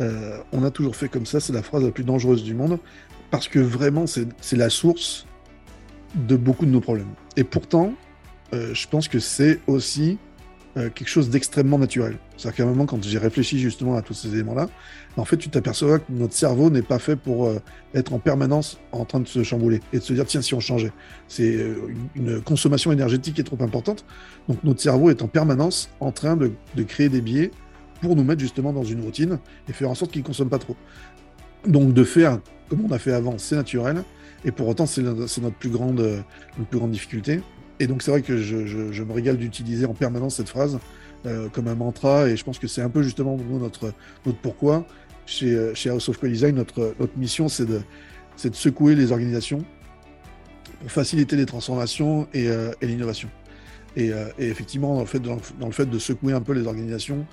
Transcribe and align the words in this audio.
Euh, 0.00 0.38
on 0.52 0.64
a 0.64 0.70
toujours 0.70 0.96
fait 0.96 1.08
comme 1.08 1.26
ça, 1.26 1.40
c'est 1.40 1.52
la 1.52 1.62
phrase 1.62 1.84
la 1.84 1.90
plus 1.90 2.04
dangereuse 2.04 2.44
du 2.44 2.54
monde, 2.54 2.78
parce 3.30 3.48
que 3.48 3.58
vraiment, 3.58 4.04
c'est 4.06 4.56
la 4.56 4.70
source 4.70 5.26
de 6.14 6.36
beaucoup 6.36 6.66
de 6.66 6.70
nos 6.70 6.80
problèmes. 6.80 7.12
Et 7.36 7.44
pourtant, 7.44 7.92
euh, 8.54 8.72
je 8.74 8.88
pense 8.88 9.08
que 9.08 9.18
c'est 9.18 9.60
aussi 9.66 10.18
euh, 10.76 10.88
quelque 10.88 11.08
chose 11.08 11.28
d'extrêmement 11.28 11.78
naturel. 11.78 12.16
C'est-à-dire 12.36 12.56
qu'à 12.56 12.62
un 12.62 12.66
moment, 12.66 12.86
quand 12.86 13.02
j'ai 13.02 13.18
réfléchi 13.18 13.58
justement 13.58 13.96
à 13.96 14.02
tous 14.02 14.14
ces 14.14 14.32
éléments-là, 14.32 14.68
en 15.16 15.24
fait, 15.24 15.36
tu 15.36 15.50
t'aperçois 15.50 15.98
que 15.98 16.10
notre 16.10 16.32
cerveau 16.32 16.70
n'est 16.70 16.82
pas 16.82 17.00
fait 17.00 17.16
pour 17.16 17.52
être 17.92 18.12
en 18.12 18.20
permanence 18.20 18.78
en 18.92 19.04
train 19.04 19.18
de 19.18 19.26
se 19.26 19.42
chambouler 19.42 19.80
et 19.92 19.98
de 19.98 20.02
se 20.02 20.12
dire, 20.12 20.24
tiens, 20.24 20.40
si 20.40 20.54
on 20.54 20.60
changeait. 20.60 20.92
C'est 21.26 21.58
une 22.14 22.40
consommation 22.40 22.92
énergétique 22.92 23.34
qui 23.34 23.40
est 23.40 23.44
trop 23.44 23.60
importante. 23.60 24.04
Donc 24.48 24.62
notre 24.62 24.80
cerveau 24.80 25.10
est 25.10 25.20
en 25.20 25.26
permanence 25.26 25.90
en 25.98 26.12
train 26.12 26.36
de, 26.36 26.52
de 26.76 26.82
créer 26.84 27.08
des 27.08 27.20
biais 27.20 27.50
pour 28.00 28.16
nous 28.16 28.24
mettre 28.24 28.40
justement 28.40 28.72
dans 28.72 28.84
une 28.84 29.02
routine 29.02 29.38
et 29.68 29.72
faire 29.72 29.90
en 29.90 29.94
sorte 29.94 30.12
qu'ils 30.12 30.22
ne 30.22 30.26
consomment 30.26 30.50
pas 30.50 30.58
trop. 30.58 30.76
Donc 31.66 31.92
de 31.92 32.04
faire 32.04 32.40
comme 32.68 32.84
on 32.84 32.92
a 32.92 32.98
fait 32.98 33.12
avant, 33.12 33.38
c'est 33.38 33.56
naturel, 33.56 34.04
et 34.44 34.52
pour 34.52 34.68
autant 34.68 34.86
c'est 34.86 35.02
notre, 35.02 35.50
plus 35.50 35.70
grande, 35.70 36.00
notre 36.58 36.68
plus 36.68 36.78
grande 36.78 36.90
difficulté. 36.90 37.40
Et 37.80 37.86
donc 37.86 38.02
c'est 38.02 38.10
vrai 38.10 38.22
que 38.22 38.36
je, 38.38 39.02
me 39.02 39.12
régale 39.12 39.36
d'utiliser 39.36 39.86
en 39.86 39.94
permanence 39.94 40.36
cette 40.36 40.48
phrase 40.48 40.78
euh, 41.26 41.48
comme 41.48 41.68
un 41.68 41.74
mantra, 41.74 42.28
et 42.28 42.36
je 42.36 42.44
pense 42.44 42.58
que 42.58 42.66
c'est 42.66 42.82
un 42.82 42.90
peu 42.90 43.02
justement 43.02 43.36
notre, 43.36 43.92
notre 44.26 44.38
pourquoi. 44.38 44.86
Chez, 45.26 45.74
chez 45.74 45.90
House 45.90 46.08
of 46.08 46.18
Co-Design, 46.18 46.54
notre, 46.56 46.94
notre 46.98 47.18
mission, 47.18 47.48
c'est 47.48 47.66
de, 47.66 47.82
secouer 48.36 48.94
les 48.94 49.12
organisations 49.12 49.62
pour 50.80 50.90
faciliter 50.90 51.36
les 51.36 51.44
transformations 51.44 52.26
et, 52.32 52.48
euh, 52.48 52.72
l'innovation. 52.80 53.28
Et, 53.94 54.10
euh, 54.10 54.28
effectivement, 54.38 54.94
dans 54.94 55.66
le 55.66 55.72
fait 55.72 55.84
de 55.84 55.98
secouer 55.98 56.32
un 56.32 56.40
peu 56.40 56.54
les 56.54 56.66
organisations, 56.66 57.26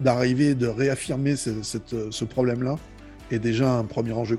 d'arriver, 0.00 0.54
de 0.54 0.66
réaffirmer 0.66 1.36
ce, 1.36 2.24
problème-là 2.24 2.76
est 3.30 3.38
déjà 3.38 3.72
un 3.72 3.84
premier 3.84 4.12
enjeu. 4.12 4.38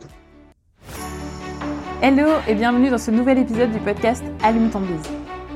Hello 2.02 2.28
et 2.48 2.56
bienvenue 2.56 2.90
dans 2.90 2.98
ce 2.98 3.12
nouvel 3.12 3.38
épisode 3.38 3.72
du 3.72 3.80
podcast 3.80 4.24
Allume 4.44 4.70
ton 4.70 4.82
bise. 4.82 5.10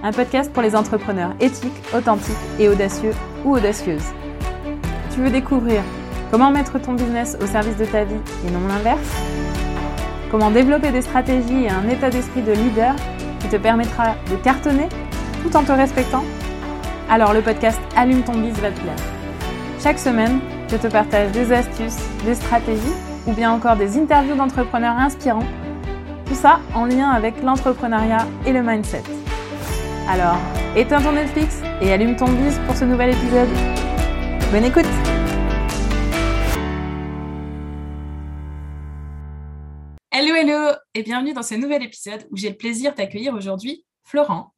Un 0.03 0.11
podcast 0.11 0.51
pour 0.53 0.63
les 0.63 0.75
entrepreneurs 0.75 1.33
éthiques, 1.39 1.73
authentiques 1.93 2.35
et 2.59 2.69
audacieux 2.69 3.11
ou 3.43 3.55
audacieuses. 3.55 4.13
Tu 5.13 5.21
veux 5.21 5.29
découvrir 5.29 5.81
comment 6.31 6.51
mettre 6.51 6.79
ton 6.79 6.93
business 6.93 7.37
au 7.41 7.47
service 7.47 7.77
de 7.77 7.85
ta 7.85 8.03
vie 8.03 8.15
et 8.47 8.51
non 8.51 8.67
l'inverse? 8.67 9.11
Comment 10.31 10.51
développer 10.51 10.91
des 10.91 11.01
stratégies 11.01 11.63
et 11.63 11.69
un 11.69 11.87
état 11.89 12.09
d'esprit 12.09 12.41
de 12.41 12.51
leader 12.51 12.95
qui 13.39 13.49
te 13.49 13.57
permettra 13.57 14.15
de 14.29 14.35
cartonner 14.37 14.87
tout 15.43 15.55
en 15.55 15.63
te 15.63 15.71
respectant? 15.71 16.23
Alors 17.09 17.33
le 17.33 17.41
podcast 17.41 17.79
Allume 17.95 18.23
ton 18.23 18.37
bise 18.37 18.59
va 18.59 18.71
te 18.71 18.79
plaire. 18.79 19.16
Chaque 19.79 19.99
semaine, 19.99 20.39
je 20.71 20.75
te 20.75 20.87
partage 20.87 21.31
des 21.33 21.51
astuces, 21.51 21.99
des 22.25 22.33
stratégies 22.33 22.81
ou 23.27 23.33
bien 23.33 23.51
encore 23.51 23.75
des 23.75 23.95
interviews 23.95 24.35
d'entrepreneurs 24.35 24.97
inspirants. 24.97 25.45
Tout 26.25 26.33
ça 26.33 26.59
en 26.73 26.85
lien 26.85 27.11
avec 27.11 27.43
l'entrepreneuriat 27.43 28.27
et 28.47 28.53
le 28.53 28.63
mindset. 28.63 29.03
Alors, 30.09 30.37
éteins 30.75 30.99
ton 30.99 31.11
Netflix 31.11 31.61
et 31.79 31.93
allume 31.93 32.15
ton 32.15 32.25
bise 32.25 32.59
pour 32.65 32.75
ce 32.75 32.85
nouvel 32.85 33.11
épisode. 33.11 33.49
Bonne 34.51 34.65
écoute 34.65 34.85
Hello, 40.11 40.33
hello 40.33 40.75
et 40.95 41.03
bienvenue 41.03 41.33
dans 41.33 41.43
ce 41.43 41.53
nouvel 41.53 41.83
épisode 41.83 42.27
où 42.31 42.37
j'ai 42.37 42.49
le 42.49 42.57
plaisir 42.57 42.95
d'accueillir 42.95 43.35
aujourd'hui 43.35 43.85
Florent. 44.03 44.56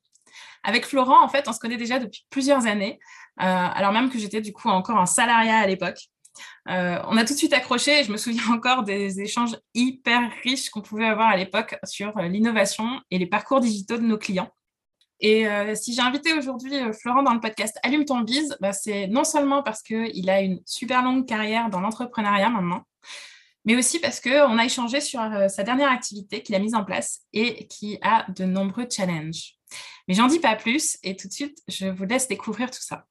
Avec 0.63 0.85
Florent, 0.85 1.23
en 1.23 1.29
fait, 1.29 1.47
on 1.47 1.53
se 1.53 1.59
connaît 1.59 1.77
déjà 1.77 1.99
depuis 1.99 2.25
plusieurs 2.29 2.65
années. 2.65 2.99
Euh, 3.41 3.43
alors 3.45 3.91
même 3.91 4.09
que 4.09 4.19
j'étais 4.19 4.41
du 4.41 4.51
coup 4.51 4.69
encore 4.69 4.97
en 4.97 5.05
salariat 5.05 5.57
à 5.57 5.67
l'époque. 5.67 5.99
Euh, 6.69 6.99
on 7.07 7.17
a 7.17 7.25
tout 7.25 7.33
de 7.33 7.37
suite 7.37 7.53
accroché 7.53 7.99
et 7.99 8.03
je 8.03 8.11
me 8.11 8.17
souviens 8.17 8.43
encore 8.53 8.83
des 8.83 9.21
échanges 9.21 9.57
hyper 9.73 10.31
riches 10.43 10.69
qu'on 10.69 10.81
pouvait 10.81 11.05
avoir 11.05 11.29
à 11.29 11.37
l'époque 11.37 11.75
sur 11.83 12.17
euh, 12.17 12.27
l'innovation 12.27 13.01
et 13.11 13.17
les 13.17 13.27
parcours 13.27 13.59
digitaux 13.59 13.97
de 13.97 14.03
nos 14.03 14.17
clients. 14.17 14.49
Et 15.21 15.45
si 15.75 15.93
j'ai 15.93 16.01
invité 16.01 16.31
aujourd'hui 16.31 16.71
Florent 16.93 17.23
dans 17.23 17.33
le 17.33 17.41
podcast 17.41 17.77
Allume 17.83 18.05
ton 18.05 18.21
bise, 18.21 18.55
bah, 18.61 18.71
c'est 18.71 19.05
non 19.07 19.25
seulement 19.25 19.61
parce 19.61 19.81
qu'il 19.81 20.29
a 20.29 20.39
une 20.39 20.61
super 20.65 21.03
longue 21.03 21.27
carrière 21.27 21.69
dans 21.69 21.81
l'entrepreneuriat 21.81 22.47
maintenant, 22.47 22.83
mais 23.65 23.75
aussi 23.75 23.99
parce 23.99 24.21
qu'on 24.21 24.57
a 24.57 24.63
échangé 24.63 25.01
sur 25.01 25.19
sa 25.49 25.63
dernière 25.63 25.91
activité 25.91 26.41
qu'il 26.41 26.55
a 26.55 26.59
mise 26.59 26.73
en 26.73 26.85
place 26.85 27.23
et 27.33 27.67
qui 27.67 27.97
a 28.01 28.31
de 28.31 28.45
nombreux 28.45 28.87
challenges. 28.89 29.58
Mais 30.07 30.13
j'en 30.13 30.27
dis 30.27 30.39
pas 30.39 30.55
plus 30.55 30.97
et 31.03 31.15
tout 31.15 31.27
de 31.27 31.33
suite, 31.33 31.59
je 31.67 31.87
vous 31.87 32.05
laisse 32.05 32.27
découvrir 32.27 32.71
tout 32.71 32.81
ça. 32.81 33.05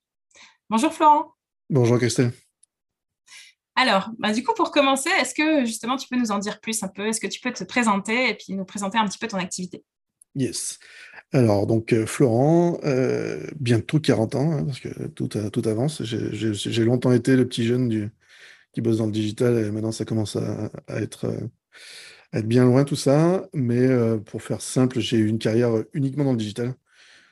Bonjour 0.71 0.93
Florent. 0.93 1.35
Bonjour 1.71 1.99
Christelle. 1.99 2.33
Alors, 3.77 4.11
bah, 4.19 4.33
du 4.33 4.43
coup, 4.43 4.55
pour 4.55 4.73
commencer, 4.73 5.09
est-ce 5.21 5.35
que 5.35 5.65
justement 5.65 5.97
tu 5.97 6.09
peux 6.09 6.17
nous 6.17 6.33
en 6.33 6.39
dire 6.39 6.61
plus 6.61 6.83
un 6.83 6.89
peu? 6.89 7.07
Est-ce 7.07 7.21
que 7.21 7.29
tu 7.29 7.41
peux 7.41 7.53
te 7.53 7.63
présenter 7.63 8.29
et 8.29 8.35
puis 8.35 8.55
nous 8.55 8.65
présenter 8.65 8.99
un 8.99 9.07
petit 9.07 9.19
peu 9.19 9.29
ton 9.29 9.39
activité? 9.39 9.85
Yes. 10.35 10.79
Alors, 11.33 11.67
donc, 11.67 11.93
euh, 11.93 12.07
Florent, 12.07 12.81
euh, 12.85 13.47
bientôt 13.61 14.01
40 14.01 14.35
ans, 14.35 14.53
hein, 14.53 14.65
parce 14.65 14.81
que 14.81 15.07
tout, 15.09 15.29
tout 15.29 15.63
avance. 15.69 16.03
J'ai 16.03 16.85
longtemps 16.85 17.13
été 17.13 17.37
le 17.37 17.47
petit 17.47 17.65
jeune 17.65 17.89
du, 17.89 18.11
qui 18.73 18.81
bosse 18.81 18.99
dans 18.99 19.07
le 19.07 19.13
digital 19.13 19.59
et 19.59 19.71
maintenant 19.71 19.93
ça 19.93 20.05
commence 20.05 20.37
à, 20.37 20.71
être, 20.89 21.27
euh, 21.27 21.49
être, 22.33 22.47
bien 22.47 22.65
loin 22.65 22.85
tout 22.85 22.97
ça. 22.97 23.49
Mais 23.55 23.89
pour 24.27 24.43
faire 24.43 24.61
simple, 24.61 25.01
j'ai 25.01 25.19
eu 25.19 25.29
une 25.29 25.39
carrière 25.39 25.73
uniquement 25.93 26.25
dans 26.25 26.33
le 26.33 26.39
digital. 26.39 26.75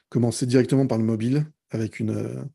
Commencé 0.08 0.46
directement 0.46 0.86
par 0.86 0.98
le 0.98 1.04
mobile 1.04 1.46
avec 1.70 2.00
une, 2.00 2.48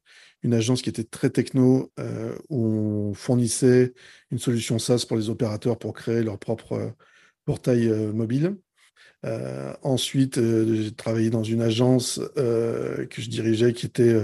une 0.44 0.53
agence 0.53 0.81
qui 0.81 0.90
était 0.90 1.03
très 1.03 1.29
techno, 1.29 1.91
euh, 2.00 2.35
où 2.50 2.66
on 3.12 3.13
fournissait 3.13 3.94
une 4.31 4.40
solution 4.40 4.79
SaaS 4.79 5.06
pour 5.07 5.18
les 5.18 5.29
opérateurs 5.29 5.78
pour 5.78 5.94
créer 5.94 6.24
leur 6.24 6.40
propre 6.40 6.74
euh, 6.74 6.90
portail 7.46 7.88
euh, 7.88 8.12
mobile. 8.13 8.58
ensuite, 9.84 10.40
j'ai 10.40 10.91
travaillé 10.96 11.29
dans 11.29 11.44
une 11.44 11.62
agence 11.62 12.19
que 12.35 13.22
je 13.22 13.29
dirigeais 13.29 13.73
qui 13.73 13.85
était 13.85 14.19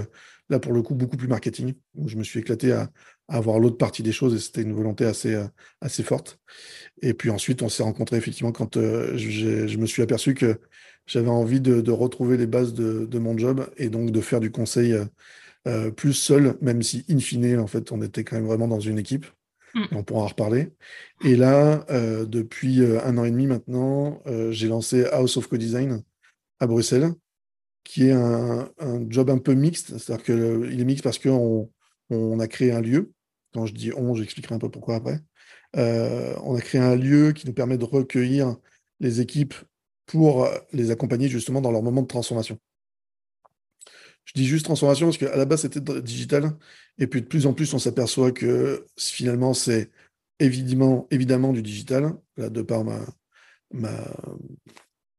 là 0.48 0.58
pour 0.58 0.72
le 0.72 0.82
coup 0.82 0.94
beaucoup 0.96 1.16
plus 1.16 1.28
marketing, 1.28 1.74
où 1.94 2.08
je 2.08 2.16
me 2.16 2.24
suis 2.24 2.40
éclaté 2.40 2.72
à, 2.72 2.90
avoir 3.28 3.58
l'autre 3.58 3.76
partie 3.76 4.02
des 4.02 4.12
choses 4.12 4.34
et 4.34 4.38
c'était 4.38 4.62
une 4.62 4.72
volonté 4.72 5.04
assez, 5.04 5.38
assez 5.80 6.02
forte. 6.02 6.40
Et 7.02 7.14
puis 7.14 7.30
ensuite, 7.30 7.62
on 7.62 7.68
s'est 7.68 7.82
rencontrés 7.82 8.16
effectivement 8.16 8.52
quand 8.52 8.76
je 8.76 9.76
me 9.76 9.86
suis 9.86 10.02
aperçu 10.02 10.34
que 10.34 10.60
j'avais 11.06 11.28
envie 11.28 11.60
de, 11.60 11.90
retrouver 11.90 12.36
les 12.36 12.46
bases 12.46 12.74
de, 12.74 13.06
de, 13.06 13.18
mon 13.18 13.36
job 13.36 13.68
et 13.76 13.90
donc 13.90 14.10
de 14.10 14.20
faire 14.20 14.40
du 14.40 14.50
conseil 14.50 14.96
euh, 15.68 15.90
plus 15.90 16.14
seul, 16.14 16.56
même 16.62 16.82
si 16.82 17.04
in 17.10 17.18
fine, 17.18 17.58
en 17.58 17.66
fait, 17.66 17.92
on 17.92 18.00
était 18.00 18.24
quand 18.24 18.36
même 18.36 18.46
vraiment 18.46 18.68
dans 18.68 18.80
une 18.80 18.98
équipe. 18.98 19.26
Mm. 19.74 19.84
on 19.92 20.02
pourra 20.02 20.22
en 20.22 20.26
reparler. 20.26 20.72
Et 21.24 21.36
là, 21.36 21.84
euh, 21.90 22.24
depuis 22.24 22.80
euh, 22.80 23.04
un 23.04 23.18
an 23.18 23.24
et 23.24 23.30
demi 23.30 23.46
maintenant, 23.46 24.22
j'ai 24.50 24.68
lancé 24.68 25.04
House 25.06 25.36
of 25.36 25.46
Co-Design 25.48 26.02
à 26.60 26.66
Bruxelles, 26.66 27.12
qui 27.84 28.06
est 28.06 28.12
un, 28.12 28.70
job 29.08 29.28
un 29.30 29.38
peu 29.38 29.54
mixte. 29.54 29.98
C'est-à-dire 29.98 30.24
qu'il 30.24 30.80
est 30.80 30.84
mixte 30.84 31.04
parce 31.04 31.18
qu'on 31.18 31.70
on 32.08 32.40
a 32.40 32.48
créé 32.48 32.72
un 32.72 32.80
lieu. 32.80 33.12
Quand 33.54 33.66
je 33.66 33.74
dis 33.74 33.92
on, 33.92 34.14
j'expliquerai 34.14 34.54
un 34.54 34.58
peu 34.58 34.70
pourquoi 34.70 34.96
après. 34.96 35.20
on 35.74 36.54
a 36.54 36.60
créé 36.60 36.80
un 36.80 36.96
lieu 36.96 37.32
qui 37.32 37.46
nous 37.46 37.54
permet 37.54 37.78
de 37.78 37.84
recueillir 37.84 38.56
les 39.00 39.20
équipes 39.20 39.54
pour 40.06 40.48
les 40.72 40.90
accompagner 40.90 41.28
justement 41.28 41.60
dans 41.60 41.70
leur 41.70 41.82
moment 41.82 42.02
de 42.02 42.06
transformation. 42.06 42.58
Je 44.24 44.32
dis 44.34 44.46
juste 44.46 44.66
transformation 44.66 45.06
parce 45.06 45.18
qu'à 45.18 45.36
la 45.36 45.46
base, 45.46 45.62
c'était 45.62 45.80
digital. 46.02 46.56
Et 46.98 47.06
puis 47.06 47.22
de 47.22 47.26
plus 47.26 47.46
en 47.46 47.54
plus, 47.54 47.72
on 47.72 47.78
s'aperçoit 47.78 48.32
que 48.32 48.84
finalement, 48.98 49.54
c'est 49.54 49.90
évidemment, 50.38 51.06
du 51.52 51.62
digital, 51.62 52.14
là, 52.36 52.50
de 52.50 52.62
par 52.62 52.84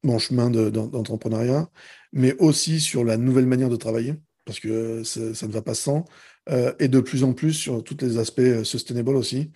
mon 0.04 0.20
chemin 0.20 0.50
d'entrepreneuriat, 0.50 1.70
mais 2.14 2.36
aussi 2.38 2.80
sur 2.80 3.04
la 3.04 3.18
nouvelle 3.18 3.48
manière 3.48 3.70
de 3.70 3.76
travailler, 3.76 4.16
parce 4.46 4.60
que 4.60 5.04
ça 5.04 5.48
ne 5.48 5.52
va 5.52 5.62
pas 5.62 5.74
sans, 5.74 6.06
euh, 6.50 6.74
et 6.80 6.88
de 6.88 7.00
plus 7.00 7.24
en 7.24 7.34
plus 7.34 7.54
sur 7.54 7.84
tous 7.84 7.98
les 8.02 8.18
aspects 8.18 8.40
euh, 8.40 8.64
sustainable 8.64 9.16
aussi, 9.16 9.52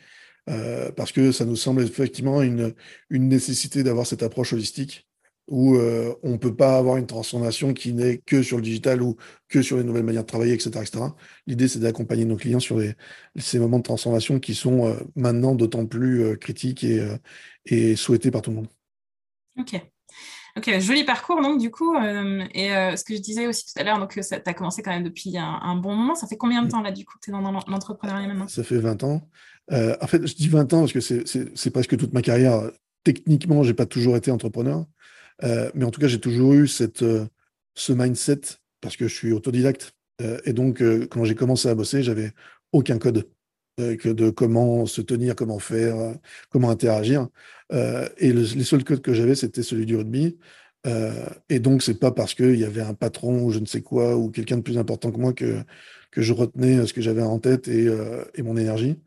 euh, 0.50 0.92
parce 0.92 1.12
que 1.12 1.32
ça 1.32 1.46
nous 1.46 1.56
semble 1.56 1.82
effectivement 1.84 2.42
une, 2.42 2.74
une 3.10 3.28
nécessité 3.30 3.84
d'avoir 3.84 4.06
cette 4.06 4.24
approche 4.24 4.54
holistique 4.54 5.08
où 5.50 5.76
on 5.76 6.32
ne 6.32 6.38
peut 6.38 6.56
pas 6.56 6.78
avoir 6.78 6.96
une 6.96 7.06
transformation 7.06 7.74
qui 7.74 7.92
n'est 7.92 8.20
que 8.20 8.42
sur 8.42 8.56
le 8.56 8.64
digital 8.64 9.02
ou 9.02 9.18
que 9.50 9.62
sur 9.62 9.76
les 9.76 9.84
nouvelles 9.84 10.06
manières 10.06 10.22
de 10.24 10.28
travailler, 10.28 10.54
etc. 10.54 10.86
L'idée, 11.48 11.68
c'est 11.68 11.80
d'accompagner 11.80 12.24
nos 12.24 12.38
clients 12.38 12.62
sur 12.62 12.80
ces 13.36 13.60
moments 13.60 13.80
de 13.80 13.84
transformation 13.84 14.40
qui 14.40 14.56
sont 14.56 14.98
maintenant 15.18 15.54
d'autant 15.54 15.86
plus 15.86 16.38
critiques 16.38 16.86
et, 16.86 17.06
et, 17.66 17.98
souhaités 17.98 18.32
par 18.32 18.42
tout 18.42 18.52
le 18.52 18.56
monde. 18.56 18.70
Ok. 19.60 19.93
Ok, 20.58 20.80
joli 20.80 21.04
parcours 21.04 21.42
donc 21.42 21.60
du 21.60 21.72
coup. 21.72 21.96
et 21.96 22.70
ce 22.70 23.04
que 23.04 23.16
je 23.16 23.22
disais 23.22 23.48
aussi 23.48 23.66
tout 23.66 23.80
à 23.82 23.84
l'heure, 23.84 23.98
donc 23.98 24.12
tu 24.14 24.20
as 24.20 24.54
commencé 24.54 24.84
quand 24.84 24.92
même 24.92 25.04
depuis 25.04 25.36
un, 25.38 25.76
bon 25.76 25.96
moment. 25.96 26.14
Ça 26.14 26.28
fait 26.28 26.38
combien 26.38 26.62
de 26.62 26.70
temps 26.70 26.82
là 26.82 26.92
du 26.92 27.06
coup 27.06 27.16
tu 27.24 27.32
es 27.32 27.34
dans, 27.34 27.42
l'entrepreneuriat 27.42 28.28
maintenant? 28.28 28.48
Ça 28.48 28.64
fait 28.64 28.78
20 28.78 29.04
ans. 29.04 29.28
en 29.72 30.08
fait, 30.08 30.28
je 30.28 30.36
dis 30.36 30.50
20 30.50 30.74
ans 30.74 30.80
parce 30.82 30.94
que 30.94 31.00
c'est 31.00 31.70
presque 31.72 31.98
toute 31.98 32.14
ma 32.14 32.22
carrière. 32.22 32.70
Techniquement, 33.04 33.64
j'ai 33.64 33.74
pas 33.74 33.88
toujours 33.88 34.16
été 34.16 34.30
entrepreneur. 34.30 34.86
Euh, 35.44 35.72
mais 35.74 35.86
en 35.86 35.92
tout 35.92 36.00
cas, 36.00 36.08
j'ai 36.08 36.20
toujours 36.20 36.54
eu 36.54 36.68
cette, 36.68 37.02
euh, 37.02 37.26
ce 37.76 37.94
mindset 37.94 38.42
parce 38.82 38.98
que 38.98 39.08
je 39.08 39.16
suis 39.16 39.32
autodidacte. 39.32 39.94
Euh, 40.22 40.40
et 40.46 40.54
donc, 40.54 40.84
quand 41.10 41.26
j'ai 41.26 41.36
commencé 41.36 41.68
à 41.68 41.76
bosser, 41.76 42.04
j'avais 42.04 42.32
aucun 42.72 42.98
code. 42.98 43.28
Que 43.78 44.10
de 44.10 44.30
comment 44.30 44.86
se 44.86 45.02
tenir, 45.02 45.36
comment 45.36 45.60
faire, 45.60 45.96
comment 46.50 46.70
interagir. 46.70 47.28
et 47.72 48.34
les 48.34 48.64
seuls 48.64 48.84
codes 48.84 49.02
que 49.02 49.14
j'avais, 49.14 49.36
c'était 49.36 49.64
celui 49.64 49.86
du 49.86 49.96
rugby. 49.96 50.38
et 51.50 51.60
donc, 51.60 51.82
c'est 51.84 52.00
pas 52.00 52.12
parce 52.12 52.34
qu'il 52.36 52.56
y 52.60 52.66
avait 52.66 52.82
un 52.82 52.94
patron 52.94 53.44
ou 53.44 53.52
je 53.52 53.60
ne 53.60 53.66
sais 53.66 53.82
quoi, 53.82 54.16
ou 54.16 54.30
quelqu'un 54.30 54.58
de 54.58 54.62
plus 54.62 54.78
important 54.78 55.12
que 55.12 55.18
moi 55.18 55.34
que, 55.34 55.64
que 56.12 56.22
je 56.22 56.34
retenais 56.34 56.86
ce 56.86 56.94
que 56.94 57.02
j'avais 57.02 57.24
en 57.24 57.40
tête 57.40 57.68
et, 57.68 57.88
et, 58.36 58.44
mon 58.44 58.58
énergie. 58.58 59.00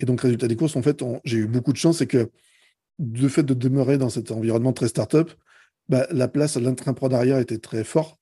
Et 0.00 0.06
donc, 0.06 0.20
résultat 0.20 0.48
des 0.48 0.56
courses, 0.56 0.76
en 0.76 0.82
fait, 0.82 1.02
j'ai 1.24 1.38
eu 1.38 1.46
beaucoup 1.46 1.72
de 1.72 1.78
chance, 1.78 1.98
c'est 1.98 2.06
que 2.06 2.30
le 2.98 3.28
fait 3.28 3.42
de 3.42 3.54
demeurer 3.54 3.98
dans 3.98 4.10
cet 4.10 4.30
environnement 4.30 4.72
très 4.72 4.88
start-up, 4.88 5.30
bah, 5.88 6.06
la 6.10 6.28
place 6.28 6.56
à 6.56 6.60
l'intrapreneuriat 6.60 7.40
était 7.40 7.58
très 7.58 7.84
fort. 7.84 8.18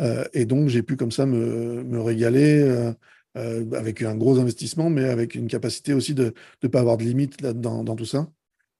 Euh, 0.00 0.24
et 0.32 0.44
donc, 0.44 0.68
j'ai 0.68 0.82
pu 0.82 0.96
comme 0.96 1.10
ça 1.10 1.26
me, 1.26 1.82
me 1.82 2.00
régaler 2.00 2.92
euh, 3.36 3.64
euh, 3.64 3.78
avec 3.78 4.02
un 4.02 4.16
gros 4.16 4.38
investissement, 4.38 4.90
mais 4.90 5.04
avec 5.04 5.34
une 5.34 5.48
capacité 5.48 5.94
aussi 5.94 6.14
de 6.14 6.34
ne 6.62 6.68
pas 6.68 6.80
avoir 6.80 6.96
de 6.96 7.04
limite 7.04 7.42
dans 7.42 7.96
tout 7.96 8.04
ça. 8.04 8.28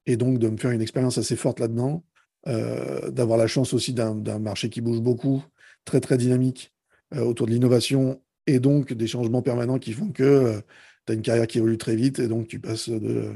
Et 0.05 0.17
donc, 0.17 0.39
de 0.39 0.49
me 0.49 0.57
faire 0.57 0.71
une 0.71 0.81
expérience 0.81 1.17
assez 1.17 1.35
forte 1.35 1.59
là-dedans, 1.59 2.03
d'avoir 2.47 3.37
la 3.37 3.45
chance 3.45 3.71
aussi 3.73 3.93
d'un 3.93 4.39
marché 4.39 4.69
qui 4.69 4.81
bouge 4.81 4.99
beaucoup, 4.99 5.43
très, 5.85 6.01
très 6.01 6.17
dynamique 6.17 6.73
autour 7.15 7.45
de 7.45 7.51
l'innovation 7.51 8.19
et 8.47 8.59
donc 8.59 8.93
des 8.93 9.05
changements 9.05 9.43
permanents 9.43 9.77
qui 9.77 9.93
font 9.93 10.09
que 10.11 10.59
tu 11.05 11.11
as 11.11 11.15
une 11.15 11.21
carrière 11.21 11.45
qui 11.45 11.59
évolue 11.59 11.77
très 11.77 11.95
vite 11.95 12.17
et 12.17 12.27
donc 12.27 12.47
tu 12.47 12.59
passes 12.59 12.89
de 12.89 13.35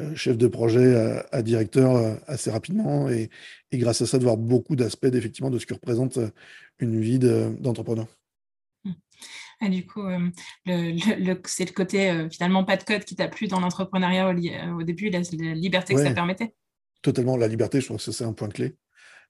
euh, 0.00 0.14
chef 0.14 0.36
de 0.36 0.46
projet 0.46 1.24
à, 1.32 1.42
directeur 1.42 1.96
euh, 1.96 2.14
assez 2.26 2.50
rapidement 2.50 3.08
et, 3.08 3.30
grâce 3.72 4.00
à 4.00 4.06
ça 4.06 4.18
de 4.18 4.22
voir 4.22 4.36
beaucoup 4.36 4.76
d'aspects 4.76 5.06
effectivement 5.12 5.50
de 5.50 5.58
ce 5.58 5.66
que 5.66 5.74
représente 5.74 6.18
euh, 6.18 6.30
une 6.78 7.00
vie 7.00 7.18
d'entrepreneur. 7.18 8.06
Du 9.60 9.86
coup, 9.86 10.02
c'est 10.64 11.64
le 11.64 11.72
côté 11.72 12.28
finalement 12.30 12.64
pas 12.64 12.76
de 12.76 12.84
code 12.84 13.04
qui 13.04 13.16
t'a 13.16 13.28
plu 13.28 13.48
dans 13.48 13.60
l'entrepreneuriat 13.60 14.28
au, 14.74 14.82
début, 14.82 15.10
la, 15.10 15.20
liberté 15.54 15.94
que 15.94 16.02
ça 16.02 16.12
permettait 16.12 16.54
Totalement, 17.02 17.36
la 17.36 17.48
liberté, 17.48 17.80
je 17.80 17.88
pense 17.88 18.06
que 18.06 18.12
c'est 18.12 18.24
un 18.24 18.32
point 18.32 18.48
clé. 18.48 18.76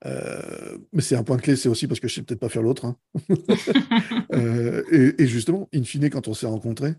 mais 0.04 1.00
c'est 1.00 1.16
un 1.16 1.24
point 1.24 1.38
clé, 1.38 1.56
c'est 1.56 1.68
aussi 1.68 1.86
parce 1.86 1.98
que 1.98 2.08
je 2.08 2.14
sais 2.14 2.22
peut-être 2.22 2.40
pas 2.40 2.50
faire 2.50 2.62
l'autre. 2.62 2.84
Hein. 2.84 2.96
et, 4.92 5.26
justement, 5.26 5.68
in 5.74 5.82
fine, 5.82 6.10
quand 6.10 6.28
on 6.28 6.34
s'est 6.34 6.46
rencontrés 6.46 6.94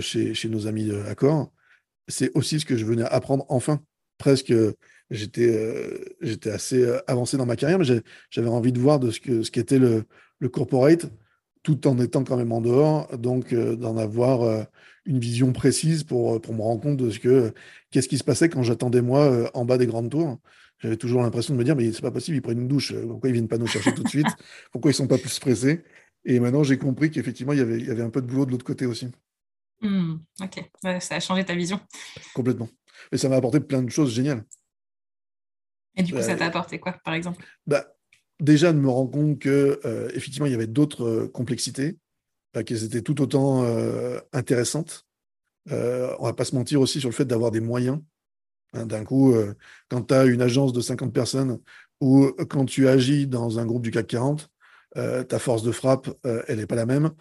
chez, 0.00 0.34
chez, 0.34 0.48
nos 0.48 0.66
amis 0.66 0.90
Accor, 1.08 1.50
c'est 2.08 2.30
aussi 2.34 2.60
ce 2.60 2.66
que 2.66 2.76
je 2.76 2.84
venais 2.84 3.04
apprendre 3.04 3.46
enfin. 3.48 3.82
Presque, 4.18 4.52
j'étais 5.10 5.48
euh, 5.48 5.98
j'étais 6.20 6.50
assez 6.50 6.82
euh, 6.82 6.98
avancé 7.06 7.36
dans 7.36 7.46
ma 7.46 7.56
carrière, 7.56 7.78
mais 7.78 8.02
j'avais 8.30 8.48
envie 8.48 8.72
de 8.72 8.78
voir 8.78 9.00
de 9.00 9.10
ce 9.10 9.42
ce 9.42 9.50
qu'était 9.50 9.78
le, 9.78 10.04
le 10.38 10.48
corporate, 10.48 11.06
tout 11.62 11.86
en 11.86 11.98
étant 11.98 12.24
quand 12.24 12.36
même 12.36 12.52
en 12.52 12.60
dehors, 12.60 13.16
donc 13.18 13.52
euh, 13.52 13.76
d'en 13.76 13.96
avoir 13.96 14.66
une 15.04 15.18
vision 15.18 15.52
précise 15.52 16.04
pour, 16.04 16.40
pour 16.40 16.54
me 16.54 16.62
rendre 16.62 16.80
compte 16.80 16.96
de 16.96 17.10
ce 17.10 17.18
que 17.18 17.52
qu'est-ce 17.90 18.08
qui 18.08 18.18
se 18.18 18.24
passait 18.24 18.48
quand 18.48 18.62
j'attendais 18.62 19.02
moi 19.02 19.50
en 19.54 19.64
bas 19.64 19.78
des 19.78 19.86
grandes 19.86 20.10
tours. 20.10 20.38
J'avais 20.78 20.96
toujours 20.96 21.22
l'impression 21.22 21.54
de 21.54 21.58
me 21.58 21.64
dire 21.64 21.76
mais 21.76 21.92
c'est 21.92 22.02
pas 22.02 22.10
possible, 22.10 22.36
ils 22.36 22.42
prennent 22.42 22.60
une 22.60 22.68
douche, 22.68 22.92
pourquoi 22.94 23.30
ils 23.30 23.32
viennent 23.32 23.48
pas 23.48 23.58
nous 23.58 23.66
chercher 23.68 23.94
tout 23.94 24.02
de 24.02 24.08
suite, 24.08 24.26
pourquoi 24.72 24.90
ils 24.90 24.94
sont 24.94 25.06
pas 25.06 25.18
plus 25.18 25.38
pressés. 25.38 25.84
Et 26.24 26.40
maintenant 26.40 26.64
j'ai 26.64 26.78
compris 26.78 27.10
qu'effectivement 27.10 27.52
il 27.52 27.58
y 27.58 27.62
avait 27.62 27.78
il 27.78 27.86
y 27.86 27.90
avait 27.90 28.02
un 28.02 28.10
peu 28.10 28.22
de 28.22 28.26
boulot 28.26 28.46
de 28.46 28.50
l'autre 28.50 28.64
côté 28.64 28.86
aussi. 28.86 29.08
Mmh, 29.80 30.14
ok, 30.40 30.70
ça 31.00 31.16
a 31.16 31.20
changé 31.20 31.44
ta 31.44 31.54
vision. 31.54 31.80
Complètement. 32.34 32.68
Et 33.10 33.18
ça 33.18 33.28
m'a 33.28 33.36
apporté 33.36 33.60
plein 33.60 33.82
de 33.82 33.90
choses 33.90 34.14
géniales. 34.14 34.44
Et 35.96 36.02
du 36.02 36.14
coup, 36.14 36.22
ça 36.22 36.36
t'a 36.36 36.46
apporté 36.46 36.78
quoi, 36.78 36.92
par 37.04 37.14
exemple? 37.14 37.44
bah, 37.66 37.84
Déjà, 38.42 38.72
de 38.72 38.78
me 38.78 38.88
rendre 38.88 39.12
compte 39.12 39.38
que 39.38 39.80
euh, 39.84 40.10
effectivement, 40.14 40.46
il 40.46 40.52
y 40.52 40.54
avait 40.56 40.66
d'autres 40.66 41.04
euh, 41.04 41.28
complexités, 41.28 41.96
bah, 42.52 42.64
qu'elles 42.64 42.82
étaient 42.82 43.00
tout 43.00 43.22
autant 43.22 43.62
euh, 43.62 44.18
intéressantes. 44.32 45.06
on 45.70 46.24
va 46.24 46.32
pas 46.32 46.44
se 46.44 46.56
mentir 46.56 46.80
aussi 46.80 46.98
sur 46.98 47.08
le 47.08 47.14
fait 47.14 47.24
d'avoir 47.24 47.52
des 47.52 47.60
moyens. 47.60 48.00
Hein, 48.74 48.86
d'un 48.86 49.04
coup, 49.04 49.32
quand 49.88 50.02
tu 50.02 50.14
as 50.14 50.24
une 50.24 50.42
agence 50.42 50.72
de 50.72 50.80
50 50.80 51.12
personnes 51.12 51.60
ou 52.00 52.32
quand 52.50 52.64
tu 52.64 52.88
agis 52.88 53.28
dans 53.28 53.60
un 53.60 53.66
groupe 53.66 53.82
du 53.82 53.92
CAC 53.92 54.08
40, 54.08 54.50
ta 54.94 55.38
force 55.38 55.62
de 55.62 55.70
frappe, 55.70 56.10
elle 56.48 56.58
n'est 56.58 56.66
pas 56.66 56.74
la 56.74 56.86
même. 56.86 57.12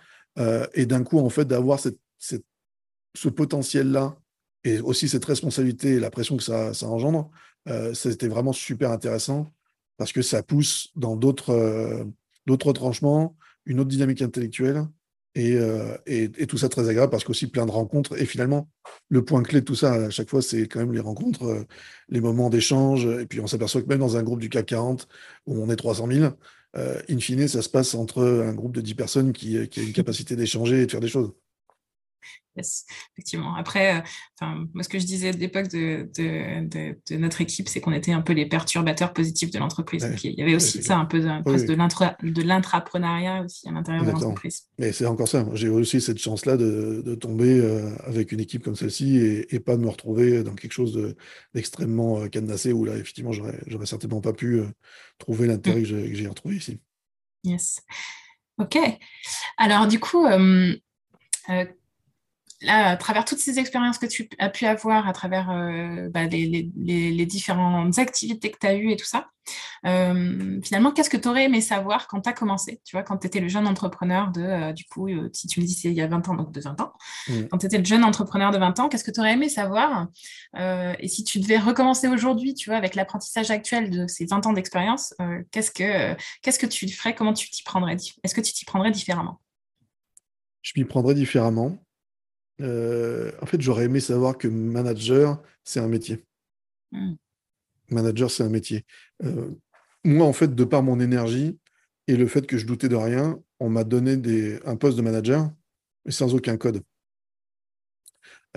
et 0.73 0.85
d'un 0.87 1.03
coup, 1.03 1.19
en 1.19 1.29
fait, 1.29 1.45
d'avoir 1.45 1.79
ce 1.79 3.29
potentiel-là 3.29 4.17
et 4.63 4.79
aussi 4.79 5.07
cette 5.07 5.25
responsabilité 5.25 5.93
et 5.93 5.99
la 5.99 6.09
pression 6.09 6.37
que 6.37 6.43
ça, 6.43 6.73
ça 6.73 6.87
engendre, 6.87 7.29
euh, 7.67 7.93
c'était 7.93 8.27
vraiment 8.27 8.53
super 8.53 8.91
intéressant 8.91 9.53
parce 10.01 10.13
que 10.13 10.23
ça 10.23 10.41
pousse 10.41 10.89
dans 10.95 11.15
d'autres 11.15 11.51
euh, 11.51 12.03
d'autres 12.47 12.73
tranchements, 12.73 13.35
une 13.67 13.79
autre 13.79 13.89
dynamique 13.89 14.23
intellectuelle 14.23 14.87
et, 15.35 15.53
euh, 15.53 15.95
et, 16.07 16.47
tout 16.47 16.57
ça 16.57 16.69
très 16.69 16.89
agréable 16.89 17.11
parce 17.11 17.23
qu'aussi 17.23 17.45
plein 17.45 17.67
de 17.67 17.71
rencontres. 17.71 18.19
Et 18.19 18.25
finalement, 18.25 18.67
le 19.09 19.23
point 19.23 19.43
clé 19.43 19.59
de 19.59 19.65
tout 19.65 19.75
ça, 19.75 19.93
à 19.93 20.09
chaque 20.09 20.27
fois, 20.27 20.41
c'est 20.41 20.67
quand 20.67 20.79
même 20.79 20.91
les 20.91 21.01
rencontres, 21.01 21.67
les 22.09 22.19
moments 22.19 22.49
d'échange. 22.49 23.05
Et 23.05 23.27
puis 23.27 23.39
on 23.41 23.45
s'aperçoit 23.45 23.83
que 23.83 23.87
même 23.89 23.99
dans 23.99 24.17
un 24.17 24.23
groupe 24.23 24.39
du 24.39 24.49
CAC 24.49 24.65
40 24.65 25.07
où 25.45 25.61
on 25.61 25.69
est 25.69 25.75
300 25.75 26.07
000, 26.11 26.33
in 26.73 27.19
fine, 27.19 27.47
ça 27.47 27.61
se 27.61 27.69
passe 27.69 27.93
entre 27.93 28.23
un 28.23 28.55
groupe 28.55 28.73
de 28.73 28.81
10 28.81 28.95
personnes 28.95 29.33
qui 29.33 29.55
a 29.59 29.61
une 29.77 29.93
capacité 29.93 30.35
d'échanger 30.35 30.81
et 30.81 30.85
de 30.87 30.91
faire 30.91 30.99
des 30.99 31.09
choses. 31.09 31.31
Yes, 32.57 32.85
effectivement. 33.13 33.55
Après, 33.55 33.95
euh, 33.95 34.01
enfin, 34.37 34.65
moi, 34.73 34.83
ce 34.83 34.89
que 34.89 34.99
je 34.99 35.05
disais 35.05 35.29
à 35.29 35.31
l'époque 35.31 35.69
de, 35.69 36.09
de, 36.17 37.15
notre 37.15 37.39
équipe, 37.39 37.69
c'est 37.69 37.79
qu'on 37.79 37.93
était 37.93 38.11
un 38.11 38.21
peu 38.21 38.33
les 38.33 38.45
perturbateurs 38.45 39.13
positifs 39.13 39.51
de 39.51 39.59
l'entreprise. 39.59 40.05
il 40.23 40.33
y 40.33 40.41
avait 40.41 40.55
aussi 40.55 40.83
ça, 40.83 40.97
un 40.97 41.05
peu 41.05 41.21
de, 41.21 42.29
de 42.29 42.41
l'intrapreneuriat 42.41 43.43
aussi 43.43 43.69
à 43.69 43.71
l'intérieur 43.71 44.03
de 44.03 44.11
l'entreprise. 44.11 44.67
Mais 44.79 44.91
c'est 44.91 45.05
encore 45.05 45.29
ça. 45.29 45.45
J'ai 45.53 45.69
aussi 45.69 46.01
cette 46.01 46.17
chance-là 46.17 46.57
de, 46.57 47.15
tomber 47.15 47.59
euh, 47.59 47.95
avec 48.05 48.31
une 48.33 48.39
équipe 48.41 48.63
comme 48.63 48.75
celle-ci 48.75 49.17
et, 49.49 49.59
pas 49.59 49.77
de 49.77 49.81
me 49.81 49.89
retrouver 49.89 50.43
dans 50.43 50.55
quelque 50.55 50.73
chose 50.73 51.15
d'extrêmement 51.53 52.19
euh, 52.19 52.27
cadenassé 52.27 52.73
où 52.73 52.83
là, 52.83 52.95
effectivement, 52.95 53.31
j'aurais 53.31 53.85
certainement 53.85 54.21
pas 54.21 54.33
pu 54.33 54.61
trouver 55.19 55.47
l'intérêt 55.47 55.81
mmh. 55.81 56.09
que 56.09 56.15
j'ai 56.15 56.27
retrouvé 56.27 56.55
ici. 56.55 56.79
Yes. 57.43 57.81
OK. 58.57 58.77
Alors, 59.57 59.87
du 59.87 59.99
coup, 59.99 60.25
là, 62.61 62.89
à 62.89 62.97
travers 62.97 63.25
toutes 63.25 63.39
ces 63.39 63.59
expériences 63.59 63.97
que 63.97 64.05
tu 64.05 64.29
as 64.39 64.49
pu 64.49 64.65
avoir, 64.65 65.07
à 65.07 65.13
travers 65.13 65.49
euh, 65.49 66.09
bah, 66.09 66.25
les, 66.25 67.25
différentes 67.25 67.97
activités 67.97 68.51
que 68.51 68.57
tu 68.59 68.67
as 68.67 68.75
eues 68.75 68.91
et 68.91 68.95
tout 68.95 69.05
ça, 69.05 69.29
euh, 69.85 70.59
finalement, 70.63 70.91
qu'est-ce 70.91 71.09
que 71.09 71.17
tu 71.17 71.27
aurais 71.27 71.45
aimé 71.45 71.61
savoir 71.61 72.07
quand 72.07 72.21
tu 72.21 72.29
as 72.29 72.33
commencé 72.33 72.81
Tu 72.85 72.95
vois, 72.95 73.03
quand 73.03 73.17
tu 73.17 73.27
étais 73.27 73.39
le 73.39 73.47
jeune 73.47 73.67
entrepreneur 73.67 74.31
de, 74.31 74.41
euh, 74.41 74.73
du 74.73 74.85
coup, 74.85 75.07
si 75.33 75.47
tu 75.47 75.59
me 75.59 75.65
dis 75.65 75.79
il 75.85 75.93
y 75.93 76.01
a 76.01 76.07
20 76.07 76.29
ans, 76.29 76.35
donc 76.35 76.51
de 76.51 76.61
20 76.61 76.79
ans, 76.81 76.93
mmh. 77.27 77.33
quand 77.49 77.57
tu 77.57 77.65
étais 77.65 77.79
le 77.79 77.85
jeune 77.85 78.03
entrepreneur 78.03 78.51
de 78.51 78.57
20 78.57 78.79
ans, 78.79 78.89
qu'est-ce 78.89 79.03
que 79.03 79.11
tu 79.11 79.19
aurais 79.19 79.33
aimé 79.33 79.49
savoir 79.49 80.07
Et 80.57 81.07
si 81.07 81.23
tu 81.23 81.39
devais 81.39 81.57
recommencer 81.57 82.07
aujourd'hui, 82.07 82.53
tu 82.53 82.69
vois, 82.69 82.77
avec 82.77 82.95
l'apprentissage 82.95 83.49
actuel 83.49 83.89
de 83.89 84.07
ces 84.07 84.25
20 84.25 84.45
ans 84.45 84.53
d'expérience, 84.53 85.13
qu'est-ce 85.51 85.71
que 85.71 86.15
qu'est-ce 86.41 86.59
que 86.59 86.67
tu 86.67 86.87
ferais 86.89 87.15
Comment 87.15 87.33
tu 87.33 87.49
t'y 87.49 87.63
prendrais 87.63 87.95
Est-ce 88.23 88.35
que 88.35 88.41
tu 88.41 88.53
t'y 88.53 88.65
prendrais 88.65 88.91
différemment? 88.91 89.39
Je 90.61 90.73
m'y 90.75 90.85
prendrais 90.85 91.15
différemment. 91.15 91.79
Euh, 92.61 93.31
en 93.41 93.45
fait, 93.45 93.61
j'aurais 93.61 93.85
aimé 93.85 93.99
savoir 93.99 94.37
que 94.37 94.47
manager, 94.47 95.41
c'est 95.63 95.79
un 95.79 95.87
métier. 95.87 96.23
Hmm. 96.91 97.13
Manager, 97.89 98.29
c'est 98.29 98.43
un 98.43 98.49
métier. 98.49 98.85
Euh, 99.23 99.49
moi, 100.03 100.25
en 100.25 100.33
fait, 100.33 100.53
de 100.53 100.63
par 100.63 100.83
mon 100.83 100.99
énergie 100.99 101.57
et 102.07 102.15
le 102.15 102.27
fait 102.27 102.45
que 102.45 102.57
je 102.57 102.65
doutais 102.65 102.89
de 102.89 102.95
rien, 102.95 103.39
on 103.59 103.69
m'a 103.69 103.83
donné 103.83 104.17
des, 104.17 104.59
un 104.65 104.75
poste 104.75 104.97
de 104.97 105.01
manager, 105.01 105.51
mais 106.05 106.11
sans 106.11 106.33
aucun 106.33 106.57
code. 106.57 106.81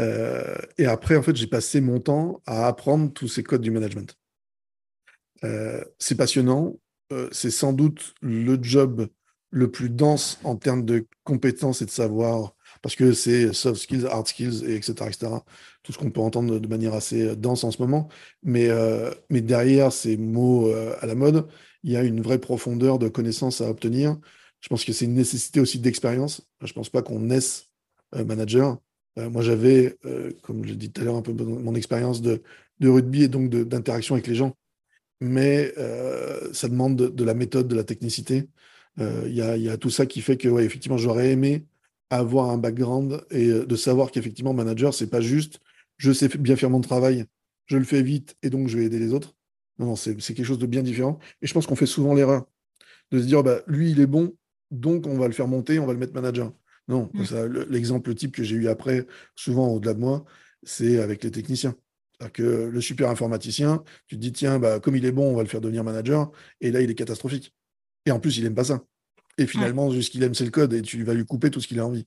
Euh, 0.01 0.59
et 0.77 0.87
après, 0.87 1.17
en 1.17 1.23
fait, 1.23 1.37
j'ai 1.37 1.47
passé 1.47 1.81
mon 1.81 2.01
temps 2.01 2.43
à 2.47 2.67
apprendre 2.67 3.13
tous 3.13 3.29
ces 3.29 3.43
codes 3.43 3.63
du 3.63 3.71
management. 3.71 4.17
c'est 5.99 6.17
passionnant. 6.17 6.75
c'est 7.33 7.51
sans 7.51 7.73
doute 7.73 8.15
le 8.23 8.59
job 8.61 9.09
le 9.51 9.71
plus 9.71 9.91
dense 9.91 10.41
en 10.43 10.57
termes 10.57 10.85
de 10.85 11.07
compétences 11.23 11.81
et 11.83 11.85
de 11.85 11.91
savoir 11.91 12.55
parce 12.85 12.97
que 12.97 13.15
c'est 13.15 13.55
soft 13.55 13.81
skills, 13.81 14.05
hard 14.05 14.29
skills, 14.29 14.63
et 14.67 14.77
etc., 14.77 14.93
etc. 15.07 15.33
Tout 15.83 15.93
ce 15.95 15.97
qu'on 15.97 16.11
peut 16.11 16.21
entendre 16.21 16.59
de 16.59 16.69
manière 16.69 16.93
assez 16.93 17.29
euh, 17.29 17.35
dense 17.35 17.65
en 17.65 17.71
ce 17.71 17.81
moment. 17.81 18.11
Mais, 18.43 18.69
euh, 18.69 19.11
mais 19.31 19.41
derrière 19.41 19.91
ces 19.91 20.19
mots 20.19 20.69
euh, 20.69 20.95
à 21.01 21.07
la 21.07 21.15
mode, 21.15 21.49
il 21.83 21.93
y 21.93 21.97
a 21.97 22.03
une 22.03 22.21
vraie 22.21 22.39
profondeur 22.39 22.99
de 22.99 23.09
connaissances 23.09 23.63
à 23.63 23.71
obtenir. 23.71 24.19
Je 24.61 24.69
pense 24.69 24.85
que 24.85 24.93
c'est 24.93 25.07
une 25.07 25.15
nécessité 25.15 25.61
aussi 25.61 25.79
d'expérience. 25.79 26.47
Je 26.61 26.73
ne 26.73 26.75
pense 26.75 26.91
pas 26.91 27.01
qu'on 27.01 27.21
naisse 27.21 27.71
manager. 28.13 28.77
moi, 29.17 29.41
j'avais, 29.41 29.97
comme 30.43 30.65
je 30.65 30.71
l'ai 30.71 30.77
dit 30.77 30.93
tout 30.93 31.01
à 31.01 31.05
l'heure, 31.05 31.17
un 31.17 31.23
peu 31.23 31.33
mon 31.33 31.75
expérience 31.75 32.21
de, 32.21 32.43
de, 32.81 32.89
rugby 32.89 33.25
et 33.25 33.29
donc 33.29 33.49
d'interaction 33.51 34.15
avec 34.15 34.27
les 34.27 34.35
gens. 34.35 34.55
Mais 35.21 35.75
ça 36.53 36.69
demande 36.69 36.97
de, 36.97 37.25
la 37.25 37.35
méthode, 37.35 37.69
de 37.69 37.75
la 37.75 37.85
technicité. 37.85 38.49
Il 38.99 39.33
y, 39.33 39.37
y, 39.37 39.69
a, 39.69 39.77
tout 39.77 39.91
ça 39.91 40.07
qui 40.07 40.23
fait 40.23 40.39
que, 40.39 40.49
ouais, 40.49 40.65
effectivement, 40.65 40.97
j'aurais 40.97 41.31
aimé 41.31 41.67
avoir 42.17 42.51
un 42.51 42.59
background 42.59 43.25
et 43.31 43.49
euh, 43.49 43.67
de 43.67 43.77
savoir 43.77 44.11
qu'effectivement, 44.11 44.55
manager, 44.55 44.95
c'est 44.95 45.09
pas 45.09 45.21
juste 45.21 45.61
je 45.97 46.13
sais 46.13 46.29
bien 46.29 46.57
faire 46.57 46.71
mon 46.71 46.81
travail, 46.81 47.25
je 47.67 47.77
le 47.77 47.85
fais 47.85 48.03
vite 48.03 48.37
et 48.43 48.51
donc 48.51 48.69
je 48.69 48.79
vais 48.79 48.85
aider 48.85 48.99
les 48.99 49.13
autres. 49.13 49.35
Non, 49.79 49.87
non, 49.87 49.97
c'est 49.97 50.17
quelque 50.17 50.45
chose 50.45 50.59
de 50.59 50.67
bien 50.67 50.83
différent. 50.83 51.19
Et 51.43 51.47
je 51.47 51.55
pense 51.55 51.67
qu'on 51.67 51.77
fait 51.77 51.87
souvent 51.87 52.15
l'erreur 52.15 52.47
de 53.11 53.21
se 53.21 53.27
dire 53.27 53.43
bah, 53.43 53.61
lui, 53.67 53.91
il 53.91 54.01
est 54.01 54.07
bon, 54.07 54.37
donc 54.71 55.07
on 55.07 55.19
va 55.19 55.27
le 55.27 55.33
faire 55.33 55.49
monter, 55.49 55.79
on 55.79 55.87
va 55.87 55.93
le 55.93 55.99
mettre 55.99 56.15
manager. 56.15 56.53
Non, 56.89 57.11
mm. 57.15 57.65
l'exemple 57.71 58.15
type 58.15 58.35
que 58.35 58.43
j'ai 58.43 58.57
eu 58.57 58.69
après, 58.69 59.07
souvent 59.35 59.69
au-delà 59.69 59.95
de 59.95 60.01
moi, 60.01 60.25
c'est 60.63 60.99
avec 61.01 61.25
les 61.25 61.31
techniciens. 61.31 61.75
que 62.33 62.43
le 62.43 62.81
super 62.81 63.11
informaticien, 63.11 63.83
tu 64.07 64.17
te 64.17 64.21
dis, 64.21 64.33
tiens, 64.33 64.59
bah, 64.59 64.81
comme 64.81 64.97
il 64.97 65.05
est 65.05 65.13
bon, 65.13 65.33
on 65.33 65.37
va 65.37 65.43
le 65.43 65.49
faire 65.49 65.61
devenir 65.61 65.85
manager, 65.85 66.31
et 66.61 66.71
là, 66.71 66.81
il 66.81 66.91
est 66.91 66.95
catastrophique. 66.95 67.55
Et 68.07 68.11
en 68.11 68.21
plus, 68.21 68.37
il 68.37 68.45
n'aime 68.45 68.55
pas 68.55 68.65
ça. 68.65 68.85
Et 69.39 69.47
finalement, 69.47 69.91
juste 69.91 70.09
ce 70.09 70.11
qu'il 70.11 70.23
aime, 70.23 70.35
c'est 70.35 70.45
le 70.45 70.51
code, 70.51 70.73
et 70.73 70.83
tu 70.83 71.03
vas 71.05 71.15
lui 71.15 71.25
couper 71.25 71.51
tout 71.51 71.61
ce 71.61 71.69
qu'il 71.69 71.81
a 71.81 71.87
envie. 71.87 72.07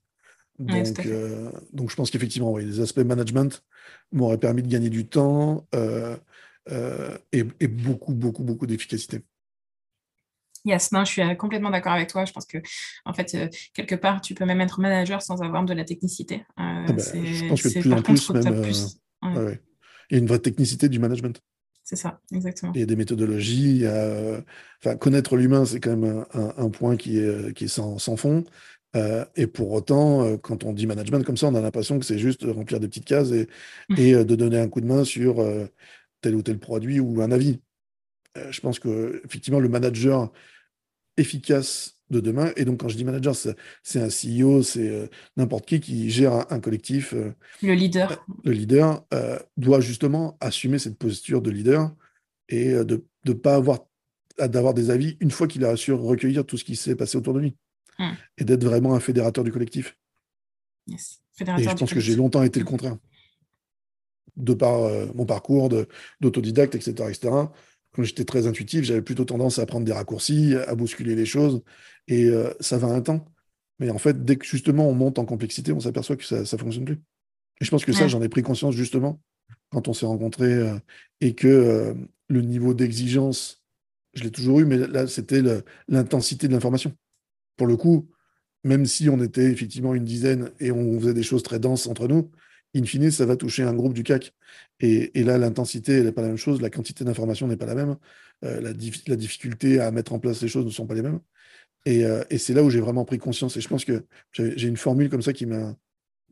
Donc, 0.59 1.05
euh, 1.05 1.51
donc 1.71 1.91
je 1.91 1.95
pense 1.95 2.09
qu'effectivement, 2.09 2.51
oui, 2.51 2.65
les 2.65 2.79
aspects 2.79 2.99
management 2.99 3.63
m'auraient 4.11 4.39
permis 4.39 4.63
de 4.63 4.67
gagner 4.67 4.89
du 4.89 5.07
temps 5.07 5.67
euh, 5.75 6.17
euh, 6.71 7.17
et, 7.31 7.67
beaucoup, 7.67 8.13
beaucoup, 8.13 8.43
beaucoup 8.43 8.65
d'efficacité. 8.65 9.21
Yes, 10.65 10.91
non, 10.91 11.05
je 11.05 11.11
suis 11.11 11.37
complètement 11.37 11.69
d'accord 11.69 11.93
avec 11.93 12.09
toi. 12.09 12.25
Je 12.25 12.33
pense 12.33 12.45
que, 12.45 12.57
en 13.05 13.13
fait, 13.13 13.37
quelque 13.73 13.95
part, 13.95 14.19
tu 14.19 14.33
peux 14.33 14.45
même 14.45 14.59
être 14.59 14.81
manager 14.81 15.21
sans 15.21 15.41
avoir 15.41 15.63
de 15.63 15.73
la 15.73 15.85
technicité. 15.85 16.43
Ah 16.57 16.85
bah, 16.87 16.95
je 16.97 17.47
pense 17.47 17.61
que 17.61 17.67
de 17.67 17.81
plus 17.81 17.93
en 17.93 18.01
plus, 18.01 18.31
même, 18.31 19.57
il 20.09 20.13
y 20.13 20.15
a 20.15 20.19
une 20.19 20.27
vraie 20.27 20.39
technicité 20.39 20.89
du 20.89 20.99
management. 20.99 21.41
C'est 21.89 21.95
ça, 21.95 22.19
exactement. 22.33 22.73
Il 22.75 22.81
y 22.81 22.83
a 22.83 22.85
des 22.85 22.97
méthodologies. 22.97 23.85
Enfin, 24.83 24.97
connaître 24.97 25.37
l'humain, 25.37 25.63
c'est 25.63 25.79
quand 25.79 25.95
même 25.95 26.25
un, 26.33 26.69
point 26.69 26.97
qui 26.97 27.17
est, 27.17 27.53
qui 27.53 27.63
est 27.63 27.69
sans, 27.69 27.97
sans 27.97 28.17
fond. 28.17 28.43
Euh, 28.95 29.25
et 29.35 29.47
pour 29.47 29.71
autant, 29.71 30.23
euh, 30.23 30.37
quand 30.37 30.63
on 30.63 30.73
dit 30.73 30.87
management 30.87 31.23
comme 31.23 31.37
ça, 31.37 31.47
on 31.47 31.55
a 31.55 31.61
l'impression 31.61 31.99
que 31.99 32.05
c'est 32.05 32.17
juste 32.17 32.43
remplir 32.43 32.79
des 32.79 32.87
petites 32.87 33.05
cases 33.05 33.31
et, 33.31 33.47
mmh. 33.89 33.95
euh, 33.99 34.23
de 34.23 34.35
donner 34.35 34.59
un 34.59 34.69
coup 34.69 34.81
de 34.81 34.85
main 34.85 35.03
sur 35.03 35.45
tel 36.21 36.35
ou 36.35 36.41
tel 36.41 36.59
produit 36.59 36.99
ou 36.99 37.21
un 37.21 37.31
avis. 37.31 37.61
je 38.49 38.59
pense 38.61 38.79
que 38.79 39.21
effectivement, 39.25 39.59
le 39.59 39.69
manager 39.69 40.31
efficace 41.17 41.96
de 42.09 42.19
demain, 42.19 42.51
et 42.55 42.63
donc 42.63 42.79
quand 42.79 42.87
je 42.87 42.95
dis 42.95 43.03
manager, 43.03 43.35
c'est 43.35 43.99
un 43.99 44.07
CEO, 44.07 44.63
c'est 44.63 45.09
n'importe 45.35 45.65
qui 45.65 45.79
qui 45.79 46.09
gère 46.09 46.51
un, 46.51 46.59
collectif. 46.59 47.13
le 47.61 47.73
leader. 47.73 48.25
le 48.43 48.51
leader 48.51 49.05
doit 49.57 49.81
justement 49.81 50.37
assumer 50.39 50.79
cette 50.79 50.97
posture 50.97 51.41
de 51.41 51.51
leader 51.51 51.93
et 52.49 52.71
de 52.71 53.05
ne 53.25 53.33
pas 53.33 53.55
avoir 53.55 53.79
d'avoir 54.39 54.73
des 54.73 54.89
avis 54.91 55.17
une 55.19 55.31
fois 55.31 55.47
qu'il 55.47 55.65
a 55.65 55.75
su 55.75 55.91
recueillir 55.91 56.45
tout 56.45 56.57
ce 56.57 56.63
qui 56.63 56.75
s'est 56.75 56.95
passé 56.95 57.17
autour 57.17 57.33
de 57.33 57.39
lui. 57.39 57.55
Hmm. 57.99 58.13
et 58.37 58.43
d'être 58.43 58.63
vraiment 58.63 58.93
un 58.93 58.99
fédérateur 58.99 59.43
du 59.43 59.51
collectif. 59.51 59.97
et 60.87 60.95
je 60.95 61.75
pense 61.75 61.91
que 61.91 61.99
j'ai 61.99 62.15
longtemps 62.15 62.43
été 62.43 62.59
le 62.59 62.65
contraire. 62.65 62.97
De 64.35 64.53
par 64.53 64.83
euh, 64.83 65.07
mon 65.15 65.25
parcours 65.25 65.67
d'autodidacte, 66.21 66.75
etc., 66.75 66.91
etc., 67.09 67.29
quand 67.97 68.03
j'étais 68.03 68.25
très 68.25 68.45
intuitif, 68.45 68.83
j'avais 68.83 69.01
plutôt 69.01 69.25
tendance 69.25 69.57
à 69.57 69.65
prendre 69.65 69.83
des 69.83 69.91
raccourcis, 69.91 70.53
à 70.67 70.75
bousculer 70.75 71.15
les 71.15 71.25
choses, 71.25 71.63
et 72.07 72.25
euh, 72.25 72.53
ça 72.59 72.77
va 72.77 72.87
un 72.87 73.01
temps. 73.01 73.25
Mais 73.79 73.89
en 73.89 73.97
fait, 73.97 74.23
dès 74.23 74.35
que 74.35 74.45
justement 74.45 74.87
on 74.87 74.93
monte 74.93 75.17
en 75.17 75.25
complexité, 75.25 75.71
on 75.71 75.79
s'aperçoit 75.79 76.15
que 76.15 76.23
ça 76.23 76.39
ne 76.39 76.45
fonctionne 76.45 76.85
plus. 76.85 77.01
Et 77.59 77.65
je 77.65 77.71
pense 77.71 77.83
que 77.83 77.91
ça, 77.93 78.07
j'en 78.07 78.21
ai 78.21 78.29
pris 78.29 78.43
conscience 78.43 78.75
justement 78.75 79.19
quand 79.71 79.87
on 79.87 79.93
s'est 79.93 80.05
rencontrés 80.05 80.53
euh, 80.53 80.77
et 81.21 81.33
que 81.33 81.95
le 82.29 82.41
niveau 82.41 82.75
d'exigence, 82.75 83.63
je 84.13 84.23
l'ai 84.23 84.31
toujours 84.31 84.59
eu, 84.59 84.65
mais 84.65 84.77
là, 84.77 85.07
c'était 85.07 85.41
l'intensité 85.87 86.47
de 86.47 86.53
l'information 86.53 86.93
pour 87.57 87.67
le 87.67 87.75
coup, 87.75 88.07
même 88.63 88.85
si 88.85 89.09
on 89.09 89.19
était 89.21 89.51
effectivement 89.51 89.95
une 89.95 90.05
dizaine 90.05 90.51
et 90.59 90.71
on 90.71 90.99
faisait 90.99 91.15
des 91.15 91.23
choses 91.23 91.43
très 91.43 91.59
denses 91.59 91.87
entre 91.87 92.07
nous, 92.07 92.29
in 92.75 92.83
fine, 92.83 93.11
ça 93.11 93.25
va 93.25 93.35
toucher 93.35 93.63
un 93.63 93.73
groupe 93.73 93.93
du 93.93 94.03
CAC. 94.03 94.33
Et, 94.79 95.23
là, 95.23 95.37
l'intensité, 95.37 96.03
n'est 96.03 96.11
pas 96.11 96.21
la 96.21 96.29
même 96.29 96.37
chose, 96.37 96.61
la 96.61 96.69
quantité 96.69 97.03
d'informations 97.03 97.47
n'est 97.47 97.57
pas 97.57 97.65
la 97.65 97.75
même, 97.75 97.97
euh, 98.45 98.61
la, 98.61 99.15
difficulté 99.15 99.79
à 99.79 99.91
mettre 99.91 100.13
en 100.13 100.19
place 100.19 100.41
les 100.41 100.47
choses 100.47 100.65
ne 100.65 100.69
sont 100.69 100.85
pas 100.85 100.93
les 100.93 101.01
mêmes. 101.01 101.19
Euh, 101.87 102.23
et, 102.29 102.37
c'est 102.37 102.53
là 102.53 102.63
où 102.63 102.69
j'ai 102.69 102.81
vraiment 102.81 103.05
pris 103.05 103.17
conscience. 103.17 103.57
Et 103.57 103.61
je 103.61 103.67
pense 103.67 103.85
que 103.85 104.05
j'ai 104.33 104.67
une 104.67 104.77
formule 104.77 105.09
comme 105.09 105.21
ça 105.21 105.33
qui 105.33 105.45
m'a. 105.45 105.75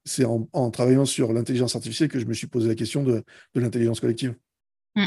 C'est 0.08 0.26
en, 0.26 0.70
travaillant 0.70 1.06
sur 1.06 1.34
l'intelligence 1.34 1.76
artificielle 1.76 2.10
que 2.10 2.20
je 2.20 2.26
me 2.26 2.34
suis 2.34 2.46
posé 2.46 2.68
la 2.68 2.76
question 2.76 3.02
de, 3.02 3.24
l'intelligence 3.56 4.00
collective. 4.00 4.36
Mmh. 4.96 5.06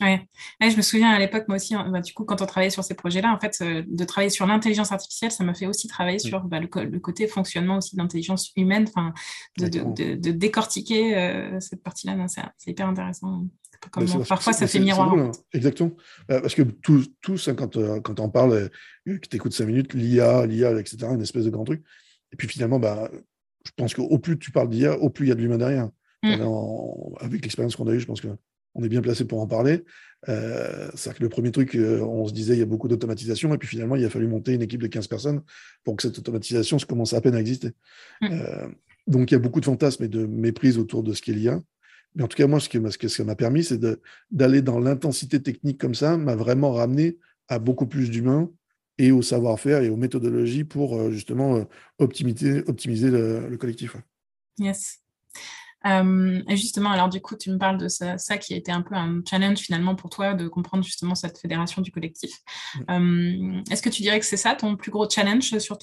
Ouais. 0.00 0.28
je 0.60 0.76
me 0.76 0.82
souviens 0.82 1.10
à 1.10 1.18
l'époque, 1.18 1.44
moi 1.48 1.56
aussi, 1.56 1.74
hein, 1.74 1.88
bah, 1.90 2.00
du 2.00 2.12
coup, 2.12 2.24
quand 2.24 2.42
on 2.42 2.46
travaillait 2.46 2.70
sur 2.70 2.84
ces 2.84 2.94
projets-là, 2.94 3.32
en 3.32 3.40
fait, 3.40 3.56
euh, 3.62 3.82
de 3.86 4.04
travailler 4.04 4.30
sur 4.30 4.46
l'intelligence 4.46 4.92
artificielle, 4.92 5.30
ça 5.30 5.44
m'a 5.44 5.54
fait 5.54 5.66
aussi 5.66 5.88
travailler 5.88 6.18
sur 6.18 6.44
bah, 6.44 6.60
le, 6.60 6.98
côté 6.98 7.26
fonctionnement 7.26 7.78
aussi 7.78 7.96
d'intelligence 7.96 8.52
humaine, 8.56 8.86
enfin, 8.88 9.14
de, 9.58 9.68
de, 9.68 10.30
décortiquer 10.30 11.16
euh, 11.16 11.60
cette 11.60 11.82
partie-là. 11.82 12.14
C'est 12.28 12.70
hyper 12.70 12.88
intéressant. 12.88 13.46
Bah, 13.94 14.02
parfois, 14.28 14.52
ça 14.52 14.66
fait 14.66 14.80
miroir. 14.80 15.12
Hein. 15.12 15.30
exactement. 15.52 15.92
parce 16.28 16.54
que 16.54 16.62
tous, 16.62 17.08
tous 17.22 17.48
hein, 17.48 17.54
quand, 17.54 17.76
euh, 17.76 18.00
quand 18.00 18.20
on 18.20 18.28
parle, 18.28 18.70
que 19.06 19.28
tu 19.28 19.36
écoutes 19.36 19.52
cinq 19.52 19.66
minutes, 19.66 19.94
l'IA, 19.94 20.46
l'IA, 20.46 20.78
etc., 20.78 21.08
une 21.12 21.22
espèce 21.22 21.44
de 21.44 21.50
grand 21.50 21.64
truc. 21.64 21.82
Et 22.32 22.36
puis 22.36 22.48
finalement, 22.48 22.78
bah, 22.78 23.10
je 23.64 23.70
pense 23.76 23.94
qu'au 23.94 24.18
plus 24.18 24.38
tu 24.38 24.50
parles 24.50 24.68
d'IA, 24.68 24.98
au 24.98 25.10
plus 25.10 25.26
il 25.26 25.28
y 25.28 25.32
a 25.32 25.34
de 25.34 25.40
l'humain 25.40 25.58
derrière. 25.58 25.88
Mmh. 26.22 26.42
avec 27.20 27.42
l'expérience 27.42 27.76
qu'on 27.76 27.86
a 27.86 27.92
eue, 27.92 28.00
je 28.00 28.06
pense 28.06 28.20
que 28.20 28.28
on 28.76 28.84
est 28.84 28.88
bien 28.88 29.00
placé 29.00 29.24
pour 29.24 29.40
en 29.40 29.46
parler. 29.46 29.84
Euh, 30.28 30.90
c'est-à-dire 30.94 31.18
que 31.18 31.22
le 31.24 31.28
premier 31.28 31.50
truc, 31.50 31.74
euh, 31.74 32.00
on 32.00 32.26
se 32.26 32.32
disait, 32.32 32.54
il 32.54 32.58
y 32.58 32.62
a 32.62 32.66
beaucoup 32.66 32.88
d'automatisation, 32.88 33.52
et 33.54 33.58
puis 33.58 33.68
finalement, 33.68 33.96
il 33.96 34.04
a 34.04 34.10
fallu 34.10 34.26
monter 34.26 34.52
une 34.52 34.62
équipe 34.62 34.82
de 34.82 34.86
15 34.86 35.06
personnes 35.08 35.42
pour 35.82 35.96
que 35.96 36.02
cette 36.02 36.18
automatisation 36.18 36.78
se 36.78 36.86
commence 36.86 37.14
à 37.14 37.20
peine 37.20 37.34
à 37.34 37.40
exister. 37.40 37.72
Mm. 38.20 38.28
Euh, 38.32 38.68
donc, 39.06 39.30
il 39.30 39.34
y 39.34 39.36
a 39.36 39.40
beaucoup 39.40 39.60
de 39.60 39.64
fantasmes 39.64 40.04
et 40.04 40.08
de 40.08 40.26
méprise 40.26 40.78
autour 40.78 41.02
de 41.02 41.12
ce 41.12 41.22
qu'il 41.22 41.38
y 41.38 41.48
a. 41.48 41.60
Mais 42.14 42.22
en 42.22 42.28
tout 42.28 42.36
cas, 42.36 42.46
moi, 42.46 42.60
ce 42.60 42.68
que, 42.68 43.08
ça 43.08 43.24
m'a 43.24 43.36
permis, 43.36 43.64
c'est 43.64 43.80
d'aller 44.30 44.62
dans 44.62 44.78
l'intensité 44.78 45.42
technique 45.42 45.78
comme 45.78 45.94
ça, 45.94 46.16
m'a 46.16 46.34
vraiment 46.34 46.72
ramené 46.72 47.18
à 47.48 47.58
beaucoup 47.58 47.86
plus 47.86 48.10
d'humains 48.10 48.50
et 48.98 49.12
au 49.12 49.22
savoir-faire 49.22 49.82
et 49.82 49.90
aux 49.90 49.96
méthodologies 49.96 50.64
pour 50.64 51.10
justement 51.10 51.66
optimiser, 51.98 52.64
optimiser 52.66 53.10
le, 53.10 53.48
le 53.48 53.56
collectif. 53.58 53.96
Yes. 54.58 55.00
Euh, 55.84 56.42
et 56.48 56.56
justement, 56.56 56.90
alors 56.90 57.08
du 57.08 57.20
coup, 57.20 57.36
tu 57.36 57.50
me 57.50 57.58
parles 57.58 57.78
de 57.78 57.88
ça, 57.88 58.16
qui 58.38 58.54
a 58.54 58.56
été 58.56 58.72
un 58.72 58.82
peu 58.82 58.94
un 58.94 59.20
challenge 59.28 59.58
finalement 59.58 59.94
pour 59.94 60.10
toi 60.10 60.34
de 60.34 60.48
comprendre 60.48 60.82
justement 60.82 61.14
cette 61.14 61.38
fédération 61.38 61.82
du 61.82 61.92
collectif. 61.92 62.32
Mm. 62.74 63.58
Euh, 63.58 63.62
est-ce 63.70 63.82
que 63.82 63.88
tu 63.88 64.02
dirais 64.02 64.18
que 64.18 64.26
c'est 64.26 64.36
ça 64.36 64.54
ton 64.54 64.76
plus 64.76 64.90
gros 64.90 65.08
challenge 65.08 65.58
sur, 65.58 65.60
sur, 65.60 65.78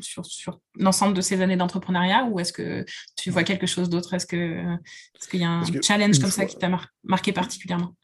sur, 0.00 0.26
sur 0.26 0.60
l'ensemble 0.76 1.14
de 1.14 1.20
ces 1.20 1.40
années 1.40 1.56
d'entrepreneuriat 1.56 2.24
ou 2.26 2.38
est-ce 2.38 2.52
que 2.52 2.84
tu 3.16 3.30
vois 3.30 3.42
quelque 3.42 3.66
chose 3.66 3.88
d'autre? 3.88 4.14
Est-ce 4.14 4.26
qu'il 4.26 4.38
est 4.38 5.38
y 5.38 5.44
a 5.44 5.50
un 5.50 5.64
challenge 5.82 6.18
comme 6.18 6.30
ça 6.30 6.46
qui 6.46 6.56
t'a 6.56 6.70
marqué 7.04 7.32
particulièrement? 7.32 7.94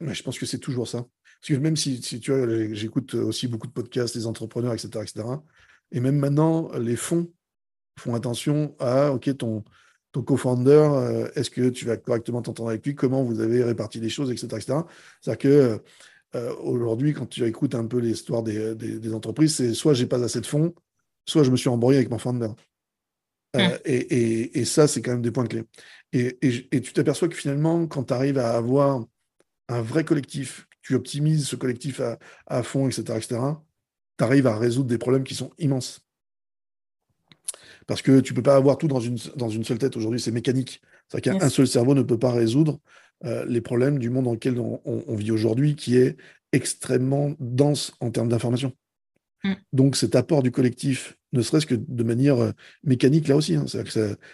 Je 0.00 0.22
pense 0.22 0.38
que 0.38 0.46
c'est 0.46 0.58
toujours 0.58 0.88
ça. 0.88 1.04
Parce 1.40 1.48
que 1.48 1.54
même 1.54 1.76
si, 1.76 2.02
si 2.02 2.20
tu 2.20 2.32
vois, 2.32 2.46
j'écoute 2.72 3.14
aussi 3.14 3.46
beaucoup 3.46 3.66
de 3.66 3.72
podcasts, 3.72 4.16
des 4.16 4.26
entrepreneurs, 4.26 4.72
etc., 4.72 4.88
etc. 5.02 5.26
Et 5.92 6.00
même 6.00 6.16
maintenant, 6.16 6.70
les 6.78 6.96
fonds 6.96 7.30
font 8.00 8.14
attention 8.14 8.74
à, 8.78 9.12
OK, 9.12 9.36
ton, 9.36 9.64
ton 10.12 10.22
co-founder, 10.22 10.88
euh, 10.92 11.30
est-ce 11.34 11.50
que 11.50 11.68
tu 11.68 11.84
vas 11.84 11.96
correctement 11.96 12.42
t'entendre 12.42 12.70
avec 12.70 12.84
lui, 12.84 12.94
comment 12.94 13.22
vous 13.22 13.40
avez 13.40 13.62
réparti 13.62 14.00
les 14.00 14.08
choses, 14.08 14.30
etc. 14.30 14.46
etc. 14.56 14.78
C'est-à-dire 15.20 15.38
que 15.38 15.82
euh, 16.36 16.54
aujourd'hui, 16.62 17.12
quand 17.12 17.26
tu 17.26 17.44
écoutes 17.44 17.74
un 17.74 17.86
peu 17.86 17.98
l'histoire 17.98 18.42
des, 18.42 18.74
des, 18.74 19.14
entreprises, 19.14 19.56
c'est 19.56 19.74
soit 19.74 19.94
j'ai 19.94 20.06
pas 20.06 20.22
assez 20.22 20.40
de 20.40 20.46
fonds, 20.46 20.74
soit 21.26 21.42
je 21.42 21.50
me 21.50 21.56
suis 21.56 21.68
embrouillé 21.68 21.98
avec 21.98 22.10
mon 22.10 22.18
founder. 22.18 22.50
Euh, 23.56 23.68
mmh. 23.68 23.78
et, 23.84 24.60
et, 24.60 24.64
ça, 24.64 24.86
c'est 24.86 25.02
quand 25.02 25.10
même 25.10 25.22
des 25.22 25.32
points 25.32 25.46
clés. 25.46 25.64
Et, 26.12 26.38
et 26.40 26.80
tu 26.80 26.92
t'aperçois 26.92 27.28
que 27.28 27.34
finalement, 27.34 27.88
quand 27.88 28.04
tu 28.04 28.14
arrives 28.14 28.38
à 28.38 28.56
avoir 28.56 29.04
un 29.68 29.82
vrai 29.82 30.04
collectif, 30.04 30.68
tu 30.82 30.94
optimises 30.94 31.48
ce 31.48 31.56
collectif 31.56 32.00
à, 32.00 32.18
à 32.46 32.62
fond, 32.62 32.88
etc., 32.88 33.02
etc., 33.16 33.40
tu 34.18 34.24
arrives 34.24 34.46
à 34.46 34.56
résoudre 34.56 34.88
des 34.88 34.98
problèmes 34.98 35.24
qui 35.24 35.34
sont 35.34 35.50
immenses. 35.58 36.06
Parce 37.86 38.02
que 38.02 38.20
tu 38.20 38.32
ne 38.32 38.36
peux 38.36 38.42
pas 38.42 38.56
avoir 38.56 38.78
tout 38.78 38.88
dans 38.88 39.00
une, 39.00 39.18
dans 39.36 39.48
une 39.48 39.64
seule 39.64 39.78
tête. 39.78 39.96
Aujourd'hui, 39.96 40.20
c'est 40.20 40.30
mécanique. 40.30 40.80
C'est-à-dire 41.08 41.38
qu'un 41.40 41.48
seul 41.48 41.66
cerveau 41.66 41.94
ne 41.94 42.02
peut 42.02 42.18
pas 42.18 42.32
résoudre 42.32 42.78
euh, 43.24 43.44
les 43.46 43.60
problèmes 43.60 43.98
du 43.98 44.10
monde 44.10 44.24
dans 44.24 44.32
lequel 44.32 44.58
on, 44.58 45.14
vit 45.14 45.30
aujourd'hui, 45.30 45.74
qui 45.74 45.96
est 45.96 46.16
extrêmement 46.52 47.32
dense 47.38 47.92
en 48.00 48.10
termes 48.10 48.28
d'information. 48.28 48.72
Mm. 49.44 49.52
Donc 49.72 49.96
cet 49.96 50.14
apport 50.14 50.42
du 50.42 50.50
collectif, 50.50 51.18
ne 51.32 51.42
serait-ce 51.42 51.66
que 51.66 51.74
de 51.74 52.02
manière 52.02 52.38
euh, 52.38 52.52
mécanique, 52.82 53.28
là 53.28 53.36
aussi, 53.36 53.56
hein, 53.56 53.66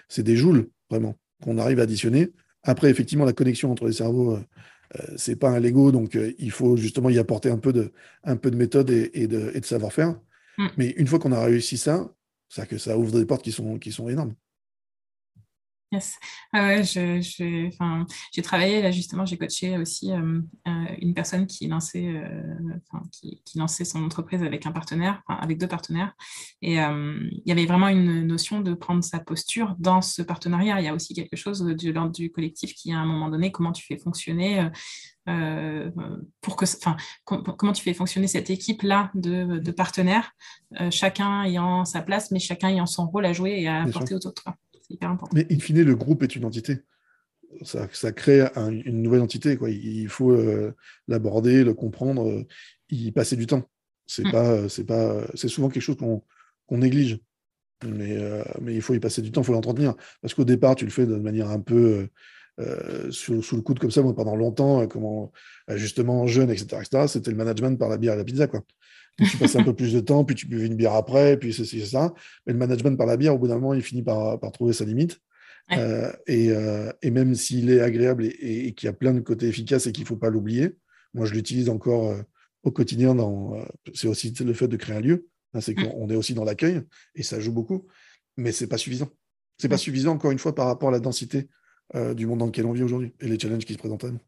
c'est 0.09 0.23
des 0.23 0.37
joules, 0.37 0.69
vraiment, 0.91 1.17
qu'on 1.43 1.59
arrive 1.59 1.81
à 1.81 1.83
additionner. 1.83 2.31
Après, 2.63 2.91
effectivement, 2.91 3.25
la 3.25 3.33
connexion 3.33 3.73
entre 3.73 3.87
les 3.87 3.93
cerveaux, 3.93 4.37
euh, 4.37 5.01
c'est 5.17 5.37
pas 5.37 5.51
un 5.51 5.59
Lego, 5.59 5.91
donc 5.91 6.17
il 6.39 6.51
faut 6.53 6.77
justement 6.77 7.11
y 7.11 7.19
apporter 7.19 7.51
un 7.51 7.59
peu 7.59 7.73
de, 7.73 7.93
un 8.23 8.37
peu 8.37 8.51
de 8.51 8.57
méthode 8.57 8.91
et, 8.91 9.27
de, 9.27 9.51
et 9.53 9.61
de 9.61 9.67
savoir-faire. 9.67 10.19
Mm. 10.59 10.67
Mais 10.77 10.91
une 10.91 11.07
fois 11.09 11.19
qu'on 11.19 11.33
a 11.33 11.43
réussi 11.43 11.77
ça, 11.77 12.09
c'est-à-dire 12.49 12.71
que 12.71 12.79
ça 12.79 12.97
ouvre 12.97 13.13
des 13.13 13.27
portes 13.27 13.43
qui 13.43 13.53
sont, 13.53 13.79
qui 13.79 13.93
sont 13.93 14.09
énormes. 14.09 14.35
Yes. 15.93 16.19
j'ai 16.53 18.43
travaillé 18.43 18.83
là 18.83 18.91
justement, 18.91 19.25
j'ai 19.25 19.39
coaché 19.39 19.79
aussi 19.79 20.11
euh, 20.11 20.41
euh, 20.67 20.85
une 21.01 21.15
personne 21.15 21.47
qui 21.47 21.69
lançait, 21.69 22.09
euh, 22.09 22.57
qui, 23.13 23.41
lançait 23.57 23.85
son 23.85 24.03
entreprise 24.05 24.43
avec 24.43 24.67
un 24.67 24.73
partenaire, 24.73 25.23
avec 25.29 25.59
deux 25.59 25.69
partenaires. 25.69 26.13
Et 26.61 26.75
il 26.75 27.43
y 27.47 27.53
avait 27.53 27.67
vraiment 27.67 27.89
une 27.89 28.27
notion 28.27 28.61
de 28.61 28.75
prendre 28.75 29.05
sa 29.05 29.21
posture 29.21 29.77
dans 29.79 30.03
ce 30.03 30.23
partenariat. 30.23 30.81
Il 30.81 30.85
y 30.85 30.89
a 30.89 30.95
aussi 30.95 31.15
quelque 31.15 31.37
chose 31.37 31.61
de 31.61 31.91
l'ordre 31.93 32.13
du 32.13 32.33
collectif 32.33 32.75
qui, 32.75 32.93
à 32.93 32.99
un 32.99 33.07
moment 33.07 33.29
donné, 33.29 33.53
comment 33.53 33.73
tu 33.73 33.85
fais 33.85 33.97
fonctionner. 33.97 34.69
Pour 36.41 36.57
que, 36.57 36.65
enfin, 36.65 36.97
comment 37.25 37.73
tu 37.73 37.83
fais 37.83 37.95
fonctionner 37.95 38.29
cette 38.29 38.49
équipe-là 38.49 39.11
de, 39.15 39.59
de, 39.59 39.71
partenaires, 39.73 40.33
chacun 40.91 41.43
ayant 41.43 41.85
sa 41.85 42.01
place, 42.01 42.31
mais 42.31 42.39
chacun 42.39 42.69
ayant 42.69 42.87
son 42.87 43.07
rôle 43.07 43.27
à 43.27 43.33
jouer 43.33 43.61
et 43.61 43.69
à 43.69 43.83
apporter 43.83 44.15
aux 44.15 44.27
autres. 44.27 44.45
Mais 45.33 45.47
in 45.51 45.59
fine, 45.59 45.83
le 45.83 45.95
groupe 45.95 46.23
est 46.23 46.37
une 46.37 46.45
entité. 46.45 46.79
Ça, 47.63 47.89
ça 47.93 48.13
crée 48.13 48.43
une 48.57 49.03
nouvelle 49.03 49.23
entité. 49.23 49.57
Quoi. 49.57 49.71
Il 49.71 50.09
faut 50.09 50.33
euh, 50.33 50.75
l'aborder, 51.09 51.65
le 51.65 51.75
comprendre, 51.75 52.29
euh, 52.29 52.47
y 52.91 53.13
passer 53.13 53.37
du 53.37 53.47
temps. 53.47 53.69
C'est 54.07 54.27
mm. 54.27 54.33
pas, 54.33 54.69
c'est 54.69 54.85
pas, 54.85 55.27
c'est 55.35 55.49
souvent 55.49 55.69
quelque 55.69 55.83
chose 55.83 55.97
qu'on 55.97 56.79
néglige. 56.79 57.19
Mais, 57.85 58.17
euh, 58.17 58.43
mais 58.61 58.75
il 58.75 58.83
faut 58.83 58.95
y 58.95 59.01
passer 59.01 59.23
du 59.23 59.33
temps, 59.33 59.43
il 59.43 59.45
faut 59.45 59.53
l'entretenir. 59.53 59.95
Parce 60.23 60.35
qu'au 60.35 60.45
départ, 60.45 60.75
tu 60.75 60.85
le 60.85 60.91
fais 60.91 61.07
de 61.07 61.17
manière 61.17 61.51
un 61.51 61.61
peu 61.61 62.09
sous, 63.11 63.43
sous, 63.43 63.57
le 63.57 63.63
coude 63.63 63.79
comme 63.79 63.91
ça. 63.91 64.03
Moi, 64.03 64.15
pendant 64.15 64.37
longtemps, 64.37 64.87
comment, 64.87 65.33
justement, 65.75 66.27
jeune, 66.27 66.51
etc., 66.51 66.79
etc., 66.81 67.05
c'était 67.07 67.31
le 67.31 67.37
management 67.37 67.79
par 67.79 67.89
la 67.89 67.99
bière 67.99 68.15
et 68.15 68.17
la 68.17 68.25
pizza. 68.25 68.47
Quoi 68.47 68.63
tu 69.25 69.37
passes 69.39 69.57
un 69.57 69.65
peu 69.65 69.75
plus 69.75 69.93
de 69.93 70.01
temps, 70.01 70.25
puis 70.25 70.35
tu 70.35 70.47
buvais 70.47 70.67
une 70.67 70.75
bière 70.75 70.95
après, 70.95 71.39
puis 71.39 71.53
ceci, 71.53 71.81
c'est 71.81 71.87
ça. 71.87 72.15
Mais 72.47 72.53
le 72.53 72.59
management 72.59 72.97
par 72.97 73.07
la 73.07 73.17
bière, 73.17 73.35
au 73.35 73.39
bout 73.39 73.49
d'un 73.49 73.55
moment, 73.55 73.75
il 73.75 73.83
finit 73.83 74.03
par, 74.03 74.39
trouver 74.53 74.73
sa 74.73 74.85
limite. 74.85 75.21
Euh, 75.73 76.13
euh, 76.29 76.93
et, 77.03 77.11
même 77.11 77.35
s'il 77.35 77.71
est 77.71 77.81
agréable 77.81 78.25
et, 78.25 78.73
qu'il 78.75 78.87
y 78.87 78.91
a 78.91 78.93
plein 78.93 79.13
de 79.13 79.21
côtés 79.21 79.47
efficaces 79.47 79.87
et 79.87 79.93
qu'il 79.93 80.05
ne 80.05 80.09
faut 80.09 80.17
pas 80.17 80.31
l'oublier, 80.31 80.77
moi 81.13 81.27
je 81.27 81.33
l'utilise 81.33 81.69
encore 81.69 82.11
euh, 82.11 82.23
au 82.63 82.71
quotidien. 82.71 83.17
c'est 83.95 84.07
aussi 84.07 84.33
le 84.45 84.53
fait 84.53 84.69
de 84.69 84.77
créer 84.77 84.97
un 84.97 85.01
lieu. 85.01 85.27
Hein, 85.55 85.61
c'est 85.61 85.75
qu'on 85.75 86.09
est 86.09 86.15
aussi 86.15 86.35
dans 86.35 86.45
l'accueil 86.45 86.83
et 87.15 87.23
ça 87.23 87.41
joue 87.41 87.53
beaucoup, 87.53 87.87
mais 88.37 88.53
c'est 88.53 88.69
pas 88.69 88.79
suffisant. 88.79 89.09
C'est 89.59 89.69
pas 89.69 89.79
suffisant 89.79 90.13
encore 90.13 90.31
une 90.31 90.39
fois 90.39 90.55
par 90.55 90.67
rapport 90.67 90.91
à 90.91 90.93
la 90.93 91.01
densité 91.01 91.49
du 91.95 92.27
monde 92.27 92.39
dans 92.41 92.47
lequel 92.47 92.67
on 92.67 92.73
vit 92.73 92.83
aujourd'hui 92.83 93.13
et 93.21 93.29
les 93.29 93.39
challenges 93.39 93.65
qui 93.65 93.73
se 93.73 93.79
présentent 93.79 94.05
à 94.05 94.11
nous. 94.11 94.21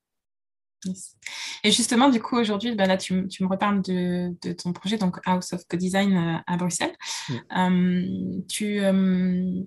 Et 1.65 1.73
justement, 1.73 2.09
du 2.09 2.21
coup, 2.21 2.37
aujourd'hui, 2.37 2.75
ben 2.75 2.87
là, 2.87 2.97
tu, 2.97 3.15
me 3.15 3.47
reparles 3.47 3.83
de, 3.83 4.53
ton 4.53 4.73
projet, 4.73 4.97
donc 4.97 5.19
House 5.25 5.53
of 5.53 5.67
Co-Design 5.69 6.17
euh, 6.17 6.37
à 6.47 6.57
Bruxelles. 6.57 6.95
Euh, 7.57 8.41
tu, 8.49 8.81
euh, 8.81 9.63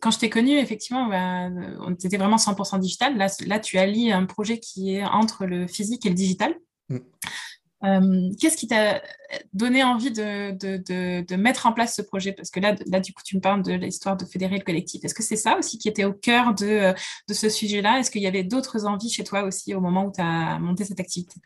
quand 0.00 0.10
je 0.10 0.18
t'ai 0.18 0.30
connu, 0.30 0.58
effectivement, 0.58 1.06
ben, 1.06 1.76
on 1.80 1.92
était 1.92 2.16
vraiment 2.16 2.36
100% 2.36 2.80
digital. 2.80 3.16
Là, 3.16 3.26
là, 3.46 3.60
tu 3.60 3.78
allies 3.78 4.10
un 4.10 4.24
projet 4.24 4.58
qui 4.58 4.94
est 4.94 5.04
entre 5.04 5.44
le 5.44 5.66
physique 5.66 6.06
et 6.06 6.08
le 6.08 6.14
digital. 6.14 6.54
Mm. 6.88 6.98
Euh, 7.84 8.30
qu'est-ce 8.40 8.56
qui 8.56 8.66
t'a 8.66 9.02
donné 9.52 9.82
envie 9.82 10.10
de, 10.10 11.36
mettre 11.36 11.66
en 11.66 11.72
place 11.72 11.96
ce 11.96 12.02
projet? 12.02 12.32
Parce 12.32 12.50
que 12.50 12.60
là, 12.60 12.74
là, 12.86 13.00
du 13.00 13.12
coup, 13.12 13.22
tu 13.24 13.36
me 13.36 13.40
parles 13.40 13.62
de 13.62 13.72
l'histoire 13.72 14.16
de 14.16 14.24
fédérer 14.24 14.56
le 14.56 14.64
collectif. 14.64 15.04
Est-ce 15.04 15.14
que 15.14 15.22
c'est 15.22 15.36
ça 15.36 15.58
aussi 15.58 15.78
qui 15.78 15.88
était 15.88 16.04
au 16.04 16.12
cœur 16.12 16.54
de, 16.54 16.66
euh, 16.66 16.94
ce 17.30 17.48
sujet-là? 17.48 17.98
Est-ce 17.98 18.10
qu'il 18.10 18.22
y 18.22 18.26
avait 18.26 18.44
d'autres 18.44 18.86
envies 18.86 19.10
chez 19.10 19.24
toi 19.24 19.42
aussi 19.42 19.74
au 19.74 19.80
moment 19.80 20.06
où 20.06 20.12
tu 20.12 20.20
as 20.20 20.58
monté 20.58 20.84
cette 20.84 21.00
activité? 21.00 21.40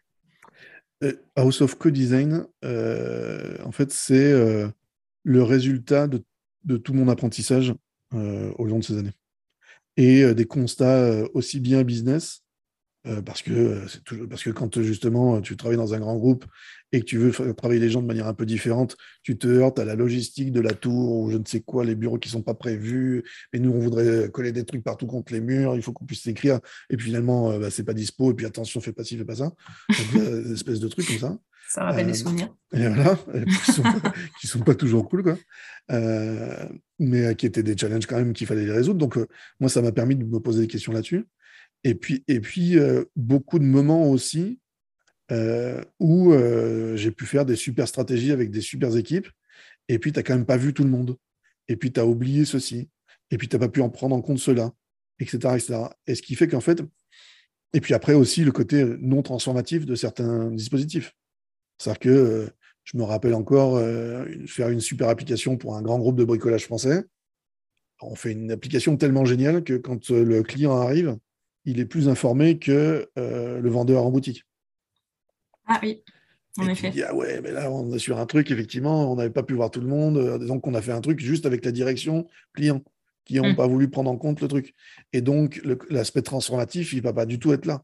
Euh, 1.03 1.15
House 1.37 1.61
of 1.61 1.77
Co-Design, 1.77 2.47
en 2.63 3.73
fait, 3.73 3.91
c'est 3.91 4.33
le 5.25 5.43
résultat 5.43 6.07
de, 6.07 6.23
tout 6.77 6.95
mon 6.95 7.09
apprentissage 7.09 7.75
au 8.13 8.65
long 8.65 8.79
de 8.79 8.85
ces 8.85 8.99
années. 8.99 9.15
Et 9.97 10.33
des 10.35 10.45
constats 10.45 11.25
aussi 11.35 11.59
bien 11.59 11.83
business 11.83 12.45
euh, 13.07 13.23
parce 13.23 13.43
que 13.43 13.53
euh, 13.53 13.87
toujours 14.05 14.29
parce 14.29 14.43
que 14.43 14.51
quand 14.51 14.83
justement 14.83 15.41
tu 15.41 15.57
travailles 15.57 15.77
dans 15.77 15.95
un 15.95 16.01
grand 16.01 16.17
groupe 16.17 16.45
et 16.91 17.01
que 17.01 17.05
tu 17.05 17.17
veux 17.17 17.31
travailler 17.55 17.81
les 17.81 17.91
gens 17.91 18.03
de 18.03 18.07
manière 18.07 18.27
un 18.27 18.35
peu 18.35 18.45
différente, 18.45 18.97
tu 19.23 19.39
te 19.39 19.47
heurtes 19.47 19.79
à 19.79 19.85
la 19.85 19.95
logistique 19.95 20.51
de 20.53 20.61
la 20.61 20.73
tour 20.73 21.17
ou 21.17 21.31
je 21.31 21.37
ne 21.37 21.45
sais 21.47 21.61
quoi, 21.61 21.85
les 21.85 21.95
bureaux 21.95 22.19
qui 22.19 22.29
sont 22.29 22.43
pas 22.43 22.55
prévus. 22.55 23.23
Mais 23.53 23.61
nous, 23.61 23.71
on 23.71 23.79
voudrait 23.79 24.31
coller 24.31 24.53
des 24.53 24.65
trucs 24.65 24.83
partout 24.83 25.07
contre 25.07 25.33
les 25.33 25.41
murs. 25.41 25.77
Il 25.77 25.83
faut 25.83 25.93
qu'on 25.93 26.07
puisse 26.07 26.23
s'écrire. 26.23 26.61
Et 26.91 26.97
puis 26.97 27.07
finalement, 27.07 27.53
euh, 27.53 27.59
bah, 27.61 27.71
c'est 27.71 27.85
pas 27.85 27.95
dispo. 27.95 28.33
Et 28.33 28.35
puis 28.35 28.47
attention, 28.47 28.81
fais 28.81 28.93
pas 28.93 29.05
ci, 29.05 29.17
fais 29.17 29.25
pas 29.25 29.37
ça. 29.37 29.53
Donc, 30.15 30.53
espèce 30.53 30.81
de 30.81 30.89
trucs 30.89 31.07
comme 31.07 31.19
ça. 31.19 31.39
Ça 31.69 31.85
rappelle 31.85 32.07
des 32.07 32.15
souvenirs. 32.15 32.53
Et 32.73 32.89
voilà, 32.89 33.19
qui 33.65 33.73
sont, 33.73 33.85
sont 34.43 34.61
pas 34.61 34.75
toujours 34.75 35.07
cool, 35.09 35.23
quoi. 35.23 35.37
mais 36.99 37.37
qui 37.37 37.47
étaient 37.47 37.63
des 37.63 37.77
challenges 37.77 38.07
quand 38.07 38.17
même 38.17 38.33
qu'il 38.33 38.47
fallait 38.47 38.65
les 38.65 38.73
résoudre. 38.73 38.99
Donc 38.99 39.19
moi, 39.61 39.69
ça 39.69 39.83
m'a 39.83 39.93
permis 39.93 40.17
de 40.17 40.25
me 40.25 40.41
poser 40.41 40.63
des 40.63 40.67
questions 40.67 40.93
là-dessus. 40.93 41.27
Et 41.85 41.95
puis, 41.95 42.25
et 42.29 42.41
puis 42.41 42.79
euh, 42.79 43.05
beaucoup 43.17 43.59
de 43.59 43.65
moments 43.65 44.11
aussi 44.11 44.59
euh, 45.31 45.83
où 46.01 46.33
euh, 46.33 46.97
j'ai 46.97 47.11
pu 47.11 47.27
faire 47.27 47.45
des 47.45 47.57
super 47.57 47.87
stratégies 47.87 48.33
avec 48.33 48.51
des 48.51 48.61
super 48.61 48.97
équipes. 48.97 49.29
Et 49.89 49.99
puis, 49.99 50.13
tu 50.13 50.19
n'as 50.19 50.23
quand 50.23 50.35
même 50.35 50.47
pas 50.47 50.57
vu 50.57 50.75
tout 50.75 50.85
le 50.85 50.91
monde. 50.91 51.17
Et 51.69 51.77
puis, 51.77 51.93
tu 51.93 52.01
as 52.01 52.07
oublié 52.07 52.45
ceci. 52.45 52.89
Et 53.31 53.39
puis, 53.39 53.49
tu 53.49 53.57
n'as 53.57 53.61
pas 53.61 53.69
pu 53.69 53.81
en 53.81 53.91
prendre 53.91 54.17
en 54.17 54.23
compte 54.23 54.39
cela, 54.39 54.73
etc. 55.19 55.55
etc. 55.55 55.75
Et 56.07 56.15
ce 56.15 56.23
qui 56.23 56.35
fait 56.35 56.49
qu'en 56.49 56.61
fait, 56.61 56.83
et 57.75 57.83
puis 57.83 57.93
après 57.93 58.15
aussi 58.15 58.45
le 58.45 58.53
côté 58.53 58.83
non 58.99 59.23
transformatif 59.23 59.85
de 59.85 59.95
certains 59.95 60.51
dispositifs. 60.51 61.15
C'est-à-dire 61.77 61.99
que 62.01 62.51
je 62.85 62.97
me 62.97 63.03
rappelle 63.03 63.35
encore 63.35 63.79
faire 64.47 64.71
une 64.71 64.81
super 64.81 65.11
application 65.11 65.59
pour 65.59 65.77
un 65.77 65.83
grand 65.83 65.99
groupe 65.99 66.17
de 66.17 66.25
bricolage 66.25 66.65
français. 66.65 67.05
On 68.01 68.15
fait 68.15 68.33
une 68.33 68.51
application 68.51 68.97
tellement 68.97 69.27
géniale 69.27 69.63
que 69.63 69.75
quand 69.75 70.09
le 70.09 70.43
client 70.43 70.81
arrive, 70.81 71.19
il 71.69 71.81
est 71.81 71.85
plus 71.85 72.09
informé 72.09 72.59
que 72.59 73.11
euh, 73.19 73.61
le 73.61 73.69
vendeur 73.69 74.05
en 74.05 74.11
boutique. 74.11 74.47
Ah 75.67 75.79
oui, 75.83 76.03
en 76.57 76.67
effet. 76.67 76.91
ah 77.07 77.15
ouais, 77.15 77.43
mais 77.43 77.53
là, 77.53 77.71
on 77.71 77.93
est 77.93 77.99
sur 77.99 78.19
un 78.19 78.25
truc, 78.25 78.51
effectivement, 78.51 79.13
on 79.13 79.17
n'avait 79.17 79.29
pas 79.29 79.43
pu 79.43 79.53
voir 79.53 79.71
tout 79.71 79.83
le 79.83 79.87
monde. 79.87 80.17
Euh, 80.17 80.39
donc, 80.39 80.67
on 80.67 80.73
a 80.73 80.81
fait 80.81 80.93
un 80.93 81.03
truc 81.03 81.21
juste 81.21 81.45
avec 81.45 81.67
la 81.67 81.71
direction 81.71 82.27
client 82.55 82.83
qui 83.27 83.35
n'ont 83.35 83.53
hmm. 83.53 83.57
pas 83.57 83.67
voulu 83.67 83.91
prendre 83.91 84.11
en 84.11 84.17
compte 84.17 84.41
le 84.41 84.49
truc. 84.49 84.75
Et 85.13 85.21
donc, 85.21 85.61
l'aspect 85.91 86.23
transformatif, 86.23 86.95
il 86.95 86.99
ne 86.99 87.03
va 87.03 87.13
pas 87.13 87.27
du 87.27 87.39
tout 87.39 87.53
être 87.53 87.67
là. 87.67 87.83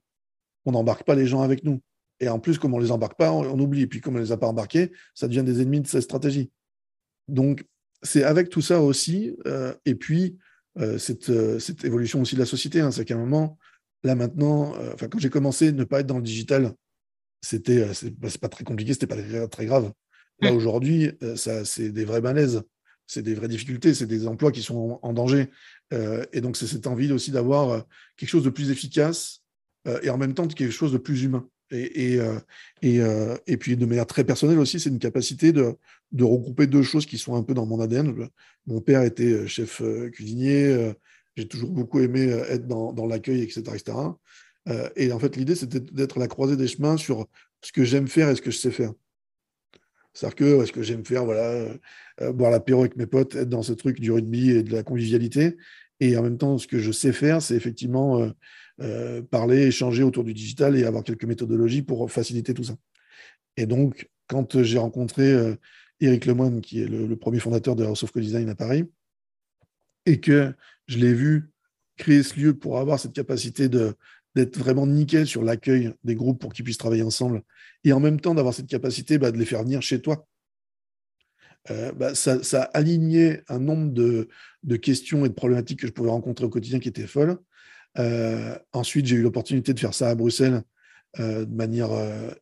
On 0.64 0.72
n'embarque 0.72 1.04
pas 1.04 1.14
les 1.14 1.26
gens 1.26 1.42
avec 1.42 1.62
nous. 1.62 1.82
Et 2.20 2.30
en 2.30 2.38
plus, 2.38 2.58
comme 2.58 2.72
on 2.72 2.78
ne 2.78 2.84
les 2.84 2.90
embarque 2.90 3.18
pas, 3.18 3.32
on, 3.32 3.58
oublie. 3.58 3.82
Et 3.82 3.86
puis, 3.86 4.00
comme 4.00 4.14
on 4.14 4.18
ne 4.18 4.22
les 4.22 4.32
a 4.32 4.38
pas 4.38 4.46
embarqués, 4.46 4.92
ça 5.12 5.28
devient 5.28 5.42
des 5.44 5.60
ennemis 5.60 5.82
de 5.82 5.86
cette 5.86 6.04
stratégie. 6.04 6.50
Donc, 7.28 7.66
c'est 8.02 8.24
avec 8.24 8.48
tout 8.48 8.62
ça 8.62 8.80
aussi. 8.80 9.36
Euh, 9.46 9.74
et 9.84 9.94
puis, 9.94 10.38
cette, 10.98 11.30
cette, 11.60 11.84
évolution 11.84 12.22
aussi 12.22 12.34
de 12.34 12.40
la 12.40 12.46
société. 12.46 12.80
Hein, 12.80 12.90
c'est 12.90 13.04
qu'à 13.04 13.14
un 13.14 13.18
moment, 13.18 13.58
Là 14.04 14.14
maintenant, 14.14 14.74
euh, 14.76 14.94
quand 14.98 15.18
j'ai 15.18 15.30
commencé, 15.30 15.72
ne 15.72 15.84
pas 15.84 16.00
être 16.00 16.06
dans 16.06 16.18
le 16.18 16.22
digital, 16.22 16.74
c'était, 17.40 17.80
euh, 17.80 17.94
c'est 17.94 18.40
pas 18.40 18.48
très 18.48 18.62
compliqué, 18.62 18.92
c'était 18.92 19.06
pas 19.06 19.16
très, 19.48 19.66
grave. 19.66 19.92
Là 20.40 20.52
aujourd'hui, 20.52 21.12
euh, 21.22 21.36
ça, 21.36 21.64
c'est 21.64 21.90
des 21.90 22.04
vrais 22.04 22.20
malaises, 22.20 22.62
c'est 23.06 23.22
des 23.22 23.34
vraies 23.34 23.48
difficultés, 23.48 23.94
c'est 23.94 24.06
des 24.06 24.26
emplois 24.26 24.52
qui 24.52 24.62
sont 24.62 24.98
en, 25.02 25.12
danger. 25.12 25.46
et 26.32 26.40
donc 26.40 26.56
c'est 26.56 26.66
cette 26.66 26.86
envie 26.86 27.12
aussi 27.12 27.30
d'avoir 27.30 27.84
quelque 28.16 28.28
chose 28.28 28.44
de 28.44 28.50
plus 28.50 28.70
efficace 28.70 29.42
et 30.02 30.08
en 30.08 30.16
même 30.16 30.34
temps 30.34 30.48
quelque 30.48 30.72
chose 30.72 30.92
de 30.92 30.98
plus 30.98 31.22
humain. 31.22 31.46
Et, 31.70 32.18
et, 32.82 33.00
et, 33.46 33.56
puis 33.58 33.76
de 33.76 33.84
manière 33.86 34.06
très 34.06 34.24
personnelle 34.24 34.58
aussi, 34.58 34.80
c'est 34.80 34.88
une 34.88 34.98
capacité 34.98 35.52
de, 35.52 35.76
de, 36.12 36.24
regrouper 36.24 36.66
deux 36.66 36.82
choses 36.82 37.04
qui 37.04 37.18
sont 37.18 37.36
un 37.36 37.42
peu 37.42 37.52
dans 37.52 37.66
mon 37.66 37.78
ADN. 37.80 38.28
Mon 38.66 38.80
père 38.80 39.02
était 39.02 39.46
chef 39.46 39.82
cuisinier, 40.12 40.94
j'ai 41.36 41.48
toujours 41.48 41.70
beaucoup 41.70 42.00
aimé 42.00 42.30
euh, 42.30 42.44
être 42.48 42.66
dans, 42.66 42.92
dans 42.92 43.06
l'accueil, 43.06 43.42
etc. 43.42 43.62
etc. 43.74 43.98
Euh, 44.68 44.88
et 44.96 45.12
en 45.12 45.18
fait, 45.18 45.36
l'idée, 45.36 45.54
c'était 45.54 45.80
d'être 45.80 46.18
la 46.18 46.28
croisée 46.28 46.56
des 46.56 46.68
chemins 46.68 46.96
sur 46.96 47.26
ce 47.60 47.72
que 47.72 47.84
j'aime 47.84 48.08
faire 48.08 48.30
et 48.30 48.36
ce 48.36 48.42
que 48.42 48.50
je 48.50 48.58
sais 48.58 48.70
faire. 48.70 48.92
C'est-à-dire 50.12 50.36
que 50.36 50.64
ce 50.64 50.72
que 50.72 50.82
j'aime 50.82 51.04
faire, 51.04 51.24
voilà, 51.24 51.76
euh, 52.20 52.32
boire 52.32 52.50
l'apéro 52.50 52.82
avec 52.82 52.96
mes 52.96 53.06
potes, 53.06 53.34
être 53.34 53.48
dans 53.48 53.62
ce 53.62 53.72
truc 53.72 54.00
du 54.00 54.12
rugby 54.12 54.50
et 54.50 54.62
de 54.62 54.72
la 54.72 54.82
convivialité. 54.82 55.56
Et 56.00 56.16
en 56.16 56.22
même 56.22 56.38
temps, 56.38 56.56
ce 56.58 56.68
que 56.68 56.78
je 56.78 56.92
sais 56.92 57.12
faire, 57.12 57.42
c'est 57.42 57.54
effectivement 57.54 58.30
parler, 59.30 59.66
échanger 59.66 60.02
autour 60.02 60.24
du 60.24 60.34
digital 60.34 60.76
et 60.76 60.84
avoir 60.84 61.04
quelques 61.04 61.24
méthodologies 61.24 61.82
pour 61.82 62.10
faciliter 62.10 62.52
tout 62.52 62.64
ça. 62.64 62.74
Et 63.56 63.66
donc, 63.66 64.10
quand 64.26 64.60
j'ai 64.62 64.78
rencontré 64.78 65.56
Eric 66.00 66.26
Lemoine, 66.26 66.60
qui 66.60 66.82
est 66.82 66.86
le, 66.86 67.06
le, 67.06 67.16
premier 67.16 67.38
fondateur 67.38 67.76
de 67.76 67.84
House 67.84 68.02
of 68.02 68.10
Co-Design 68.10 68.48
à 68.48 68.56
Paris, 68.56 68.84
et 70.06 70.20
que 70.20 70.52
je 70.86 70.98
l'ai 70.98 71.14
vu 71.14 71.50
créer 71.96 72.22
ce 72.22 72.38
lieu 72.38 72.54
pour 72.54 72.78
avoir 72.78 72.98
cette 72.98 73.12
capacité 73.12 73.68
de 73.68 73.94
d'être 74.34 74.58
vraiment 74.58 74.86
nickel 74.86 75.26
sur 75.26 75.42
l'accueil 75.42 75.92
des 76.02 76.14
groupes 76.16 76.40
pour 76.40 76.52
qu'ils 76.52 76.64
puissent 76.64 76.78
travailler 76.78 77.02
ensemble, 77.02 77.42
et 77.84 77.92
en 77.92 78.00
même 78.00 78.20
temps 78.20 78.34
d'avoir 78.34 78.52
cette 78.52 78.66
capacité 78.66 79.18
bah, 79.18 79.30
de 79.30 79.38
les 79.38 79.44
faire 79.44 79.62
venir 79.62 79.80
chez 79.80 80.00
toi. 80.00 80.26
Euh, 81.70 81.92
bah, 81.92 82.14
ça, 82.14 82.42
ça 82.42 82.62
alignait 82.62 83.42
un 83.48 83.58
nombre 83.58 83.92
de, 83.92 84.28
de, 84.64 84.76
questions 84.76 85.24
et 85.24 85.28
de 85.28 85.34
problématiques 85.34 85.80
que 85.80 85.86
je 85.86 85.92
pouvais 85.92 86.10
rencontrer 86.10 86.44
au 86.44 86.50
quotidien 86.50 86.78
qui 86.78 86.88
étaient 86.88 87.06
folles. 87.06 87.38
Euh, 87.98 88.58
ensuite, 88.72 89.06
j'ai 89.06 89.16
eu 89.16 89.22
l'opportunité 89.22 89.72
de 89.72 89.80
faire 89.80 89.94
ça 89.94 90.10
à 90.10 90.14
Bruxelles 90.14 90.62
euh, 91.20 91.44
de 91.44 91.54
manière 91.54 91.90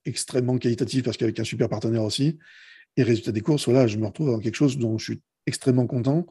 extrêmement 0.05 0.59
qualitative 0.59 1.03
parce 1.03 1.17
qu'avec 1.17 1.39
un 1.39 1.45
super 1.45 1.69
partenaire 1.69 2.03
aussi. 2.03 2.39
Et 2.97 3.03
résultat 3.03 3.33
des 3.33 3.43
courses, 3.43 3.67
voilà, 3.67 3.87
je 3.87 3.97
me 3.97 4.07
retrouve 4.07 4.31
dans 4.31 4.41
quelque 4.41 4.57
chose 4.57 4.77
dont 4.77 4.99
je 4.99 5.05
suis 5.05 5.21
extrêmement 5.47 5.87
content 5.87 6.27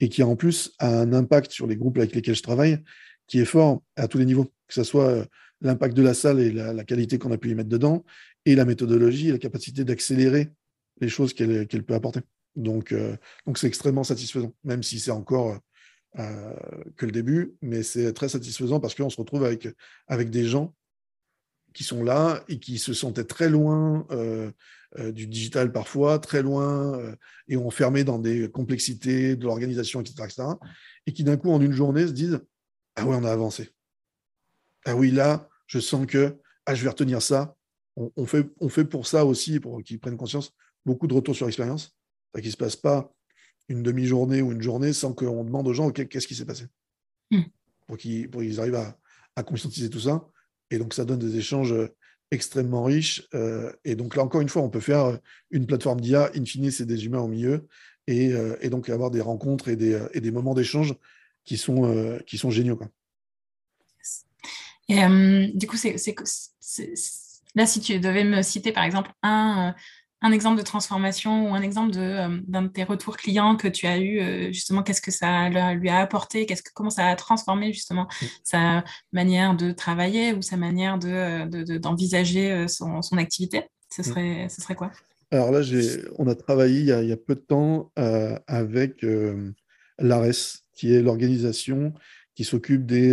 et 0.00 0.08
qui 0.08 0.22
en 0.22 0.36
plus 0.36 0.72
a 0.78 0.88
un 0.88 1.12
impact 1.12 1.50
sur 1.52 1.66
les 1.66 1.76
groupes 1.76 1.98
avec 1.98 2.14
lesquels 2.14 2.34
je 2.34 2.42
travaille 2.42 2.82
qui 3.26 3.40
est 3.40 3.44
fort 3.46 3.82
à 3.96 4.08
tous 4.08 4.18
les 4.18 4.24
niveaux, 4.24 4.44
que 4.68 4.74
ce 4.74 4.84
soit 4.84 5.08
euh, 5.08 5.24
l'impact 5.60 5.96
de 5.96 6.02
la 6.02 6.14
salle 6.14 6.40
et 6.40 6.52
la, 6.52 6.84
qualité 6.84 7.18
qu'on 7.18 7.32
a 7.32 7.38
pu 7.38 7.50
y 7.50 7.54
mettre 7.54 7.68
dedans, 7.68 8.04
et 8.44 8.54
la 8.54 8.64
méthodologie 8.64 9.28
et 9.28 9.32
la 9.32 9.38
capacité 9.38 9.84
d'accélérer 9.84 10.52
les 11.00 11.08
choses 11.08 11.34
qu'elle 11.34 11.66
peut 11.66 11.94
apporter. 11.94 12.20
Donc, 12.54 12.92
euh, 12.92 13.16
donc 13.46 13.58
c'est 13.58 13.66
extrêmement 13.66 14.04
satisfaisant, 14.04 14.54
même 14.64 14.82
si 14.82 15.00
c'est 15.00 15.10
encore 15.10 15.58
euh, 16.18 16.54
que 16.96 17.04
le 17.06 17.12
début, 17.12 17.56
mais 17.62 17.82
c'est 17.82 18.12
très 18.12 18.28
satisfaisant 18.28 18.80
parce 18.80 18.94
qu'on 18.94 19.10
se 19.10 19.16
retrouve 19.16 19.44
avec, 19.44 19.68
avec 20.06 20.30
des 20.30 20.44
gens 20.44 20.74
qui 21.74 21.84
sont 21.84 22.02
là 22.02 22.42
et 22.48 22.58
qui 22.58 22.78
se 22.78 22.94
sentaient 22.94 23.24
très 23.24 23.50
loin 23.50 24.06
du 25.12 25.26
digital 25.26 25.72
parfois, 25.72 26.18
très 26.18 26.42
loin 26.42 26.98
et 27.48 27.56
enfermés 27.56 28.04
dans 28.04 28.18
des 28.18 28.50
complexités 28.50 29.36
de 29.36 29.44
l'organisation, 29.44 30.00
etc., 30.00 30.14
etc., 30.24 30.42
et 31.06 31.12
qui 31.12 31.22
d'un 31.22 31.36
coup, 31.36 31.50
en 31.50 31.60
une 31.60 31.72
journée, 31.72 32.06
se 32.06 32.12
disent 32.12 32.40
Ah 32.94 33.04
oui, 33.06 33.14
on 33.18 33.24
a 33.24 33.30
avancé. 33.30 33.70
Ah 34.84 34.96
oui, 34.96 35.10
là, 35.10 35.48
je 35.66 35.78
sens 35.80 36.06
que 36.06 36.36
ah, 36.64 36.74
je 36.74 36.82
vais 36.82 36.88
retenir 36.88 37.20
ça. 37.20 37.56
On, 37.96 38.26
fait, 38.26 38.46
on 38.60 38.68
fait 38.68 38.84
pour 38.84 39.06
ça 39.06 39.24
aussi, 39.24 39.60
pour 39.60 39.82
qu'ils 39.82 39.98
prennent 39.98 40.16
conscience, 40.16 40.52
beaucoup 40.84 41.06
de 41.06 41.14
retours 41.14 41.34
sur 41.34 41.46
expérience 41.46 41.96
qu'il 42.40 42.48
ne 42.48 42.52
se 42.52 42.56
passe 42.56 42.76
pas 42.76 43.12
une 43.68 43.82
demi-journée 43.82 44.42
ou 44.42 44.52
une 44.52 44.62
journée 44.62 44.92
sans 44.92 45.12
qu'on 45.12 45.44
demande 45.44 45.66
aux 45.66 45.72
gens 45.72 45.90
qu'est-ce 45.90 46.26
qui 46.26 46.34
s'est 46.34 46.44
passé? 46.44 46.66
Hmm. 47.30 47.42
Pour 47.86 47.96
qu'ils 47.96 48.60
arrivent 48.60 48.76
à, 49.34 49.42
conscientiser 49.42 49.90
tout 49.90 50.00
ça. 50.00 50.26
Et 50.70 50.78
donc, 50.78 50.94
ça 50.94 51.04
donne 51.04 51.18
des 51.18 51.36
échanges 51.36 51.74
extrêmement 52.30 52.84
riches. 52.84 53.26
Euh, 53.34 53.72
et 53.84 53.94
donc, 53.94 54.16
là, 54.16 54.22
encore 54.22 54.40
une 54.40 54.48
fois, 54.48 54.62
on 54.62 54.70
peut 54.70 54.80
faire 54.80 55.18
une 55.50 55.66
plateforme 55.66 56.00
d'IA. 56.00 56.30
In 56.36 56.44
fine, 56.44 56.70
c'est 56.70 56.86
des 56.86 57.04
humains 57.06 57.20
au 57.20 57.28
milieu. 57.28 57.66
Et, 58.06 58.32
euh, 58.32 58.56
donc, 58.68 58.88
avoir 58.88 59.10
des 59.10 59.20
rencontres 59.20 59.68
et 59.68 59.76
des, 59.76 60.00
et 60.12 60.20
des 60.20 60.30
moments 60.30 60.54
d'échange 60.54 60.94
qui, 61.44 61.56
sont 61.56 61.84
euh, 61.84 62.18
qui 62.26 62.38
sont 62.38 62.50
géniaux. 62.50 62.76
Quoi. 62.76 62.88
Et, 64.88 65.52
du 65.54 65.66
coup, 65.66 65.76
c'est 65.76 65.96
là, 67.54 67.66
si 67.66 67.80
tu 67.80 67.98
devais 67.98 68.24
me 68.24 68.42
citer, 68.42 68.72
par 68.72 68.84
exemple, 68.84 69.10
un 69.22 69.74
un 70.22 70.32
exemple 70.32 70.58
de 70.58 70.62
transformation 70.62 71.50
ou 71.50 71.54
un 71.54 71.62
exemple 71.62 71.92
euh, 71.96 72.40
d'un 72.46 72.62
de, 72.62 72.68
tes 72.68 72.84
retours 72.84 73.16
clients 73.16 73.56
que 73.56 73.68
tu 73.68 73.86
as 73.86 73.98
eu, 73.98 74.20
euh, 74.20 74.52
justement, 74.52 74.82
qu'est-ce 74.82 75.02
que 75.02 75.10
ça 75.10 75.48
lui 75.74 75.88
a 75.88 75.98
apporté, 75.98 76.46
qu'est-ce 76.46 76.62
que, 76.62 76.70
comment 76.74 76.90
ça 76.90 77.06
a 77.06 77.16
transformé 77.16 77.72
justement 77.72 78.04
mm. 78.04 78.26
sa 78.42 78.84
manière 79.12 79.54
de 79.54 79.72
travailler 79.72 80.32
ou 80.32 80.42
sa 80.42 80.56
manière 80.56 80.98
d'envisager 80.98 82.62
de, 82.62 82.66
son, 82.66 83.02
son, 83.02 83.18
activité? 83.18 83.64
Ce 83.90 84.00
mm. 84.00 84.04
serait, 84.04 84.48
ce 84.48 84.62
serait 84.62 84.74
quoi? 84.74 84.90
Alors 85.30 85.50
là, 85.50 85.60
on 86.18 86.28
a 86.28 86.34
travaillé 86.34 86.80
il 86.80 87.08
y 87.08 87.12
a, 87.12 87.16
peu 87.16 87.34
de 87.34 87.40
temps 87.40 87.92
euh, 87.98 88.38
avec 88.46 89.04
l'ARES, 89.98 90.62
qui 90.72 90.94
est 90.94 91.02
l'organisation 91.02 91.92
qui 92.34 92.44
s'occupe 92.44 92.86
des 92.86 93.12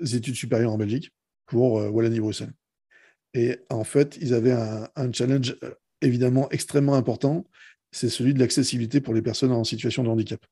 études 0.00 0.34
supérieures 0.34 0.72
en 0.72 0.78
Belgique 0.78 1.12
pour 1.46 1.74
Wallonie-Bruxelles. 1.74 2.52
Et 3.34 3.58
en 3.68 3.84
fait, 3.84 4.16
ils 4.20 4.32
avaient 4.34 4.52
un, 4.52 4.88
un 4.96 5.12
challenge 5.12 5.56
évidemment 6.02 6.48
extrêmement 6.50 6.94
important, 6.94 7.46
c'est 7.92 8.08
celui 8.08 8.34
de 8.34 8.38
l'accessibilité 8.38 9.00
pour 9.00 9.14
les 9.14 9.22
personnes 9.22 9.52
en 9.52 9.64
situation 9.64 10.02
de 10.02 10.08
handicap 10.08 10.44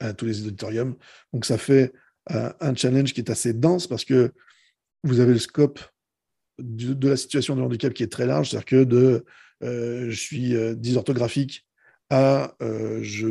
à 0.00 0.12
tous 0.12 0.26
les 0.26 0.46
auditoriums. 0.46 0.96
Donc 1.32 1.44
ça 1.44 1.58
fait 1.58 1.92
euh, 2.32 2.52
un 2.60 2.74
challenge 2.74 3.12
qui 3.12 3.20
est 3.20 3.30
assez 3.30 3.52
dense 3.52 3.86
parce 3.86 4.04
que 4.04 4.32
vous 5.04 5.20
avez 5.20 5.32
le 5.32 5.38
scope 5.38 5.80
de, 6.58 7.08
la 7.08 7.16
situation 7.16 7.56
de 7.56 7.62
handicap 7.62 7.92
qui 7.94 8.02
est 8.02 8.12
très 8.12 8.26
large, 8.26 8.50
c'est-à-dire 8.50 8.66
que 8.66 8.84
de 8.84 9.24
euh, 9.62 10.10
je 10.10 10.20
suis 10.20 10.54
euh, 10.56 10.74
dysorthographique 10.74 11.66
à 12.12 12.56
je, 12.60 13.28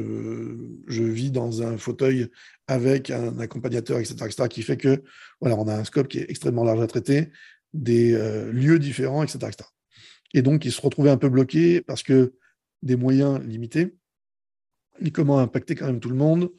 vis 0.87 1.31
dans 1.31 1.63
un 1.63 1.77
fauteuil 1.77 2.29
avec 2.67 3.09
un 3.09 3.37
accompagnateur, 3.39 3.99
etc., 3.99 4.15
etc., 4.23 4.47
qui 4.49 4.63
fait 4.63 4.77
que 4.77 5.03
voilà, 5.41 5.57
on 5.57 5.67
a 5.67 5.75
un 5.75 5.83
scope 5.83 6.07
qui 6.07 6.19
est 6.19 6.29
extrêmement 6.29 6.63
large 6.63 6.79
à 6.79 6.87
traiter, 6.87 7.29
des 7.73 8.13
lieux 8.53 8.79
différents, 8.79 9.21
etc., 9.21 9.47
etc. 9.49 9.69
Et 10.33 10.41
donc, 10.41 10.65
ils 10.65 10.71
se 10.71 10.81
retrouvaient 10.81 11.09
un 11.09 11.17
peu 11.17 11.29
bloqués 11.29 11.81
parce 11.81 12.03
que 12.03 12.33
des 12.81 12.95
moyens 12.95 13.41
limités. 13.43 13.95
Comment 15.13 15.39
impacter 15.39 15.75
quand 15.75 15.85
même 15.85 15.99
tout 15.99 16.09
le 16.09 16.15
monde 16.15 16.51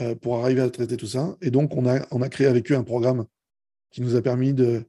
euh, 0.00 0.14
pour 0.14 0.42
arriver 0.44 0.60
à 0.60 0.70
traiter 0.70 0.96
tout 0.96 1.06
ça? 1.06 1.36
Et 1.42 1.50
donc, 1.50 1.76
on 1.76 1.86
a, 1.86 2.06
on 2.10 2.20
créé 2.28 2.46
avec 2.46 2.70
eux 2.70 2.76
un 2.76 2.84
programme 2.84 3.26
qui 3.90 4.00
nous 4.00 4.14
a 4.14 4.22
permis 4.22 4.54
de 4.54 4.84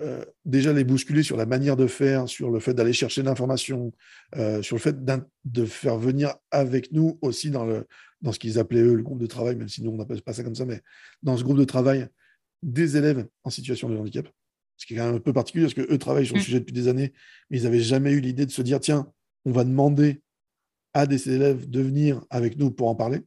euh, 0.00 0.24
déjà 0.44 0.72
les 0.72 0.82
bousculer 0.82 1.22
sur 1.22 1.36
la 1.36 1.46
manière 1.46 1.76
de 1.76 1.86
faire, 1.86 2.28
sur 2.28 2.50
le 2.50 2.58
fait 2.58 2.74
d'aller 2.74 2.92
chercher 2.92 3.22
l'information, 3.22 3.92
euh, 4.36 4.60
sur 4.62 4.76
le 4.76 4.80
fait 4.80 4.96
de 5.44 5.64
faire 5.64 5.98
venir 5.98 6.34
avec 6.50 6.90
nous 6.90 7.18
aussi 7.22 7.50
dans, 7.50 7.64
le, 7.64 7.86
dans 8.20 8.32
ce 8.32 8.40
qu'ils 8.40 8.58
appelaient 8.58 8.82
eux 8.82 8.94
le 8.94 9.02
groupe 9.02 9.20
de 9.20 9.26
travail, 9.26 9.54
même 9.54 9.68
si 9.68 9.82
nous 9.82 9.92
on 9.92 9.96
n'appelle 9.96 10.22
pas 10.22 10.32
ça 10.32 10.42
comme 10.42 10.56
ça, 10.56 10.64
mais 10.64 10.80
dans 11.22 11.36
ce 11.36 11.44
groupe 11.44 11.58
de 11.58 11.64
travail, 11.64 12.08
des 12.62 12.96
élèves 12.96 13.26
en 13.44 13.50
situation 13.50 13.88
de 13.88 13.96
handicap 13.96 14.28
ce 14.76 14.86
qui 14.86 14.94
est 14.94 14.96
quand 14.96 15.06
même 15.06 15.16
un 15.16 15.20
peu 15.20 15.32
particulier 15.32 15.64
parce 15.64 15.74
qu'eux 15.74 15.98
travaillent 15.98 16.26
sur 16.26 16.34
le 16.34 16.40
mm. 16.40 16.44
sujet 16.44 16.60
depuis 16.60 16.72
des 16.72 16.88
années, 16.88 17.12
mais 17.50 17.58
ils 17.58 17.64
n'avaient 17.64 17.80
jamais 17.80 18.12
eu 18.12 18.20
l'idée 18.20 18.46
de 18.46 18.50
se 18.50 18.62
dire 18.62 18.80
tiens, 18.80 19.10
on 19.44 19.52
va 19.52 19.64
demander 19.64 20.22
à 20.92 21.06
des 21.06 21.28
élèves 21.28 21.68
de 21.68 21.80
venir 21.80 22.22
avec 22.30 22.56
nous 22.56 22.70
pour 22.70 22.88
en 22.88 22.94
parler. 22.94 23.20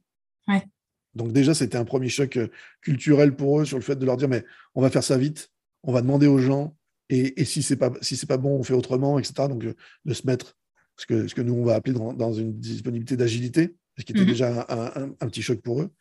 Donc 1.16 1.32
déjà, 1.32 1.56
c'était 1.56 1.78
un 1.78 1.86
premier 1.86 2.10
choc 2.10 2.38
euh, 2.38 2.48
culturel 2.82 3.36
pour 3.36 3.60
eux 3.60 3.66
sur 3.66 3.78
le 3.78 3.84
fait 3.84 3.96
de 3.96 4.06
leur 4.06 4.18
dire 4.18 4.30
mais 4.30 4.46
on 4.76 4.84
va 4.84 4.92
faire 4.92 5.04
ça 5.04 5.18
vite, 5.18 5.52
on 5.82 5.92
va 5.92 6.02
demander 6.02 6.28
aux 6.28 6.38
gens 6.38 6.78
et, 7.10 7.44
si 7.44 7.64
c'est 7.64 7.76
pas 7.76 7.92
si 8.02 8.16
c'est 8.16 8.28
pas 8.28 8.38
bon, 8.38 8.60
on 8.60 8.64
fait 8.64 8.76
autrement, 8.76 9.18
etc. 9.18 9.48
Donc 9.50 9.64
de 9.64 10.14
se 10.14 10.28
mettre 10.28 10.56
ce 10.96 11.08
que 11.08 11.28
ce 11.28 11.34
que 11.34 11.42
nous 11.42 11.56
on 11.56 11.64
va 11.64 11.74
appeler 11.74 11.96
dans, 11.96 12.34
une 12.34 12.54
disponibilité 12.60 13.18
d'agilité, 13.18 13.76
ce 13.98 14.04
qui 14.04 14.12
était 14.12 14.22
mm-hmm. 14.22 14.28
déjà 14.28 14.66
un, 14.70 15.28
petit 15.28 15.42
choc 15.42 15.60
pour 15.62 15.82
eux. 15.82 15.92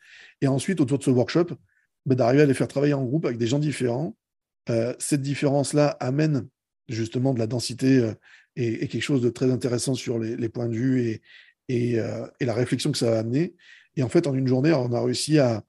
Et 0.41 0.47
ensuite 0.47 0.81
autour 0.81 0.99
de 0.99 1.03
ce 1.03 1.09
workshop, 1.09 1.47
bah, 2.05 2.13
d'arriver 2.13 2.43
à 2.43 2.45
les 2.45 2.53
faire 2.53 2.67
travailler 2.67 2.93
en 2.93 3.03
groupe 3.03 3.25
avec 3.25 3.39
des 3.39 3.47
gens 3.47 3.59
différents 3.59 4.15
euh, 4.69 4.93
cette 4.99 5.21
différence-là 5.21 5.97
amène 5.99 6.47
justement 6.89 7.33
de 7.33 7.39
la 7.39 7.47
densité 7.47 7.99
euh, 7.99 8.13
et, 8.55 8.87
quelque 8.87 9.01
chose 9.01 9.21
de 9.21 9.29
très 9.29 9.51
intéressant 9.51 9.93
sur 9.93 10.19
les, 10.19 10.49
points 10.49 10.67
de 10.67 10.75
vue 10.75 11.21
euh, 11.71 12.27
et, 12.39 12.45
la 12.45 12.53
réflexion 12.53 12.91
que 12.91 12.97
ça 12.97 13.11
va 13.11 13.19
amener. 13.19 13.55
Et 13.95 14.03
en 14.03 14.09
fait, 14.09 14.27
en 14.27 14.33
une 14.33 14.47
journée, 14.47 14.73
on 14.73 14.91
a 14.93 15.01
réussi 15.01 15.39
à, 15.39 15.63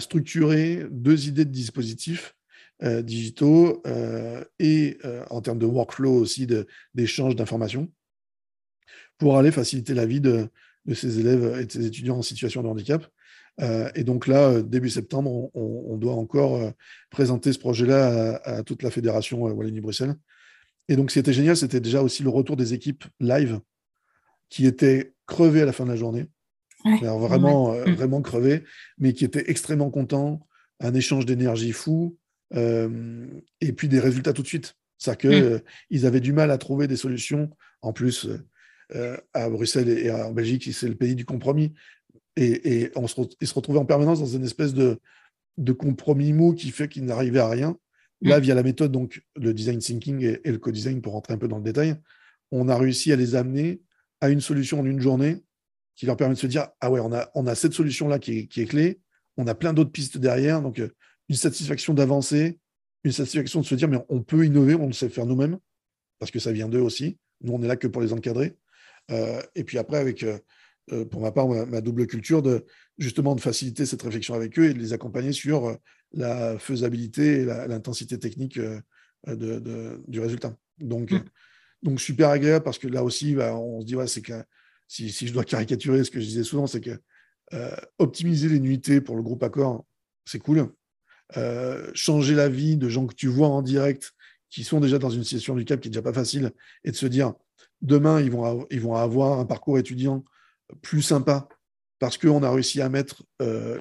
structurer 0.00 0.86
deux 0.90 1.28
idées 1.28 1.44
de 1.44 1.50
dispositifs 1.50 2.34
digitaux 2.80 3.82
et 4.58 4.96
en 5.28 5.42
termes 5.42 5.58
de 5.58 5.66
workflow 5.66 6.14
aussi 6.14 6.46
d'échange 6.94 7.36
d'informations 7.36 7.92
pour 9.18 9.36
aller 9.36 9.50
faciliter 9.50 9.92
la 9.92 10.06
vie 10.06 10.22
de, 10.22 10.48
de 10.86 10.94
ces 10.94 11.20
élèves 11.20 11.58
et 11.60 11.66
de 11.66 11.70
ces 11.70 11.84
étudiants 11.84 12.16
en 12.16 12.22
situation 12.22 12.62
de 12.62 12.68
handicap. 12.68 13.06
Euh, 13.60 13.90
et 13.94 14.04
donc 14.04 14.26
là, 14.26 14.48
euh, 14.48 14.62
début 14.62 14.90
septembre, 14.90 15.50
on, 15.54 15.96
doit 15.96 16.14
encore 16.14 16.56
euh, 16.56 16.70
présenter 17.10 17.52
ce 17.52 17.58
projet-là 17.58 18.40
à, 18.44 18.62
toute 18.62 18.82
la 18.82 18.90
fédération 18.90 19.42
Wallonie-Bruxelles. 19.42 20.14
Et 20.88 20.96
donc, 20.96 21.10
ce 21.10 21.14
qui 21.14 21.18
était 21.18 21.32
génial, 21.32 21.56
c'était 21.56 21.80
déjà 21.80 22.02
aussi 22.02 22.22
le 22.22 22.30
retour 22.30 22.56
des 22.56 22.74
équipes 22.74 23.04
live 23.20 23.60
qui 24.48 24.66
étaient 24.66 25.14
crevées 25.26 25.62
à 25.62 25.64
la 25.64 25.72
fin 25.72 25.84
de 25.84 25.90
la 25.90 25.96
journée. 25.96 26.26
vraiment, 26.84 27.72
vraiment 27.94 28.20
crevées, 28.22 28.64
mais 28.98 29.12
qui 29.12 29.24
étaient 29.24 29.48
extrêmement 29.48 29.90
contents, 29.90 30.44
un 30.80 30.92
échange 30.94 31.24
d'énergie 31.24 31.70
fou, 31.70 32.18
et 32.52 33.72
puis 33.76 33.88
des 33.88 34.00
résultats 34.00 34.32
tout 34.32 34.42
de 34.42 34.48
suite. 34.48 34.74
C'est-à-dire 34.98 35.62
qu'ils 35.90 36.02
mm. 36.02 36.06
avaient 36.06 36.20
du 36.20 36.32
mal 36.32 36.50
à 36.50 36.58
trouver 36.58 36.88
des 36.88 36.96
solutions. 36.96 37.50
En 37.82 37.92
plus, 37.92 38.28
à 39.32 39.48
Bruxelles 39.48 39.88
et 39.88 40.10
en 40.10 40.32
Belgique, 40.32 40.68
c'est 40.72 40.88
le 40.88 40.96
pays 40.96 41.14
du 41.14 41.24
compromis 41.24 41.72
et, 42.36 42.90
on 42.96 43.06
se, 43.06 43.20
ils 43.40 43.46
se 43.46 43.54
retrouvaient 43.54 43.78
en 43.78 43.84
permanence 43.84 44.20
dans 44.20 44.26
une 44.26 44.44
espèce 44.44 44.74
de, 44.74 44.98
de 45.58 45.72
compromis 45.72 46.32
mou 46.32 46.54
qui 46.54 46.70
fait 46.70 46.88
qu'ils 46.88 47.04
n'arrivaient 47.04 47.40
à 47.40 47.48
rien. 47.48 47.76
Là, 48.22 48.38
mm. 48.38 48.42
via 48.42 48.54
la 48.54 48.62
méthode, 48.62 48.92
donc 48.92 49.22
le 49.36 49.52
design 49.52 49.78
thinking 49.78 50.22
et, 50.22 50.50
le 50.50 50.58
co-design, 50.58 51.02
pour 51.02 51.12
rentrer 51.12 51.34
un 51.34 51.38
peu 51.38 51.48
dans 51.48 51.58
le 51.58 51.64
détail, 51.64 51.96
on 52.50 52.68
a 52.68 52.76
réussi 52.76 53.12
à 53.12 53.16
les 53.16 53.34
amener 53.34 53.82
à 54.20 54.28
une 54.28 54.40
solution 54.40 54.80
en 54.80 54.84
une 54.84 55.00
journée 55.00 55.42
qui 55.94 56.06
leur 56.06 56.16
permet 56.16 56.34
de 56.34 56.38
se 56.38 56.46
dire 56.46 56.68
Ah 56.80 56.90
ouais, 56.90 57.00
on 57.00 57.12
a, 57.12 57.30
on 57.34 57.46
a 57.46 57.54
cette 57.54 57.72
solution-là 57.72 58.18
qui 58.18 58.38
est, 58.38 58.46
qui 58.46 58.62
est 58.62 58.66
clé, 58.66 59.00
on 59.36 59.46
a 59.46 59.54
plein 59.54 59.72
d'autres 59.72 59.90
pistes 59.90 60.18
derrière, 60.18 60.62
donc 60.62 60.78
euh, 60.78 60.88
une 61.28 61.36
satisfaction 61.36 61.94
d'avancer, 61.94 62.58
une 63.04 63.12
satisfaction 63.12 63.60
de 63.60 63.66
se 63.66 63.74
dire 63.74 63.88
Mais 63.88 63.98
on 64.08 64.22
peut 64.22 64.46
innover, 64.46 64.74
on 64.74 64.86
le 64.86 64.92
sait 64.92 65.08
faire 65.08 65.26
nous-mêmes, 65.26 65.58
parce 66.18 66.30
que 66.30 66.38
ça 66.38 66.52
vient 66.52 66.68
d'eux 66.68 66.80
aussi. 66.80 67.18
Nous, 67.42 67.52
on 67.52 67.62
est 67.62 67.66
là 67.66 67.76
que 67.76 67.88
pour 67.88 68.00
les 68.00 68.12
encadrer. 68.12 68.56
Euh, 69.10 69.42
et 69.54 69.64
puis 69.64 69.78
après, 69.78 69.98
avec. 69.98 70.22
Euh, 70.22 70.38
euh, 70.90 71.04
pour 71.04 71.20
ma 71.20 71.30
part, 71.30 71.46
ma, 71.48 71.80
double 71.80 72.06
culture, 72.08 72.42
de 72.42 72.64
justement 72.98 73.36
de 73.36 73.40
faciliter 73.40 73.86
cette 73.86 74.02
réflexion 74.02 74.34
avec 74.34 74.58
eux 74.58 74.70
et 74.70 74.74
de 74.74 74.78
les 74.80 74.92
accompagner 74.92 75.32
sur 75.32 75.66
euh, 75.66 75.74
la 76.12 76.58
faisabilité 76.58 77.42
et 77.42 77.44
l'intensité 77.44 78.18
technique 78.18 78.58
euh, 78.58 78.80
de, 79.26 80.02
du 80.08 80.18
résultat. 80.18 80.56
Donc, 80.78 81.12
mm. 81.12 81.24
donc, 81.84 82.00
super 82.00 82.30
agréable 82.30 82.64
parce 82.64 82.78
que 82.78 82.88
là 82.88 83.04
aussi, 83.04 83.36
bah, 83.36 83.56
on 83.56 83.80
se 83.80 83.86
dit, 83.86 83.94
ouais, 83.94 84.08
c'est 84.08 84.22
que 84.22 84.42
si, 84.88 85.12
si, 85.12 85.28
je 85.28 85.32
dois 85.32 85.44
caricaturer 85.44 86.02
ce 86.02 86.10
que 86.10 86.20
je 86.20 86.26
disais 86.26 86.44
souvent, 86.44 86.66
c'est 86.66 86.80
que 86.80 86.98
optimiser 87.98 88.48
les 88.48 88.58
nuitées 88.58 89.02
pour 89.02 89.14
le 89.14 89.22
groupe 89.22 89.42
Accord, 89.42 89.84
c'est 90.24 90.38
cool. 90.38 90.72
changer 91.92 92.34
la 92.34 92.48
vie 92.48 92.78
de 92.78 92.88
gens 92.88 93.06
que 93.06 93.14
tu 93.14 93.26
vois 93.28 93.48
en 93.48 93.60
direct 93.60 94.12
qui 94.48 94.64
sont 94.64 94.80
déjà 94.80 94.98
dans 94.98 95.10
une 95.10 95.22
situation 95.22 95.54
du 95.54 95.66
cap 95.66 95.78
qui 95.78 95.88
est 95.88 95.90
déjà 95.90 96.00
pas 96.00 96.14
facile 96.14 96.52
et 96.84 96.90
de 96.90 96.96
se 96.96 97.04
dire 97.04 97.34
demain 97.82 98.22
ils 98.22 98.30
vont, 98.30 98.66
ils 98.70 98.80
vont 98.80 98.94
avoir 98.94 99.38
un 99.38 99.44
parcours 99.44 99.78
étudiant 99.78 100.24
plus 100.80 101.02
sympa 101.02 101.48
parce 101.98 102.18
qu'on 102.18 102.42
a 102.42 102.50
réussi 102.50 102.80
à 102.80 102.88
mettre 102.88 103.22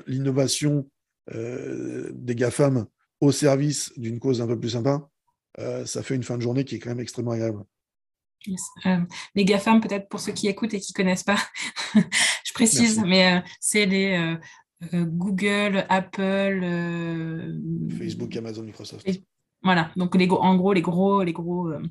l'innovation 0.06 0.88
des 1.34 2.36
GAFAM 2.36 2.86
au 3.20 3.32
service 3.32 3.92
d'une 3.98 4.20
cause 4.20 4.42
un 4.42 4.48
peu 4.48 4.60
plus 4.60 4.70
sympa, 4.70 5.10
ça 5.58 6.04
fait 6.04 6.16
une 6.16 6.24
fin 6.24 6.38
de 6.38 6.44
journée 6.44 6.64
qui 6.64 6.76
est 6.76 6.80
quand 6.80 6.92
même 6.92 7.00
extrêmement 7.00 7.32
agréable. 7.32 7.64
les 9.34 9.46
GAFAM, 9.46 9.82
peut-être 9.82 10.08
pour 10.08 10.20
ceux 10.20 10.34
qui 10.34 10.48
écoutent 10.48 10.74
et 10.76 10.80
qui 10.80 10.94
ne 10.94 10.96
connaissent 10.96 11.24
pas, 11.24 11.40
je 11.96 12.54
précise, 12.54 13.02
mais 13.04 13.44
c'est 13.60 13.88
les 13.88 14.38
Google, 14.94 15.86
Apple, 15.90 16.64
Facebook, 17.98 18.36
Amazon, 18.36 18.64
Microsoft. 18.64 19.08
Voilà, 19.64 19.92
donc 19.96 20.16
les, 20.16 20.28
en 20.30 20.56
gros, 20.56 20.74
les 20.74 20.82
gros, 20.82 21.24
les 21.24 21.34
gros, 21.34 21.68
euh, 21.68 21.82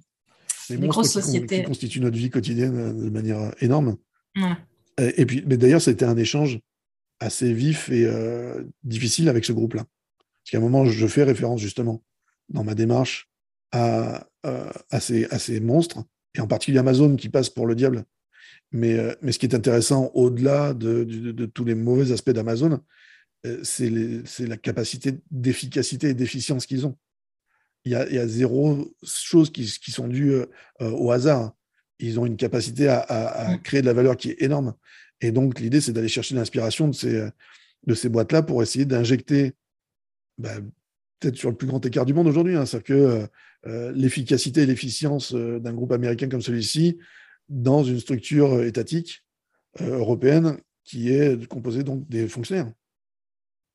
les, 0.71 0.89
grosses 0.89 1.13
sociétés 1.13 1.61
qui 1.61 1.65
constituent 1.65 2.01
notre 2.01 2.17
vie 2.17 2.31
quotidienne 2.31 2.77
euh, 2.77 2.93
de 2.93 3.11
manière 3.11 3.55
énorme. 3.61 3.97
Et, 5.17 5.27
puis, 5.27 5.43
mais 5.47 5.57
d'ailleurs, 5.57 5.83
c'était 5.83 6.05
un 6.05 6.17
échange 6.17 6.61
assez 7.21 7.53
vif 7.53 7.91
et 7.91 8.07
euh, 8.07 8.63
difficile 8.83 9.29
avec 9.29 9.45
ce 9.45 9.53
groupe-là. 9.53 9.85
Parce 9.85 10.51
qu'à 10.51 10.59
un 10.59 10.61
moment, 10.61 10.85
je 10.85 11.07
fais 11.07 11.23
référence 11.23 11.61
justement 11.61 12.03
dans 12.49 12.65
ma 12.65 12.75
démarche 12.75 13.29
à, 13.73 14.27
à, 14.43 15.01
ces, 15.01 15.61
monstres, 15.61 16.03
et 16.35 16.41
en 16.41 16.47
particulier 16.47 16.79
Amazon 16.79 17.17
qui 17.17 17.29
passe 17.29 17.51
pour 17.51 17.67
le 17.67 17.75
diable. 17.75 18.05
Mais, 18.73 18.99
mais 19.23 19.33
ce 19.33 19.39
qui 19.39 19.47
est 19.47 19.55
intéressant 19.55 20.11
au-delà 20.15 20.75
de, 20.75 21.05
tous 21.47 21.65
les 21.65 21.75
mauvais 21.75 22.11
aspects 22.13 22.31
d'Amazon, 22.31 22.81
c'est 23.63 23.91
la 24.41 24.57
capacité 24.57 25.21
d'efficacité 25.31 26.09
et 26.09 26.15
d'efficience 26.15 26.67
qu'ils 26.67 26.87
ont 26.87 26.97
il 27.85 27.93
y, 27.93 27.95
a, 27.95 28.27
zéro 28.27 28.95
chose 29.03 29.51
qui, 29.51 29.67
sont 29.67 30.09
dues 30.09 30.33
euh, 30.33 30.47
au 30.81 31.11
hasard. 31.11 31.53
Ils 32.01 32.19
ont 32.19 32.27
une 32.27 32.37
capacité 32.37 32.89
à, 32.89 33.53
mm. 33.53 33.63
créer 33.63 33.81
de 33.83 33.87
la 33.87 33.93
valeur 33.93 34.17
qui 34.17 34.31
est 34.31 34.43
énorme. 34.43 34.75
Et 35.21 35.33
donc, 35.33 35.61
l'idée, 35.61 35.81
c'est 35.81 35.93
d'aller 35.93 36.09
chercher 36.09 36.35
l'inspiration 36.35 36.89
de 36.89 36.95
ces, 36.95 37.29
de 37.87 37.95
ces 37.95 38.09
boîtes-là 38.09 38.43
pour 38.43 38.63
essayer 38.63 38.85
d'injecter, 38.85 39.53
bah, 40.39 40.57
peut-être 41.19 41.37
sur 41.37 41.51
le 41.51 41.57
plus 41.57 41.67
grand 41.67 41.85
écart 41.85 42.07
du 42.07 42.15
monde 42.15 42.27
aujourd'hui, 42.27 42.57
hein, 42.57 42.67
c'est-à-dire 42.67 42.87
que 42.87 42.93
euh, 42.95 43.27
euh, 43.67 43.93
l'efficacité 43.95 44.63
et 44.63 44.67
l'efficience 44.67 45.35
d'un 45.35 45.75
groupe 45.75 45.93
américain 45.93 46.29
comme 46.29 46.41
celui-ci 46.41 46.99
dans 47.49 47.85
une 47.85 48.01
structure 48.01 48.63
étatique 48.63 49.23
européenne 49.79 50.57
qui 50.85 51.11
est 51.13 51.47
composée 51.47 51.83
donc 51.83 52.09
des 52.09 52.27
fonctionnaires. 52.27 52.73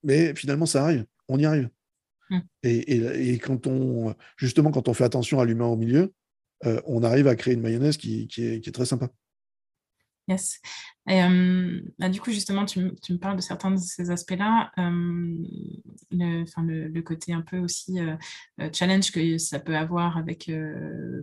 Mais 0.04 0.34
finalement, 0.36 0.66
ça 0.66 0.84
arrive, 0.84 1.06
on 1.28 1.38
y 1.38 1.46
arrive. 1.46 1.70
Mmh. 2.30 2.40
Et, 2.64 3.38
quand 3.38 3.68
on, 3.68 4.16
justement, 4.38 4.72
quand 4.72 4.88
on 4.88 4.94
fait 4.94 5.04
attention 5.04 5.40
à 5.40 5.46
l'humain 5.46 5.66
au 5.66 5.76
milieu, 5.76 6.14
euh, 6.66 6.82
on 6.86 7.04
arrive 7.04 7.28
à 7.28 7.36
créer 7.36 7.54
une 7.54 7.62
mayonnaise 7.62 7.98
qui, 7.98 8.28
est, 8.38 8.74
très 8.74 8.86
sympa. 8.86 9.10
Yes. 10.28 10.60
Et, 11.08 11.22
bah, 12.00 12.10
du 12.10 12.20
coup, 12.20 12.32
justement, 12.32 12.66
tu, 12.66 12.80
me 12.80 13.18
parles 13.18 13.36
de 13.36 13.42
certains 13.42 13.70
de 13.72 13.78
ces 13.78 14.10
aspects-là. 14.10 14.72
le, 16.12 17.02
côté 17.02 17.34
un 17.34 17.42
peu 17.42 17.60
aussi 17.60 18.00
euh, 18.00 18.16
euh, 18.60 18.70
challenge 18.74 19.12
que 19.12 19.38
ça 19.38 19.60
peut 19.60 19.78
avoir 19.78 20.18
avec 20.18 20.52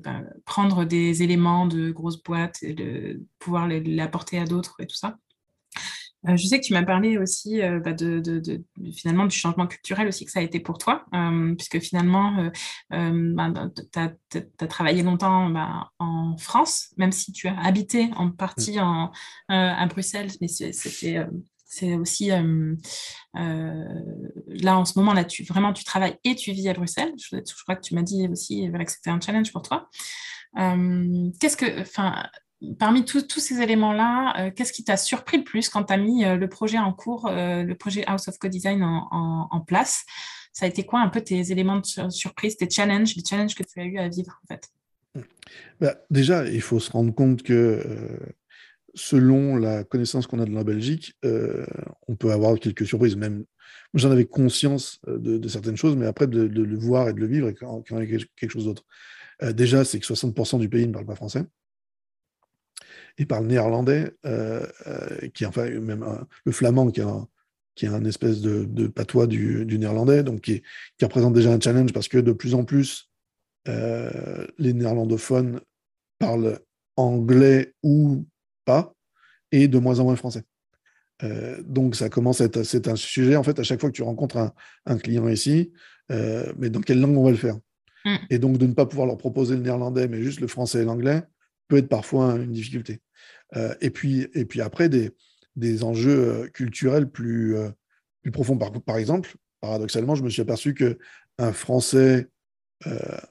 bah, 0.05 0.23
prendre 0.45 0.85
des 0.85 1.23
éléments 1.23 1.67
de 1.67 1.91
grosses 1.91 2.23
boîtes 2.23 2.63
et 2.63 3.19
pouvoir 3.41 3.67
les 3.67 3.99
apporter 3.99 4.39
à 4.39 4.45
d'autres 4.45 4.77
et 4.81 4.87
tout 4.87 4.97
ça. 4.97 5.19
Euh, 6.29 6.37
je 6.37 6.47
sais 6.47 6.61
que 6.61 6.65
tu 6.65 6.73
m'as 6.73 6.85
parlé 6.85 7.19
aussi 7.19 7.61
euh, 7.63 7.81
bah, 7.81 7.93
de, 7.93 8.23
finalement 8.95 9.27
du 9.27 9.37
changement 9.37 9.67
culturel 9.67 10.07
aussi 10.07 10.25
que 10.25 10.31
ça 10.31 10.39
a 10.41 10.43
été 10.43 10.61
pour 10.61 10.79
toi, 10.79 11.05
euh, 11.15 11.55
puisque 11.57 11.81
finalement, 11.81 12.51
bah, 12.91 13.53
tu 13.93 13.99
as, 13.99 14.67
travaillé 14.69 15.03
longtemps 15.03 15.51
bah, 15.51 15.91
en 15.99 16.37
France, 16.37 16.93
même 16.97 17.13
si 17.13 17.33
tu 17.33 17.49
as 17.49 17.59
habité 17.61 18.11
en 18.17 18.31
partie 18.31 18.79
mmh. 18.79 19.11
à 19.49 19.87
Bruxelles, 19.87 20.31
mais 20.41 20.49
c'était 20.49 21.27
c'est 21.75 21.95
aussi 21.95 22.29
là 23.35 24.79
en 24.79 24.85
ce 24.85 24.99
moment 24.99 25.15
là 25.15 25.25
tu 25.25 25.43
vraiment 25.43 25.73
tu 25.73 25.85
travailles 25.85 26.19
et 26.23 26.35
tu 26.35 26.53
vis 26.53 26.69
à 26.69 26.75
Bruxelles 26.75 27.15
je, 27.17 27.39
crois 27.63 27.77
que 27.77 27.81
tu 27.81 27.95
m'as 27.95 28.03
dit 28.03 28.29
aussi 28.31 28.71
que 28.71 28.91
c'était 28.91 29.09
un 29.09 29.19
challenge 29.19 29.51
pour 29.53 29.63
toi 29.63 29.89
qu'est-ce 30.55 31.57
que 31.57 31.81
enfin 31.81 32.27
parmi 32.79 33.05
tous 33.05 33.41
ces 33.41 33.61
éléments-là, 33.61 34.35
euh, 34.39 34.51
qu'est-ce 34.55 34.73
qui 34.73 34.85
t'a 34.85 34.97
surpris 34.97 35.39
le 35.39 35.45
plus 35.45 35.69
quand 35.69 35.85
tu 35.85 35.93
as 35.93 35.97
mis 35.97 36.25
euh, 36.25 36.37
le 36.37 36.49
projet 36.49 36.79
en 36.79 36.93
cours, 36.93 37.27
euh, 37.27 37.63
le 37.63 37.75
projet 37.75 38.05
House 38.07 38.29
of 38.29 38.39
Co-Design 38.39 38.83
en, 38.83 39.61
place? 39.67 40.05
Ça 40.53 40.67
a 40.67 40.69
été 40.69 40.85
quoi 40.85 41.01
un 41.01 41.09
peu 41.09 41.21
tes 41.21 41.51
éléments 41.51 41.81
de 41.81 42.11
surprise, 42.11 42.57
tes 42.57 42.69
challenges, 42.69 43.17
les 43.17 43.25
challenges 43.25 43.55
que 43.55 43.63
tu 43.63 43.81
as 43.81 43.85
eu 43.85 43.99
à 43.99 44.09
vivre 44.09 44.39
en 44.45 44.47
fait? 44.47 44.69
Bah, 45.81 45.97
Déjà, 46.11 46.47
il 46.49 46.61
faut 46.61 46.81
se 46.81 46.91
rendre 46.91 47.15
compte 47.15 47.43
que 47.43 47.83
selon 48.95 49.57
la 49.57 49.85
connaissance 49.85 50.27
qu'on 50.27 50.41
a 50.41 50.45
de 50.45 50.55
la 50.55 50.65
Belgique, 50.65 51.15
on 51.23 52.17
peut 52.17 52.33
avoir 52.33 52.59
quelques 52.59 52.87
surprises. 52.87 53.17
Même 53.17 53.45
j'en 53.95 54.11
avais 54.11 54.27
conscience 54.27 55.01
de, 55.07 55.49
certaines 55.49 55.77
choses, 55.77 55.97
mais 55.97 56.07
après 56.07 56.27
de, 56.27 56.43
le 56.43 56.79
voir 56.79 57.09
et 57.09 57.13
de 57.15 57.21
le 57.21 57.27
vivre, 57.27 57.51
quand, 57.53 57.83
quand 57.89 57.99
il 58.01 58.11
y 58.11 58.17
a 58.17 58.19
quelque 58.37 58.51
chose 58.51 58.67
d'autre. 58.67 58.85
déjà, 59.55 59.85
c'est 59.85 60.01
que 60.01 60.07
60% 60.07 60.59
du 60.59 60.69
pays 60.69 60.87
ne 60.87 60.93
parle 60.93 61.07
pas 61.07 61.15
français 61.15 61.45
il 63.19 63.27
parle 63.27 63.47
néerlandais, 63.47 64.13
euh, 64.25 64.67
euh, 64.87 65.29
qui 65.35 65.47
enfin 65.47 65.69
même 65.81 66.05
le 66.45 66.53
flamand 66.53 66.91
qui 66.91 67.01
est 67.01 67.05
un, 67.05 67.29
qui 67.75 67.87
est 67.87 67.89
un 67.89 68.05
espèce 68.05 68.41
de, 68.41 68.87
patois 68.87 69.27
du, 69.27 69.67
néerlandais, 69.67 70.23
donc 70.23 70.43
qui, 70.43 70.63
représente 71.03 71.35
déjà 71.35 71.53
un 71.53 71.61
challenge 71.61 71.93
parce 71.93 72.09
que 72.09 72.19
de 72.19 72.33
plus 72.33 72.55
en 72.55 72.65
plus 72.65 73.11
euh, 73.69 74.47
les 74.59 74.73
néerlandophones 74.73 75.61
parlent 76.19 76.59
anglais 76.97 77.75
ou 77.83 78.27
pas, 78.65 78.95
et 79.51 79.69
de 79.69 79.79
moins 79.79 79.99
en 79.99 80.05
moins 80.05 80.17
français. 80.17 80.45
donc 81.65 81.97
ça 81.97 82.09
commence 82.09 82.41
à 82.41 82.45
être 82.45 82.63
c'est 82.63 82.89
un 82.89 82.97
sujet 82.97 83.37
en 83.37 83.43
fait 83.43 83.59
à 83.59 83.63
chaque 83.63 83.81
fois 83.81 83.91
que 83.91 83.97
tu 83.97 84.03
rencontres 84.03 84.53
un, 84.87 84.99
client 84.99 85.29
ici, 85.29 85.73
mais 86.09 86.71
dans 86.71 86.81
quelle 86.81 87.01
langue 87.01 87.17
on 87.17 87.25
va 87.25 87.31
le 87.31 87.37
faire? 87.37 87.57
Mm. 88.05 88.17
Et 88.31 88.39
donc 88.39 88.59
de 88.59 88.67
ne 88.67 88.73
pas 88.73 88.87
pouvoir 88.87 89.07
leur 89.07 89.17
proposer 89.17 89.55
le 89.55 89.63
néerlandais, 89.63 90.09
mais 90.09 90.23
juste 90.23 90.41
le 90.41 90.49
français 90.49 90.83
et 90.83 90.85
l'anglais, 90.85 91.23
peut 91.73 91.79
être 91.79 91.89
parfois 91.89 92.35
une 92.35 92.53
difficulté. 92.53 93.01
Euh, 93.57 93.75
et, 93.81 93.89
puis, 93.89 94.27
et 94.35 94.45
puis 94.45 94.61
après, 94.61 94.91
des, 94.91 95.13
des 95.57 95.85
enjeux 95.85 96.29
euh, 96.29 96.49
culturels 96.49 97.09
plus, 97.09 97.57
euh, 97.57 97.71
plus 98.21 98.31
profonds. 98.31 98.59
Par, 98.59 98.99
exemple, 98.99 99.37
paradoxalement, 99.63 100.15
je 100.15 100.23
me 100.23 100.29
suis 100.29 100.43
aperçu 100.43 100.75
qu'un 100.75 101.53
Français 101.53 102.29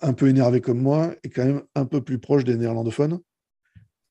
un 0.01 0.13
peu 0.13 0.29
énervé 0.29 0.61
comme 0.61 0.79
moi 0.79 1.13
est 1.23 1.29
quand 1.29 1.45
même 1.45 1.61
un 1.75 1.85
peu 1.85 2.01
plus 2.01 2.19
proche 2.19 2.45
des 2.45 2.55
néerlandophones 2.55 3.19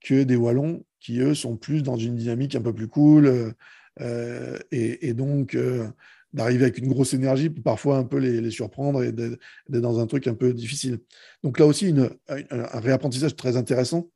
que 0.05 0.23
des 0.23 0.37
Wallons, 0.37 0.85
qui 1.01 1.19
eux 1.21 1.35
sont 1.35 1.57
plus 1.57 1.83
dans 1.83 1.97
une 1.97 2.15
dynamique 2.15 2.55
un 2.55 2.61
peu 2.61 2.75
plus 2.75 2.89
cool. 2.89 3.55
et, 4.71 5.15
donc, 5.15 5.57
d'arriver 6.35 6.65
avec 6.65 6.77
une 6.77 6.89
grosse 6.89 7.15
énergie 7.15 7.49
peut 7.49 7.63
parfois 7.63 7.97
un 7.97 8.05
peu 8.05 8.19
les, 8.19 8.51
surprendre 8.51 9.03
et 9.03 9.13
d'être 9.13 9.39
dans 9.71 9.99
un 9.99 10.07
truc 10.07 10.27
un 10.27 10.35
peu 10.35 10.53
difficile. 10.53 10.99
Donc 11.43 11.59
là 11.59 11.65
aussi, 11.65 11.95
un 12.29 12.81
réapprentissage 12.81 13.35
très 13.35 13.57
intéressant, 13.57 14.11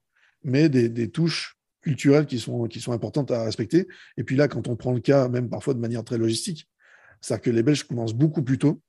mais 0.45 0.69
des, 0.69 1.11
touches 1.11 1.57
culturelles 1.81 2.27
qui 2.27 2.39
sont, 2.39 2.67
qui 2.67 2.81
sont 2.81 2.93
importantes 2.93 3.31
à 3.31 3.45
respecter. 3.45 3.89
Et 4.17 4.25
puis 4.25 4.37
là, 4.37 4.49
quand 4.49 4.69
on 4.69 4.77
prend 4.77 4.93
le 4.93 5.01
cas, 5.01 5.29
même 5.29 5.49
parfois 5.49 5.75
de 5.75 5.81
manière 5.81 6.05
très 6.05 6.19
logistique, 6.19 6.69
c'est-à-dire 7.21 7.43
que 7.43 7.51
les 7.51 7.63
Belges 7.63 7.85
commencent 7.85 8.15
beaucoup 8.15 8.43
plus 8.43 8.59
tôt 8.59 8.83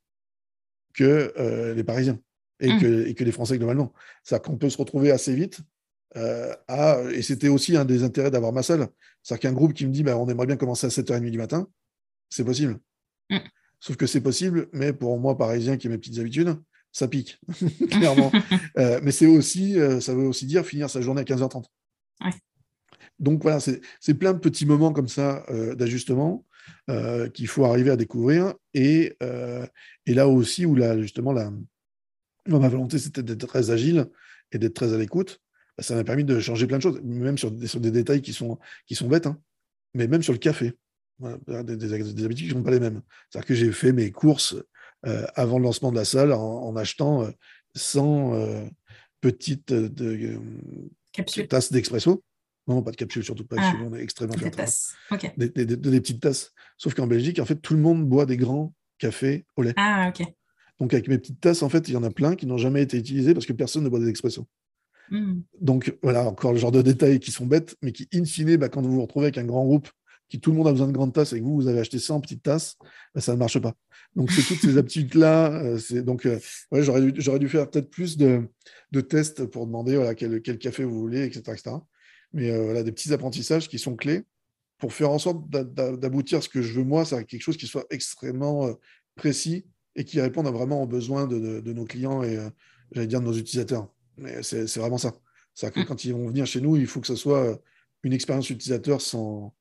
que 0.93 1.33
euh, 1.37 1.73
les 1.73 1.83
Parisiens 1.83 2.19
et, 2.59 2.71
mmh. 2.71 2.79
que, 2.79 3.07
et, 3.07 3.13
que, 3.13 3.23
les 3.23 3.31
Français 3.31 3.57
globalement. 3.57 3.93
C'est-à-dire 4.23 4.43
qu'on 4.43 4.57
peut 4.57 4.69
se 4.69 4.77
retrouver 4.77 5.11
assez 5.11 5.33
vite 5.35 5.61
euh, 6.15 6.53
à, 6.67 7.01
et 7.11 7.21
c'était 7.21 7.49
aussi 7.49 7.75
un 7.75 7.83
des 7.83 8.03
intérêts 8.03 8.31
d'avoir 8.31 8.53
ma 8.53 8.63
salle, 8.63 8.87
c'est-à-dire 9.21 9.41
qu'un 9.49 9.53
groupe 9.53 9.73
qui 9.73 9.85
me 9.85 9.91
dit 9.91 10.03
bah, 10.03 10.17
on 10.17 10.29
aimerait 10.29 10.47
bien 10.47 10.55
commencer 10.55 10.87
à 10.87 10.89
7h30 10.89 11.29
du 11.29 11.37
matin, 11.37 11.67
c'est 12.29 12.45
possible. 12.45 12.79
Mm. 13.29 13.39
Sauf 13.79 13.97
que 13.97 14.07
c'est 14.07 14.21
possible, 14.21 14.67
mais 14.71 14.93
pour 14.93 15.19
moi, 15.19 15.37
parisien 15.37 15.77
qui 15.77 15.87
a 15.87 15.89
mes 15.89 15.97
petites 15.97 16.17
habitudes, 16.17 16.57
ça 16.95 17.09
pique, 17.09 17.39
clairement. 17.91 18.31
Euh, 18.77 18.99
mais 19.03 19.11
c'est 19.11 19.25
aussi, 19.25 19.79
euh, 19.79 20.01
ça 20.01 20.13
veut 20.13 20.27
aussi 20.27 20.45
dire 20.45 20.65
finir 20.65 20.89
sa 20.89 21.01
journée 21.01 21.21
à 21.21 21.23
15h30. 21.23 21.65
Donc 23.19 23.41
voilà, 23.41 23.59
c'est 23.59 24.13
plein 24.13 24.33
de 24.33 24.39
petits 24.39 24.65
moments 24.65 24.91
comme 24.91 25.07
ça 25.07 25.45
euh, 25.49 25.75
d'ajustement 25.75 26.45
qu'il 27.33 27.47
faut 27.47 27.65
arriver 27.65 27.91
à 27.91 27.95
découvrir. 27.95 28.53
Et, 28.73 29.17
et 30.05 30.13
là 30.13 30.27
aussi, 30.27 30.65
où 30.65 30.75
là, 30.75 30.99
justement, 30.99 31.31
la, 31.31 31.51
ma 32.47 32.69
volonté, 32.69 32.97
c'était 32.97 33.23
d'être 33.23 33.47
très 33.47 33.71
agile 33.71 34.07
et 34.51 34.57
d'être 34.57 34.73
très 34.73 34.93
à 34.93 34.97
l'écoute. 34.97 35.41
Bah, 35.77 35.83
ça 35.83 35.95
m'a 35.95 36.03
permis 36.03 36.23
de 36.23 36.39
changer 36.39 36.67
plein 36.67 36.77
de 36.77 36.83
choses, 36.83 37.01
même 37.03 37.37
sur 37.37 37.51
des, 37.51 37.67
sur 37.67 37.79
des 37.79 37.91
détails 37.91 38.21
qui 38.21 38.33
sont, 38.33 38.57
qui 38.87 38.95
sont 38.95 39.07
bêtes, 39.07 39.27
hein. 39.27 39.39
mais 39.93 40.07
même 40.07 40.23
sur 40.23 40.33
le 40.33 40.39
café 40.39 40.73
des, 41.19 41.93
habitudes 41.93 42.47
qui 42.47 42.53
ne 42.53 42.59
sont 42.59 42.63
pas 42.63 42.71
les 42.71 42.79
mêmes. 42.79 43.01
C'est-à-dire 43.29 43.47
que 43.47 43.55
j'ai 43.55 43.71
fait 43.71 43.91
mes 43.91 44.11
courses 44.11 44.55
avant 45.35 45.57
le 45.57 45.63
lancement 45.63 45.91
de 45.91 45.97
la 45.97 46.05
salle 46.05 46.33
en, 46.33 46.75
achetant 46.75 47.27
100 47.75 48.33
euh, 48.33 48.37
euh, 48.37 48.69
petites 49.21 49.73
de, 49.73 50.39
tasses 51.47 51.71
d'expresso. 51.71 52.23
Non, 52.67 52.81
pas 52.81 52.91
de 52.91 52.95
capsules, 52.95 53.23
surtout 53.23 53.45
pas. 53.45 53.57
Ah, 53.59 53.73
on 53.85 53.93
est 53.93 54.01
extrêmement 54.01 54.35
Des 54.35 54.49
tasses. 54.49 54.95
Des, 55.37 55.49
petites 55.49 56.21
tasses. 56.21 56.51
Sauf 56.77 56.95
qu'en 56.95 57.05
Belgique, 57.05 57.39
en 57.39 57.45
fait, 57.45 57.57
tout 57.57 57.75
le 57.75 57.79
monde 57.79 58.07
boit 58.07 58.25
des 58.25 58.37
grands 58.37 58.73
cafés 58.97 59.45
au 59.55 59.61
lait. 59.61 59.73
Ah, 59.77 60.09
ok. 60.09 60.25
Donc, 60.79 60.93
avec 60.93 61.07
mes 61.07 61.19
petites 61.19 61.39
tasses, 61.39 61.61
en 61.61 61.69
fait, 61.69 61.87
il 61.87 61.93
y 61.93 61.97
en 61.97 62.03
a 62.03 62.09
plein 62.09 62.35
qui 62.35 62.47
n'ont 62.47 62.57
jamais 62.57 62.81
été 62.81 62.97
utilisées 62.97 63.33
parce 63.33 63.45
que 63.45 63.53
personne 63.53 63.83
ne 63.83 63.89
boit 63.89 63.99
des 63.99 64.09
expressos. 64.09 64.45
Mm. 65.11 65.41
Donc 65.61 65.95
voilà, 66.01 66.25
encore 66.25 66.53
le 66.53 66.57
genre 66.57 66.71
de 66.71 66.81
détails 66.81 67.19
qui 67.19 67.31
sont 67.31 67.45
bêtes, 67.45 67.75
mais 67.83 67.91
qui, 67.91 68.07
in 68.13 68.25
fine, 68.25 68.57
bah, 68.57 68.69
quand 68.69 68.81
vous 68.81 68.91
vous 68.91 69.01
retrouvez 69.01 69.27
avec 69.27 69.37
un 69.37 69.45
grand 69.45 69.63
groupe, 69.63 69.89
qui 70.29 70.39
tout 70.39 70.51
le 70.51 70.57
monde 70.57 70.67
a 70.67 70.71
besoin 70.71 70.87
de 70.87 70.91
grandes 70.91 71.13
tasses 71.13 71.33
et 71.33 71.39
que 71.39 71.43
vous, 71.43 71.55
vous 71.55 71.67
avez 71.67 71.79
acheté 71.79 71.99
100 71.99 72.19
petites 72.21 72.43
tasses, 72.43 72.77
bah, 73.13 73.21
ça 73.21 73.33
ne 73.33 73.37
marche 73.37 73.59
pas. 73.59 73.73
Donc 74.15 74.31
c'est 74.31 74.41
toutes 74.43 74.59
ces 74.59 74.77
aptitudes-là. 74.77 75.53
euh, 75.63 75.77
c'est 75.77 76.01
donc 76.01 76.25
euh, 76.25 76.39
ouais, 76.71 76.81
j'aurais 76.83 77.01
dû, 77.01 77.13
j'aurais 77.21 77.39
dû 77.39 77.47
faire 77.49 77.69
peut-être 77.69 77.89
plus 77.89 78.17
de, 78.17 78.47
de 78.91 79.01
tests 79.01 79.45
pour 79.45 79.65
demander 79.67 79.95
voilà, 79.95 80.15
quel, 80.15 80.41
quel 80.41 80.57
café 80.57 80.83
vous 80.83 80.99
voulez, 80.99 81.23
etc. 81.25 81.41
etc. 81.53 81.75
Mais 82.33 82.49
euh, 82.51 82.63
voilà, 82.65 82.83
des 82.83 82.91
petits 82.91 83.13
apprentissages 83.13 83.67
qui 83.69 83.77
sont 83.79 83.95
clés 83.95 84.23
pour 84.77 84.93
faire 84.93 85.09
en 85.11 85.19
sorte 85.19 85.49
d'a- 85.49 85.63
d'a- 85.63 85.95
d'aboutir 85.95 86.39
à 86.39 86.41
ce 86.41 86.49
que 86.49 86.61
je 86.61 86.73
veux 86.73 86.83
moi, 86.83 87.05
c'est 87.05 87.23
quelque 87.25 87.41
chose 87.41 87.57
qui 87.57 87.67
soit 87.67 87.85
extrêmement 87.89 88.67
euh, 88.67 88.73
précis 89.15 89.65
et 89.95 90.03
qui 90.03 90.19
réponde 90.19 90.47
à 90.47 90.51
vraiment 90.51 90.83
aux 90.83 90.87
besoins 90.87 91.27
de, 91.27 91.39
de- 91.39 91.59
de 91.61 91.73
nos 91.73 91.85
clients 91.85 92.23
et, 92.23 92.37
j'allais 92.91 93.07
dire, 93.07 93.21
de 93.21 93.25
nos 93.25 93.33
utilisateurs. 93.33 93.87
Mais 94.17 94.43
c'est 94.43 94.67
c'est 94.67 94.79
vraiment 94.79 94.97
ça. 94.97 95.13
C'est-à-dire 95.53 95.75
que 95.75 95.79
Mm. 95.81 95.85
quand 95.87 96.03
ils 96.05 96.13
vont 96.13 96.27
venir 96.27 96.45
chez 96.45 96.59
nous, 96.61 96.75
il 96.77 96.87
faut 96.87 96.99
que 96.99 97.07
ce 97.07 97.15
soit 97.15 97.57
une 98.03 98.11
expérience 98.13 98.49
utilisateur 98.49 98.99
sans, 99.01 99.53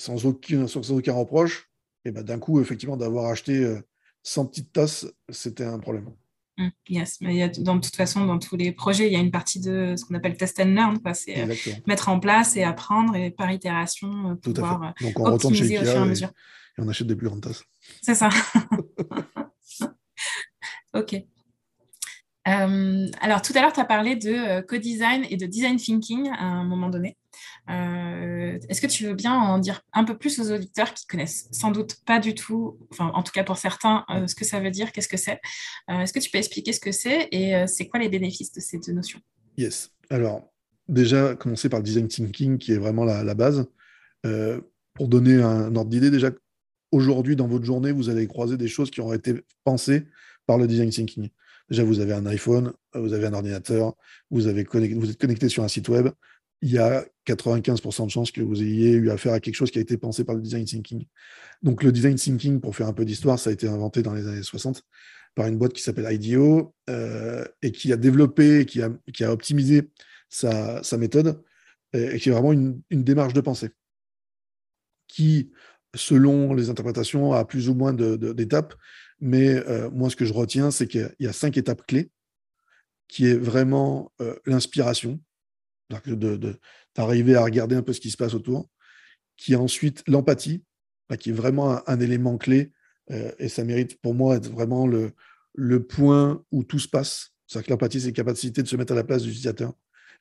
sans, 0.00 0.24
aucun, 0.26 0.66
sans 0.66 0.90
aucun 0.92 1.12
reproche. 1.12 1.70
Et 2.04 2.10
ben, 2.10 2.22
d'un 2.22 2.38
coup, 2.38 2.60
effectivement, 2.60 2.96
d'avoir 2.96 3.26
acheté 3.26 3.56
euh, 3.58 3.80
100 4.22 4.46
petites 4.46 4.72
tasses, 4.72 5.06
c'était 5.28 5.64
un 5.64 5.78
problème. 5.78 6.10
Mm, 6.56 6.68
Yes, 6.88 7.18
mais 7.20 7.34
il 7.34 7.38
y 7.38 7.42
a, 7.42 7.48
dans, 7.48 7.76
de 7.76 7.80
toute 7.80 7.96
façon, 7.96 8.24
dans 8.24 8.38
tous 8.38 8.56
les 8.56 8.72
projets, 8.72 9.06
il 9.06 9.12
y 9.12 9.16
a 9.16 9.20
une 9.20 9.30
partie 9.30 9.60
de 9.60 9.94
ce 9.96 10.04
qu'on 10.04 10.14
appelle 10.14 10.36
test 10.36 10.58
and 10.60 10.74
learn. 10.74 10.98
quoi. 11.00 11.12
C'est 11.12 11.38
euh, 11.42 11.54
mettre 11.86 12.08
en 12.08 12.18
place 12.18 12.56
et 12.56 12.62
apprendre 12.62 13.14
et 13.14 13.30
par 13.30 13.50
itération, 13.52 14.30
euh, 14.30 14.34
Tout 14.36 14.54
pouvoir 14.54 14.82
euh, 14.82 14.86
à 14.86 14.94
fait. 14.98 15.04
Donc, 15.04 15.20
on 15.20 15.24
retourne 15.24 15.54
chez 15.54 15.64
optimiser 15.64 15.78
au 15.78 15.84
fur 15.84 15.92
et 15.92 15.96
à 15.96 16.02
Ikea 16.02 16.08
mesure. 16.08 16.28
et 16.28 16.82
on 16.82 16.88
achète 16.88 17.06
des 17.06 17.16
plus 17.16 17.28
grandes 17.28 17.42
tasses. 17.42 17.64
C'est 18.02 18.14
ça. 18.14 18.30
ok. 20.94 21.22
Euh, 22.48 23.06
alors, 23.20 23.42
tout 23.42 23.52
à 23.54 23.60
l'heure, 23.60 23.72
tu 23.72 23.80
as 23.80 23.84
parlé 23.84 24.16
de 24.16 24.30
euh, 24.30 24.62
co-design 24.62 25.26
et 25.28 25.36
de 25.36 25.46
design 25.46 25.76
thinking 25.76 26.30
à 26.30 26.44
un 26.44 26.64
moment 26.64 26.88
donné. 26.88 27.16
Euh, 27.70 28.58
Est-ce 28.68 28.80
que 28.80 28.86
tu 28.86 29.04
veux 29.04 29.14
bien 29.14 29.32
en 29.32 29.58
dire 29.58 29.82
un 29.92 30.04
peu 30.04 30.16
plus 30.18 30.40
aux 30.40 30.52
auditeurs 30.52 30.92
qui 30.92 31.06
connaissent 31.06 31.48
sans 31.52 31.70
doute 31.70 31.96
pas 32.04 32.18
du 32.18 32.34
tout, 32.34 32.78
enfin, 32.90 33.10
en 33.14 33.22
tout 33.22 33.32
cas 33.32 33.44
pour 33.44 33.56
certains, 33.58 34.04
euh, 34.10 34.26
ce 34.26 34.34
que 34.34 34.44
ça 34.44 34.60
veut 34.60 34.70
dire, 34.70 34.92
qu'est-ce 34.92 35.08
que 35.08 35.16
c'est 35.16 35.40
Euh, 35.88 36.00
Est-ce 36.00 36.12
que 36.12 36.18
tu 36.18 36.30
peux 36.30 36.38
expliquer 36.38 36.72
ce 36.72 36.80
que 36.80 36.92
c'est 36.92 37.28
et 37.30 37.66
c'est 37.66 37.86
quoi 37.86 38.00
les 38.00 38.08
bénéfices 38.08 38.52
de 38.52 38.60
ces 38.60 38.78
deux 38.78 38.92
notions? 38.92 39.20
Yes. 39.56 39.90
Alors, 40.10 40.52
déjà, 40.88 41.34
commencer 41.36 41.68
par 41.68 41.80
le 41.80 41.84
design 41.84 42.08
thinking, 42.08 42.58
qui 42.58 42.72
est 42.72 42.78
vraiment 42.78 43.04
la, 43.04 43.22
la 43.22 43.34
base. 43.34 43.66
Pour 44.94 45.08
donner 45.08 45.40
un 45.40 45.74
ordre 45.76 45.90
d'idée, 45.90 46.10
déjà, 46.10 46.30
aujourd'hui, 46.92 47.36
dans 47.36 47.46
votre 47.46 47.64
journée, 47.64 47.92
vous 47.92 48.08
allez 48.08 48.26
croiser 48.26 48.56
des 48.56 48.68
choses 48.68 48.90
qui 48.90 49.00
ont 49.00 49.12
été 49.12 49.44
pensées 49.64 50.06
par 50.46 50.58
le 50.58 50.66
design 50.66 50.90
thinking. 50.90 51.28
Déjà, 51.70 51.84
vous 51.84 52.00
avez 52.00 52.12
un 52.12 52.26
iPhone, 52.26 52.72
vous 52.94 53.12
avez 53.12 53.26
un 53.26 53.32
ordinateur, 53.32 53.94
vous, 54.30 54.48
avez 54.48 54.64
connecté, 54.64 54.96
vous 54.98 55.08
êtes 55.08 55.20
connecté 55.20 55.48
sur 55.48 55.62
un 55.62 55.68
site 55.68 55.88
web. 55.88 56.08
Il 56.62 56.70
y 56.70 56.78
a 56.78 57.06
95% 57.26 58.06
de 58.06 58.10
chances 58.10 58.32
que 58.32 58.40
vous 58.42 58.62
ayez 58.62 58.92
eu 58.92 59.10
affaire 59.10 59.32
à 59.32 59.40
quelque 59.40 59.54
chose 59.54 59.70
qui 59.70 59.78
a 59.78 59.82
été 59.82 59.96
pensé 59.96 60.24
par 60.24 60.34
le 60.34 60.42
design 60.42 60.64
thinking. 60.64 61.06
Donc, 61.62 61.82
le 61.82 61.92
design 61.92 62.16
thinking, 62.16 62.60
pour 62.60 62.76
faire 62.76 62.86
un 62.86 62.92
peu 62.92 63.04
d'histoire, 63.04 63.38
ça 63.38 63.50
a 63.50 63.52
été 63.52 63.68
inventé 63.68 64.02
dans 64.02 64.14
les 64.14 64.26
années 64.26 64.42
60 64.42 64.82
par 65.34 65.46
une 65.46 65.56
boîte 65.58 65.72
qui 65.72 65.82
s'appelle 65.82 66.12
IDEO 66.12 66.74
euh, 66.88 67.44
et 67.62 67.72
qui 67.72 67.92
a 67.92 67.96
développé, 67.96 68.66
qui 68.66 68.82
a, 68.82 69.32
optimisé 69.32 69.90
sa, 70.28 70.82
méthode 70.98 71.42
et, 71.92 72.18
qui 72.18 72.28
est 72.28 72.32
vraiment 72.32 72.52
une, 72.52 72.82
démarche 72.90 73.32
de 73.32 73.40
pensée 73.40 73.70
qui, 75.08 75.50
selon 75.94 76.54
les 76.54 76.70
interprétations, 76.70 77.32
a 77.32 77.44
plus 77.44 77.68
ou 77.68 77.74
moins 77.74 77.92
d'étapes. 77.92 78.74
Mais 79.20 79.56
euh, 79.68 79.90
moi, 79.90 80.08
ce 80.08 80.16
que 80.16 80.24
je 80.24 80.32
retiens, 80.32 80.70
c'est 80.70 80.86
qu'il 80.86 81.00
y 81.00 81.04
a- 81.04 81.12
il 81.18 81.26
y 81.26 81.28
a 81.28 81.32
cinq 81.32 81.56
étapes 81.56 81.84
clés, 81.86 82.10
qui 83.08 83.26
est 83.26 83.36
vraiment 83.36 84.12
euh, 84.20 84.36
l'inspiration, 84.46 85.20
c'est-à-dire 85.20 85.20
que 85.20 85.20
de- 85.20 85.20
de- 85.20 85.79
d'arriver 85.90 87.34
à 87.34 87.44
regarder 87.44 87.76
un 87.76 87.82
peu 87.82 87.92
ce 87.92 88.00
qui 88.00 88.10
se 88.10 88.16
passe 88.16 88.34
autour, 88.34 88.68
qui 89.36 89.52
est 89.52 89.56
ensuite 89.56 90.02
l'empathie, 90.06 90.64
bah, 91.08 91.16
qui 91.16 91.30
est 91.30 91.34
vraiment 91.34 91.72
un, 91.72 91.82
un 91.86 92.00
élément 92.00 92.38
clé, 92.38 92.72
euh, 93.10 93.32
et 93.38 93.48
ça 93.48 93.64
mérite 93.64 94.00
pour 94.00 94.14
moi 94.14 94.36
être 94.36 94.50
vraiment 94.50 94.86
le, 94.86 95.12
le 95.54 95.84
point 95.84 96.44
où 96.52 96.64
tout 96.64 96.78
se 96.78 96.88
passe. 96.88 97.32
C'est-à-dire 97.46 97.66
que 97.66 97.72
l'empathie, 97.72 98.00
c'est 98.00 98.08
la 98.08 98.12
capacité 98.12 98.62
de 98.62 98.68
se 98.68 98.76
mettre 98.76 98.92
à 98.92 98.96
la 98.96 99.04
place 99.04 99.22
de 99.22 99.26
l'utilisateur. 99.26 99.72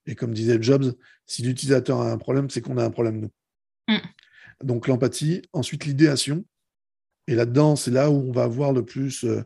Et 0.06 0.16
comme 0.16 0.34
disait 0.34 0.62
Jobs, 0.62 0.94
si 1.26 1.44
l'utilisateur 1.44 2.02
a 2.02 2.12
un 2.12 2.18
problème, 2.18 2.50
c'est 2.50 2.62
qu'on 2.62 2.78
a 2.78 2.84
un 2.84 2.90
problème 2.90 3.20
nous. 3.20 3.32
Mm. 3.88 4.00
Donc 4.64 4.88
l'empathie, 4.88 5.44
ensuite 5.54 5.86
l'idéation. 5.86 6.46
Et 7.28 7.36
là-dedans, 7.36 7.76
c'est 7.76 7.92
là 7.92 8.10
où 8.10 8.16
on 8.16 8.32
va 8.32 8.44
avoir 8.44 8.74
le 8.74 8.84
plus 8.84 9.24
euh, 9.24 9.44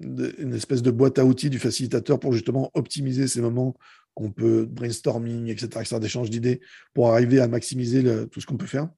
une 0.00 0.54
espèce 0.54 0.82
de 0.82 0.90
boîte 0.90 1.18
à 1.18 1.24
outils 1.24 1.50
du 1.50 1.58
facilitateur 1.58 2.20
pour 2.20 2.32
justement 2.32 2.70
optimiser 2.74 3.26
ces 3.26 3.40
moments 3.40 3.76
qu'on 4.14 4.30
peut 4.30 4.64
brainstorming, 4.64 5.48
etc., 5.48 5.68
etc., 5.80 5.98
d'échange 6.00 6.30
d'idées 6.30 6.60
pour 6.92 7.10
arriver 7.12 7.40
à 7.40 7.48
maximiser 7.48 8.02
tout 8.28 8.40
ce 8.40 8.46
qu'on 8.46 8.56
peut 8.56 8.66
faire. 8.66 8.88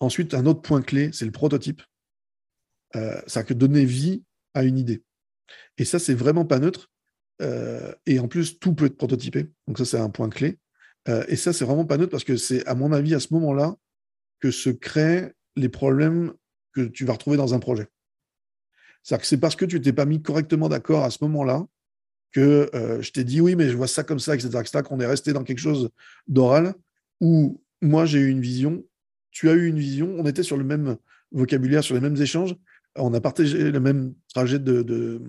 Ensuite, 0.00 0.34
un 0.34 0.46
autre 0.46 0.62
point 0.62 0.82
clé, 0.82 1.10
c'est 1.12 1.24
le 1.24 1.30
prototype. 1.30 1.82
Euh, 2.96 3.20
C'est-à-dire 3.26 3.48
que 3.48 3.54
donner 3.54 3.84
vie 3.84 4.22
à 4.54 4.64
une 4.64 4.78
idée. 4.78 5.02
Et 5.78 5.84
ça, 5.84 5.98
c'est 5.98 6.14
vraiment 6.14 6.44
pas 6.44 6.58
neutre. 6.58 6.90
Euh, 7.42 7.94
et 8.06 8.18
en 8.18 8.28
plus, 8.28 8.58
tout 8.58 8.74
peut 8.74 8.86
être 8.86 8.96
prototypé. 8.96 9.50
Donc 9.66 9.78
ça, 9.78 9.84
c'est 9.84 9.98
un 9.98 10.10
point 10.10 10.28
clé. 10.28 10.58
Euh, 11.08 11.24
et 11.28 11.36
ça, 11.36 11.52
c'est 11.52 11.64
vraiment 11.64 11.86
pas 11.86 11.96
neutre 11.96 12.10
parce 12.10 12.24
que 12.24 12.36
c'est, 12.36 12.66
à 12.66 12.74
mon 12.74 12.92
avis, 12.92 13.14
à 13.14 13.20
ce 13.20 13.32
moment-là, 13.32 13.74
que 14.40 14.50
se 14.50 14.70
créent 14.70 15.32
les 15.56 15.68
problèmes 15.68 16.32
que 16.72 16.82
tu 16.82 17.04
vas 17.04 17.14
retrouver 17.14 17.36
dans 17.36 17.54
un 17.54 17.58
projet. 17.58 17.88
C'est-à-dire 19.02 19.22
que 19.22 19.28
c'est 19.28 19.40
parce 19.40 19.56
que 19.56 19.64
tu 19.64 19.80
t'es 19.80 19.92
pas 19.92 20.04
mis 20.04 20.22
correctement 20.22 20.68
d'accord 20.68 21.04
à 21.04 21.10
ce 21.10 21.18
moment-là 21.22 21.64
que 22.32 22.70
euh, 22.74 23.02
je 23.02 23.10
t'ai 23.12 23.24
dit 23.24 23.40
oui, 23.40 23.56
mais 23.56 23.68
je 23.68 23.76
vois 23.76 23.88
ça 23.88 24.04
comme 24.04 24.20
ça, 24.20 24.34
etc., 24.34 24.48
etc., 24.60 24.82
qu'on 24.82 25.00
est 25.00 25.06
resté 25.06 25.32
dans 25.32 25.44
quelque 25.44 25.58
chose 25.58 25.90
d'oral 26.28 26.74
où 27.20 27.60
moi 27.80 28.06
j'ai 28.06 28.18
eu 28.20 28.28
une 28.28 28.40
vision, 28.40 28.84
tu 29.30 29.48
as 29.50 29.54
eu 29.54 29.66
une 29.66 29.78
vision, 29.78 30.14
on 30.18 30.26
était 30.26 30.42
sur 30.42 30.56
le 30.56 30.64
même 30.64 30.96
vocabulaire, 31.32 31.84
sur 31.84 31.94
les 31.94 32.00
mêmes 32.00 32.20
échanges, 32.20 32.54
on 32.96 33.12
a 33.14 33.20
partagé 33.20 33.70
le 33.70 33.80
même 33.80 34.14
trajet 34.34 34.58
de, 34.58 34.82
de- 34.82 35.22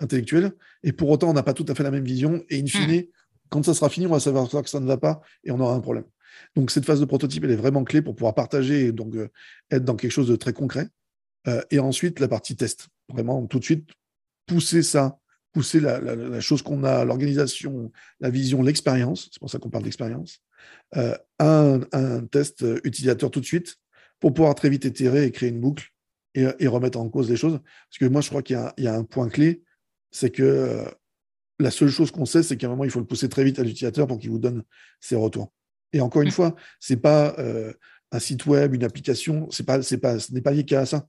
intellectuel, 0.00 0.52
et 0.82 0.92
pour 0.92 1.10
autant 1.10 1.30
on 1.30 1.32
n'a 1.32 1.42
pas 1.42 1.54
tout 1.54 1.66
à 1.68 1.74
fait 1.74 1.82
la 1.82 1.90
même 1.90 2.04
vision, 2.04 2.42
et 2.48 2.60
in 2.60 2.66
fine, 2.66 3.04
quand 3.48 3.64
ça 3.64 3.74
sera 3.74 3.88
fini, 3.88 4.06
on 4.06 4.10
va 4.10 4.20
savoir 4.20 4.48
que 4.48 4.70
ça 4.70 4.80
ne 4.80 4.86
va 4.86 4.98
pas, 4.98 5.20
et 5.44 5.50
on 5.50 5.60
aura 5.60 5.74
un 5.74 5.80
problème. 5.80 6.04
Donc 6.54 6.70
cette 6.70 6.84
phase 6.84 7.00
de 7.00 7.04
prototype, 7.04 7.44
elle 7.44 7.50
est 7.50 7.56
vraiment 7.56 7.84
clé 7.84 8.02
pour 8.02 8.14
pouvoir 8.14 8.34
partager 8.34 8.86
et 8.86 8.92
donc 8.92 9.14
euh, 9.16 9.28
être 9.70 9.84
dans 9.84 9.96
quelque 9.96 10.10
chose 10.10 10.28
de 10.28 10.36
très 10.36 10.52
concret. 10.52 10.88
Euh, 11.46 11.62
et 11.70 11.78
ensuite, 11.78 12.20
la 12.20 12.28
partie 12.28 12.56
test. 12.56 12.88
Vraiment, 13.08 13.46
tout 13.46 13.58
de 13.58 13.64
suite, 13.64 13.88
pousser 14.46 14.82
ça, 14.82 15.18
pousser 15.52 15.80
la, 15.80 16.00
la- 16.00 16.14
la 16.16 16.40
chose 16.40 16.62
qu'on 16.62 16.84
a, 16.84 17.04
l'organisation, 17.04 17.90
la 18.20 18.30
vision, 18.30 18.62
l'expérience, 18.62 19.28
c'est 19.32 19.38
pour 19.40 19.50
ça 19.50 19.58
qu'on 19.58 19.70
parle 19.70 19.84
d'expérience, 19.84 20.42
euh, 20.96 21.16
un, 21.38 21.80
un 21.92 22.24
test 22.26 22.64
utilisateur 22.84 23.30
tout 23.30 23.40
de 23.40 23.44
suite 23.46 23.76
pour 24.20 24.34
pouvoir 24.34 24.54
très 24.54 24.68
vite 24.70 24.84
itérer 24.84 25.24
et 25.24 25.30
créer 25.32 25.48
une 25.50 25.60
boucle 25.60 25.88
et, 26.34 26.46
et 26.58 26.66
remettre 26.66 26.98
en 26.98 27.08
cause 27.08 27.30
les 27.30 27.36
choses. 27.36 27.58
Parce 27.88 27.98
que 27.98 28.04
moi, 28.06 28.20
je 28.20 28.28
crois 28.28 28.42
qu'il 28.42 28.54
y 28.56 28.58
a, 28.58 28.74
il 28.76 28.84
y 28.84 28.88
a 28.88 28.94
un 28.94 29.04
point 29.04 29.28
clé, 29.28 29.62
c'est 30.10 30.30
que 30.30 30.42
euh, 30.42 30.84
la 31.58 31.70
seule 31.70 31.88
chose 31.90 32.10
qu'on 32.10 32.24
sait, 32.26 32.42
c'est 32.42 32.56
qu'à 32.56 32.66
un 32.66 32.70
moment, 32.70 32.84
il 32.84 32.90
faut 32.90 33.00
le 33.00 33.06
pousser 33.06 33.28
très 33.28 33.44
vite 33.44 33.58
à 33.58 33.62
l'utilisateur 33.62 34.06
pour 34.06 34.18
qu'il 34.18 34.30
vous 34.30 34.38
donne 34.38 34.62
ses 35.00 35.16
retours. 35.16 35.52
Et 35.92 36.00
encore 36.00 36.22
une 36.22 36.28
Mm. 36.28 36.32
fois, 36.32 36.54
c'est 36.78 36.98
pas 36.98 37.34
euh, 37.38 37.72
un 38.12 38.18
site 38.18 38.46
web, 38.46 38.74
une 38.74 38.84
application, 38.84 39.50
c'est 39.50 39.64
pas, 39.64 39.82
c'est 39.82 39.98
pas, 39.98 40.18
ce 40.18 40.32
n'est 40.32 40.40
pas 40.42 40.50
lié 40.52 40.64
qu'à 40.64 40.84
ça. 40.86 41.06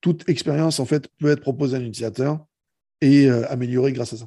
Toute 0.00 0.28
expérience, 0.28 0.80
en 0.80 0.84
fait, 0.84 1.08
peut 1.18 1.30
être 1.30 1.40
proposée 1.40 1.76
à 1.76 1.80
un 1.80 1.84
utilisateur 1.84 2.44
et 3.02 3.28
euh, 3.28 3.46
améliorée 3.50 3.92
grâce 3.92 4.14
à 4.14 4.16
ça. 4.16 4.26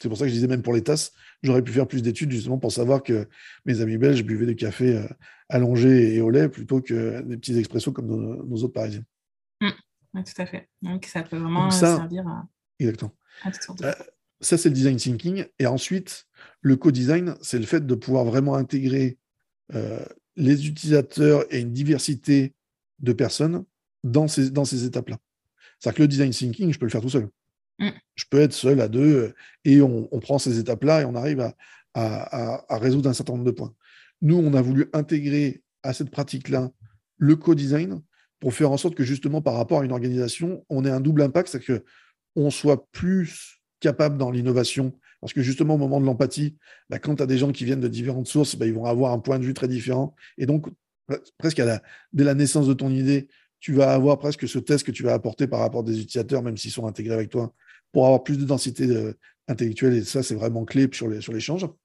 C'est 0.00 0.08
pour 0.08 0.18
ça 0.18 0.24
que 0.24 0.28
je 0.28 0.34
disais, 0.34 0.46
même 0.46 0.62
pour 0.62 0.74
les 0.74 0.82
tasses, 0.82 1.12
j'aurais 1.42 1.62
pu 1.62 1.72
faire 1.72 1.88
plus 1.88 2.02
d'études 2.02 2.30
justement 2.30 2.58
pour 2.58 2.70
savoir 2.72 3.02
que 3.02 3.26
mes 3.64 3.80
amis 3.80 3.96
belges 3.96 4.22
buvaient 4.22 4.46
des 4.46 4.54
cafés 4.56 4.96
euh, 4.98 5.08
allongés 5.48 6.14
et 6.14 6.20
au 6.20 6.28
lait 6.30 6.48
plutôt 6.48 6.80
que 6.82 7.20
des 7.22 7.36
petits 7.36 7.56
expressos 7.58 7.92
comme 7.92 8.06
nos, 8.06 8.44
nos 8.44 8.56
autres 8.56 8.74
parisiens. 8.74 9.02
Oui, 9.62 10.24
tout 10.24 10.42
à 10.42 10.46
fait. 10.46 10.68
Donc, 10.82 11.04
ça 11.06 11.22
peut 11.22 11.36
vraiment 11.36 11.64
Donc 11.64 11.72
ça- 11.72 11.94
euh, 11.94 11.96
servir 11.98 12.26
à, 12.28 12.46
Exactement. 12.78 13.14
à 13.44 13.50
toutes 13.50 13.62
sortes 13.62 13.78
de 13.80 13.86
Euh, 13.86 13.92
Ça, 14.40 14.56
c'est 14.56 14.68
le 14.68 14.74
design 14.74 14.96
thinking. 14.96 15.46
Et 15.58 15.66
ensuite, 15.66 16.26
le 16.60 16.76
co-design, 16.76 17.34
c'est 17.42 17.58
le 17.58 17.66
fait 17.66 17.84
de 17.84 17.94
pouvoir 17.96 18.24
vraiment 18.24 18.54
intégrer 18.54 19.18
euh, 19.74 19.98
les 20.36 20.68
utilisateurs 20.68 21.44
et 21.52 21.58
une 21.60 21.72
diversité 21.72 22.54
de 23.00 23.12
personnes 23.12 23.64
dans 24.04 24.28
ces, 24.28 24.50
dans 24.50 24.64
ces 24.64 24.84
étapes-là. 24.84 25.18
C'est-à-dire 25.80 25.96
que 25.96 26.02
le 26.02 26.08
design 26.08 26.30
thinking, 26.30 26.72
je 26.72 26.78
peux 26.78 26.86
le 26.86 26.90
faire 26.92 27.00
tout 27.02 27.10
seul. 27.10 27.28
Mm. 27.78 27.90
Je 28.14 28.24
peux 28.30 28.40
être 28.40 28.52
seul 28.52 28.80
à 28.80 28.88
deux 28.88 29.16
euh, 29.16 29.34
et 29.64 29.80
on, 29.80 30.08
prend 30.20 30.38
ces 30.38 30.58
étapes-là 30.58 31.02
et 31.02 31.04
on 31.04 31.14
arrive 31.14 31.52
à, 31.94 32.78
résoudre 32.78 33.08
un 33.08 33.12
certain 33.12 33.32
nombre 33.32 33.44
de 33.44 33.50
points. 33.50 33.74
Nous, 34.22 34.36
on 34.36 34.54
a 34.54 34.62
voulu 34.62 34.88
intégrer 34.92 35.62
à 35.82 35.92
cette 35.92 36.10
pratique-là 36.10 36.70
le 37.16 37.36
co-design 37.36 38.02
pour 38.40 38.54
faire 38.54 38.70
en 38.70 38.76
sorte 38.76 38.94
que 38.94 39.02
justement 39.02 39.42
par 39.42 39.54
rapport 39.54 39.80
à 39.80 39.84
une 39.84 39.92
organisation, 39.92 40.64
on 40.68 40.84
ait 40.84 40.90
un 40.90 41.00
double 41.00 41.22
impact, 41.22 41.48
c'est-à-dire 41.48 41.80
qu'on 42.36 42.50
soit 42.50 42.88
plus 42.92 43.60
capable 43.80 44.16
dans 44.16 44.30
l'innovation. 44.30 44.92
Parce 45.20 45.32
que 45.32 45.42
justement, 45.42 45.74
au 45.74 45.78
moment 45.78 46.00
de 46.00 46.06
l'empathie, 46.06 46.56
bah, 46.88 46.98
quand 46.98 47.16
tu 47.16 47.22
as 47.22 47.26
des 47.26 47.38
gens 47.38 47.50
qui 47.50 47.64
viennent 47.64 47.80
de 47.80 47.88
différentes 47.88 48.28
sources, 48.28 48.54
bah, 48.54 48.66
ils 48.66 48.74
vont 48.74 48.84
avoir 48.84 49.12
un 49.12 49.18
point 49.18 49.38
de 49.38 49.44
vue 49.44 49.54
très 49.54 49.66
différent. 49.66 50.14
Et 50.36 50.46
donc, 50.46 50.68
pre- 51.08 51.20
presque 51.38 51.60
dès 52.12 52.24
la 52.24 52.34
naissance 52.34 52.68
de 52.68 52.74
ton 52.74 52.90
idée, 52.90 53.28
tu 53.60 53.72
vas 53.72 53.92
avoir 53.92 54.18
presque 54.18 54.48
ce 54.48 54.60
test 54.60 54.86
que 54.86 54.92
tu 54.92 55.02
vas 55.02 55.14
apporter 55.14 55.48
par 55.48 55.60
rapport 55.60 55.80
à 55.80 55.84
des 55.84 56.00
utilisateurs, 56.00 56.42
même 56.42 56.56
s'ils 56.56 56.70
sont 56.70 56.86
intégrés 56.86 57.14
avec 57.14 57.30
toi, 57.30 57.52
pour 57.92 58.06
avoir 58.06 58.22
plus 58.22 58.38
de 58.38 58.44
densité 58.44 58.86
de- 58.86 59.16
intellectuelle, 59.48 59.94
et 59.94 60.04
ça, 60.04 60.22
c'est 60.22 60.34
vraiment 60.34 60.64
clé 60.64 60.88
sur 60.92 61.08
l'échange. 61.08 61.60
Sur 61.60 61.76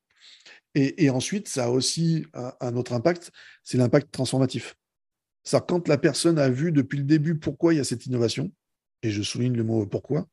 et, 0.76 1.10
ensuite, 1.12 1.48
ça 1.48 1.66
a 1.66 1.70
aussi 1.70 2.26
un, 2.34 2.76
autre 2.76 2.94
impact, 2.94 3.32
c'est 3.64 3.78
l'impact 3.78 4.12
transformatif. 4.12 4.76
C'est-à-dire 5.44 5.68
quand 5.68 5.88
la 5.88 6.00
personne 6.00 6.40
a 6.40 6.50
vu 6.50 6.72
depuis 6.72 6.98
le 6.98 7.04
début 7.04 7.36
pourquoi 7.36 7.74
il 7.74 7.78
y 7.78 7.80
a 7.80 7.84
cette 7.84 8.08
innovation, 8.08 8.52
et 9.04 9.12
je 9.12 9.22
souligne 9.22 9.56
le 9.56 9.64
mot 9.64 9.86
pourquoi, 9.86 10.28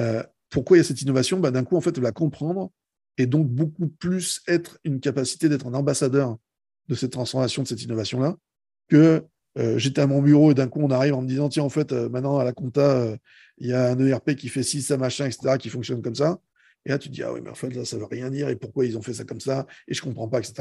euh, 0.00 0.24
pourquoi 0.50 0.76
il 0.76 0.80
y 0.80 0.84
a 0.84 0.84
cette 0.84 1.02
innovation, 1.02 1.38
bah, 1.38 1.52
d'un 1.52 1.62
coup, 1.62 1.76
en 1.76 1.80
fait, 1.80 1.96
elle 1.96 2.02
va 2.02 2.12
comprendre 2.12 2.72
et 3.16 3.26
donc 3.26 3.48
beaucoup 3.48 3.86
plus 3.86 4.40
être 4.48 4.78
une 4.82 4.98
capacité 4.98 5.48
d'être 5.48 5.68
un 5.68 5.74
ambassadeur 5.74 6.36
de 6.88 6.94
cette 6.96 7.12
transformation, 7.12 7.62
de 7.62 7.68
cette 7.68 7.82
innovation-là, 7.82 8.36
que 8.88 9.24
euh, 9.56 9.78
j'étais 9.78 10.00
à 10.00 10.06
mon 10.06 10.20
bureau 10.20 10.50
et 10.50 10.54
d'un 10.54 10.68
coup 10.68 10.80
on 10.80 10.90
arrive 10.90 11.14
en 11.14 11.22
me 11.22 11.28
disant 11.28 11.48
tiens 11.48 11.62
en 11.62 11.68
fait 11.68 11.92
euh, 11.92 12.08
maintenant 12.08 12.38
à 12.38 12.44
la 12.44 12.52
compta 12.52 12.80
euh, 12.80 13.16
il 13.58 13.68
y 13.68 13.72
a 13.72 13.90
un 13.90 13.98
ERP 13.98 14.34
qui 14.34 14.48
fait 14.48 14.64
ci 14.64 14.82
ça 14.82 14.96
machin 14.96 15.26
etc 15.26 15.56
qui 15.58 15.68
fonctionne 15.68 16.02
comme 16.02 16.16
ça. 16.16 16.40
Et 16.84 16.90
là 16.90 16.98
tu 16.98 17.08
te 17.08 17.14
dis 17.14 17.22
ah 17.22 17.32
oui 17.32 17.40
mais 17.42 17.50
en 17.50 17.54
fait 17.54 17.70
là 17.70 17.84
ça 17.84 17.96
veut 17.96 18.04
rien 18.04 18.30
dire 18.30 18.48
et 18.48 18.56
pourquoi 18.56 18.84
ils 18.84 18.98
ont 18.98 19.02
fait 19.02 19.14
ça 19.14 19.24
comme 19.24 19.40
ça 19.40 19.66
et 19.86 19.94
je 19.94 20.02
comprends 20.02 20.28
pas 20.28 20.40
etc 20.40 20.54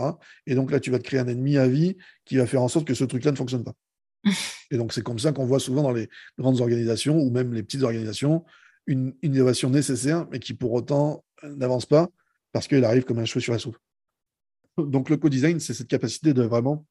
et 0.46 0.54
donc 0.54 0.72
là 0.72 0.80
tu 0.80 0.92
vas 0.92 1.00
te 1.00 1.04
créer 1.04 1.20
un 1.20 1.28
ennemi 1.28 1.58
à 1.58 1.68
vie 1.68 1.98
qui 2.24 2.38
va 2.38 2.46
faire 2.46 2.62
en 2.62 2.68
sorte 2.68 2.86
que 2.86 2.94
ce 2.94 3.04
truc 3.04 3.24
là 3.24 3.32
ne 3.32 3.36
fonctionne 3.36 3.64
pas. 3.64 3.74
Et 4.72 4.78
donc 4.78 4.94
c'est 4.94 5.02
comme 5.02 5.20
ça 5.20 5.34
qu'on 5.34 5.46
voit 5.46 5.60
souvent 5.60 5.84
dans 5.84 5.92
les 5.92 6.08
grandes 6.38 6.62
organisations 6.62 7.18
ou 7.20 7.30
même 7.30 7.54
les 7.54 7.62
petites 7.62 7.84
organisations 7.84 8.46
une, 8.88 9.14
une 9.22 9.36
innovation 9.36 9.70
nécessaire 9.70 10.28
mais 10.32 10.40
qui 10.40 10.54
pour 10.54 10.72
autant 10.72 11.26
n'avance 11.44 11.86
pas 11.86 12.08
parce 12.54 12.68
qu'il 12.68 12.86
arrive 12.86 13.04
comme 13.04 13.20
un 13.20 13.26
cheveu 13.26 13.42
sur 13.42 13.52
la 13.52 13.60
soupe. 13.60 13.78
Donc 14.78 15.10
le 15.10 15.18
co-design 15.18 15.60
c'est 15.60 15.74
cette 15.74 15.90
capacité 15.90 16.34
de 16.34 16.44
vraiment 16.44 16.86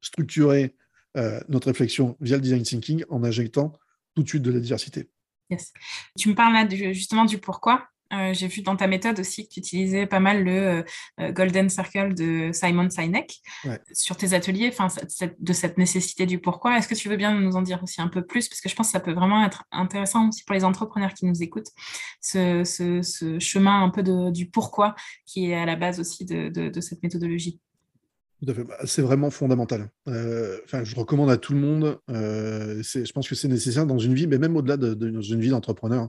structurer 0.00 0.74
euh, 1.16 1.40
notre 1.48 1.68
réflexion 1.68 2.16
via 2.20 2.36
le 2.36 2.42
design 2.42 2.62
thinking 2.62 3.04
en 3.08 3.24
injectant 3.24 3.72
tout 4.14 4.22
de 4.22 4.28
suite 4.28 4.42
de 4.42 4.52
la 4.52 4.60
diversité. 4.60 5.08
Yes. 5.50 5.72
Tu 6.18 6.28
me 6.28 6.34
parles 6.34 6.52
là 6.52 6.92
justement 6.92 7.24
du 7.24 7.38
pourquoi. 7.38 7.88
Euh, 8.12 8.32
j'ai 8.32 8.46
vu 8.46 8.62
dans 8.62 8.74
ta 8.74 8.86
méthode 8.86 9.20
aussi 9.20 9.46
que 9.46 9.52
tu 9.52 9.60
utilisais 9.60 10.06
pas 10.06 10.20
mal 10.20 10.42
le 10.42 10.84
euh, 11.20 11.32
Golden 11.32 11.68
Circle 11.68 12.14
de 12.14 12.50
Simon 12.52 12.88
Sinek 12.88 13.38
sur 13.92 14.16
tes 14.16 14.32
ateliers, 14.32 14.72
de 15.38 15.52
cette 15.52 15.76
nécessité 15.76 16.24
du 16.24 16.38
pourquoi. 16.38 16.78
Est-ce 16.78 16.88
que 16.88 16.94
tu 16.94 17.08
veux 17.10 17.16
bien 17.16 17.38
nous 17.38 17.56
en 17.56 17.62
dire 17.62 17.82
aussi 17.82 18.00
un 18.00 18.08
peu 18.08 18.24
plus? 18.24 18.48
Parce 18.48 18.62
que 18.62 18.68
je 18.68 18.74
pense 18.74 18.88
que 18.88 18.92
ça 18.92 19.00
peut 19.00 19.12
vraiment 19.12 19.44
être 19.44 19.64
intéressant 19.72 20.28
aussi 20.28 20.42
pour 20.44 20.54
les 20.54 20.64
entrepreneurs 20.64 21.12
qui 21.12 21.26
nous 21.26 21.42
écoutent, 21.42 21.70
ce, 22.20 22.62
chemin 23.40 23.82
un 23.82 23.90
peu 23.90 24.02
du 24.32 24.48
pourquoi 24.48 24.94
qui 25.26 25.50
est 25.50 25.54
à 25.54 25.66
la 25.66 25.76
base 25.76 26.00
aussi 26.00 26.24
de 26.24 26.80
cette 26.80 27.02
méthodologie. 27.02 27.60
Bah, 28.42 28.54
c'est 28.84 29.02
vraiment 29.02 29.30
fondamental. 29.30 29.90
Euh, 30.08 30.58
je 30.84 30.94
recommande 30.94 31.30
à 31.30 31.36
tout 31.36 31.52
le 31.52 31.58
monde. 31.58 31.98
Euh, 32.10 32.82
je 32.82 33.12
pense 33.12 33.28
que 33.28 33.34
c'est 33.34 33.48
nécessaire 33.48 33.86
dans 33.86 33.98
une 33.98 34.14
vie, 34.14 34.26
mais 34.26 34.38
même 34.38 34.56
au-delà 34.56 34.76
de, 34.76 35.08
une 35.08 35.40
vie 35.40 35.50
d'entrepreneur, 35.50 36.08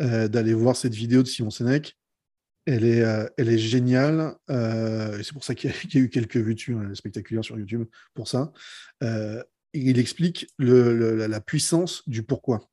euh, 0.00 0.28
d'aller 0.28 0.54
voir 0.54 0.76
cette 0.76 0.94
vidéo 0.94 1.22
de 1.22 1.28
Simon 1.28 1.50
est, 1.50 1.94
elle 2.66 3.48
est 3.48 3.58
géniale. 3.58 4.34
c'est 4.48 5.32
pour 5.32 5.44
ça 5.44 5.54
qu'il 5.54 5.70
y, 5.70 5.98
a 5.98 6.00
eu 6.00 6.08
quelques 6.08 6.36
vues 6.36 6.54
dessus, 6.54 6.74
hein, 6.74 6.94
spectaculaires 6.94 7.44
sur 7.44 7.58
YouTube 7.58 7.84
pour 8.14 8.28
ça. 8.28 8.52
il 9.72 9.98
explique 9.98 10.48
la 10.58 11.40
puissance 11.40 12.02
du 12.06 12.22
pourquoi. 12.22 12.68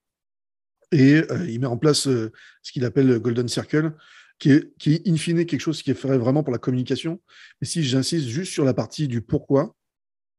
Et 0.92 1.22
il 1.48 1.60
met 1.60 1.66
en 1.66 1.78
place 1.78 2.04
ce 2.04 2.72
qu'il 2.72 2.86
appelle 2.86 3.08
le 3.08 3.20
Golden 3.20 3.48
Circle, 3.48 3.94
qui 4.40 4.52
est, 4.52 4.78
qui 4.78 5.02
in 5.06 5.16
fine 5.16 5.46
quelque 5.46 5.62
chose 5.62 5.82
qui 5.82 5.92
est 5.92 5.96
fait 5.96 6.18
vraiment 6.18 6.44
pour 6.44 6.52
la 6.52 6.60
communication. 6.60 7.22
Mais 7.62 7.68
si 7.68 7.84
j'insiste 7.84 8.28
juste 8.28 8.52
sur 8.52 8.66
la 8.66 8.74
partie 8.74 9.08
du 9.08 9.22
pourquoi, 9.22 9.76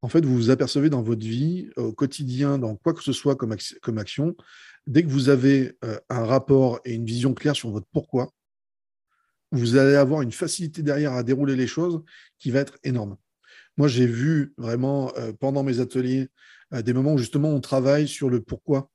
en 0.03 0.09
fait, 0.09 0.24
vous 0.24 0.34
vous 0.34 0.51
apercevez 0.51 0.90
dans 0.90 1.03
votre 1.03 1.24
vie, 1.24 1.70
au 1.76 1.92
quotidien, 1.92 2.59
dans 2.59 2.76
quoi 2.76 2.92
que 2.92 3.03
ce 3.03 3.12
soit 3.12 3.36
comme, 3.36 3.53
action, 3.99 4.36
dès 4.86 5.03
que 5.03 5.09
vous 5.09 5.30
avez 5.30 5.78
euh, 5.82 5.99
un 6.11 6.24
rapport 6.24 6.80
et 6.84 6.92
une 6.92 7.07
vision 7.07 7.32
claire 7.32 7.57
sur 7.57 7.70
votre 7.70 7.86
pourquoi, 7.90 8.30
vous 9.51 9.76
allez 9.76 9.95
avoir 9.95 10.20
une 10.20 10.32
facilité 10.32 10.82
derrière 10.82 11.12
à 11.12 11.22
dérouler 11.22 11.57
les 11.57 11.66
choses 11.66 12.03
qui 12.38 12.51
va 12.51 12.61
être 12.61 12.76
énorme. 12.82 13.16
Moi, 13.76 13.88
j'ai 13.88 14.07
vu 14.07 14.53
vraiment 14.59 15.12
euh, 15.16 15.32
pendant 15.32 15.62
mes 15.62 15.80
ateliers 15.80 16.28
euh, 16.74 16.82
des 16.82 16.92
moments 16.92 17.14
où 17.14 17.18
justement 17.18 17.49
on 17.49 17.61
travaille 17.61 18.07
sur 18.07 18.28
le 18.28 18.42
pourquoi 18.42 18.90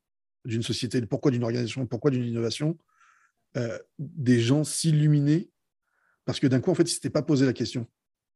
d'une 0.46 0.64
société, 0.64 1.02
le 1.02 1.08
pourquoi 1.08 1.32
d'une 1.32 1.44
organisation, 1.44 1.82
le 1.82 1.88
pourquoi 1.88 2.12
d'une 2.12 2.26
innovation, 2.26 2.78
euh, 3.58 3.78
des 3.98 4.40
gens 4.40 4.64
s'illuminer 4.64 5.50
parce 6.26 6.40
que 6.40 6.48
d'un 6.48 6.60
coup, 6.60 6.70
en 6.70 6.76
fait, 6.76 6.84
ils 6.84 6.86
ne 6.86 6.90
s'étaient 6.90 7.10
pas 7.10 7.24
posé 7.24 7.46
la 7.46 7.54
question. 7.54 7.88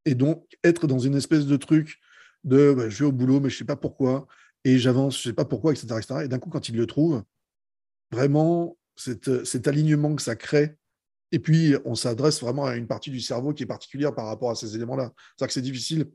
Et 0.06 0.16
donc, 0.16 0.48
être 0.64 0.88
dans 0.88 0.98
une 0.98 1.16
espèce 1.16 1.46
de 1.46 1.58
truc 1.58 2.00
de 2.44 2.74
bah, 2.74 2.90
je 2.90 3.04
vais 3.04 3.06
au 3.06 3.12
boulot, 3.12 3.40
mais 3.40 3.50
je 3.50 3.56
ne 3.56 3.58
sais 3.60 3.66
pas 3.66 3.76
pourquoi, 3.76 4.28
et 4.64 4.80
j'avance, 4.80 5.22
je 5.22 5.28
ne 5.28 5.32
sais 5.32 5.36
pas 5.36 5.46
pourquoi, 5.46 5.74
etc. 5.74 5.96
etc. 5.98 6.22
Et 6.24 6.28
d'un 6.28 6.40
coup, 6.40 6.50
quand 6.50 6.70
ils 6.70 6.76
le 6.76 6.88
trouvent, 6.88 7.24
vraiment, 8.12 8.78
cet, 8.96 9.68
alignement 9.68 10.16
que 10.16 10.22
ça 10.22 10.36
crée, 10.36 10.76
et 11.32 11.40
puis 11.40 11.76
on 11.86 11.96
s'adresse 11.96 12.42
vraiment 12.42 12.66
à 12.66 12.76
une 12.76 12.88
partie 12.88 13.12
du 13.12 13.20
cerveau 13.20 13.54
qui 13.54 13.64
est 13.64 13.68
particulière 13.68 14.14
par 14.14 14.26
rapport 14.26 14.52
à 14.52 14.56
ces 14.56 14.76
éléments-là. 14.76 15.14
C'est-à-dire 15.16 15.48
que 15.48 15.54
c'est 15.54 15.62
difficile 15.62 16.06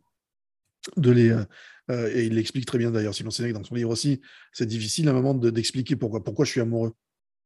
de 0.96 1.10
les. 1.10 1.30
Euh, 1.30 1.44
euh, 1.90 2.10
et 2.12 2.26
il 2.26 2.34
l'explique 2.34 2.66
très 2.66 2.78
bien 2.78 2.90
d'ailleurs, 2.90 3.14
Simon 3.14 3.30
Sénèque 3.30 3.54
dans 3.54 3.64
son 3.64 3.74
livre 3.74 3.90
aussi, 3.90 4.20
c'est 4.52 4.66
difficile 4.66 5.08
à 5.08 5.12
un 5.12 5.14
moment 5.14 5.34
d'expliquer 5.34 5.96
pourquoi, 5.96 6.22
pourquoi 6.22 6.44
je 6.44 6.50
suis 6.50 6.60
amoureux. 6.60 6.92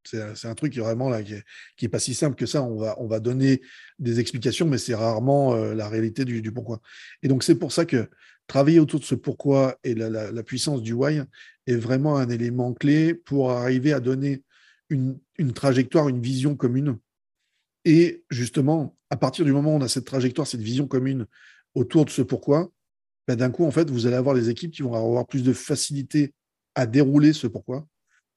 C'est 0.05 0.48
un 0.48 0.55
truc 0.55 0.72
qui 0.72 0.80
vraiment 0.80 1.09
là, 1.09 1.22
qui 1.22 1.34
est, 1.80 1.88
pas 1.88 1.98
si 1.98 2.14
simple 2.14 2.36
que 2.36 2.46
ça. 2.46 2.62
On 2.62 2.76
va, 2.76 2.96
on 2.98 3.07
va 3.07 3.20
donner 3.20 3.62
des 3.98 4.20
explications, 4.20 4.66
mais 4.66 4.78
c'est 4.78 4.94
rarement 4.94 5.55
euh, 5.55 5.74
la 5.74 5.88
réalité 5.88 6.24
du, 6.24 6.53
pourquoi. 6.53 6.80
Et 7.22 7.28
donc, 7.28 7.42
c'est 7.42 7.55
pour 7.55 7.72
ça 7.72 7.84
que 7.84 8.09
travailler 8.46 8.80
autour 8.80 9.00
de 9.00 9.05
ce 9.05 9.14
pourquoi 9.14 9.78
et 9.84 9.94
la, 9.94 10.42
puissance 10.42 10.82
du 10.82 10.92
why 10.92 11.22
est 11.66 11.76
vraiment 11.76 12.16
un 12.16 12.28
élément 12.28 12.74
clé 12.74 13.14
pour 13.14 13.53
arriver 13.53 13.92
à 13.92 14.00
donner 14.00 14.42
une, 14.90 15.18
trajectoire, 15.55 16.09
une 16.09 16.20
vision 16.20 16.57
commune. 16.57 16.98
Et 17.84 18.24
justement, 18.30 18.96
à 19.11 19.16
partir 19.16 19.44
du 19.44 19.53
moment 19.53 19.74
où 19.74 19.78
on 19.78 19.82
a 19.82 19.88
cette 19.88 20.05
trajectoire, 20.05 20.46
cette 20.46 20.61
vision 20.61 20.86
commune 20.86 21.26
autour 21.74 22.05
de 22.05 22.11
ce 22.11 22.22
pourquoi, 22.22 22.70
ben, 23.26 23.36
d'un 23.36 23.50
coup, 23.50 23.64
en 23.64 23.70
fait, 23.70 23.88
vous 23.90 24.07
allez 24.07 24.16
avoir 24.16 24.34
des 24.34 24.50
équipes 24.50 24.72
qui 24.72 24.82
vont 24.82 24.94
avoir 24.94 25.26
plus 25.26 25.42
de 25.42 25.53
facilité 25.53 26.34
à 26.74 26.86
dérouler 26.86 27.32
ce 27.32 27.46
pourquoi 27.46 27.86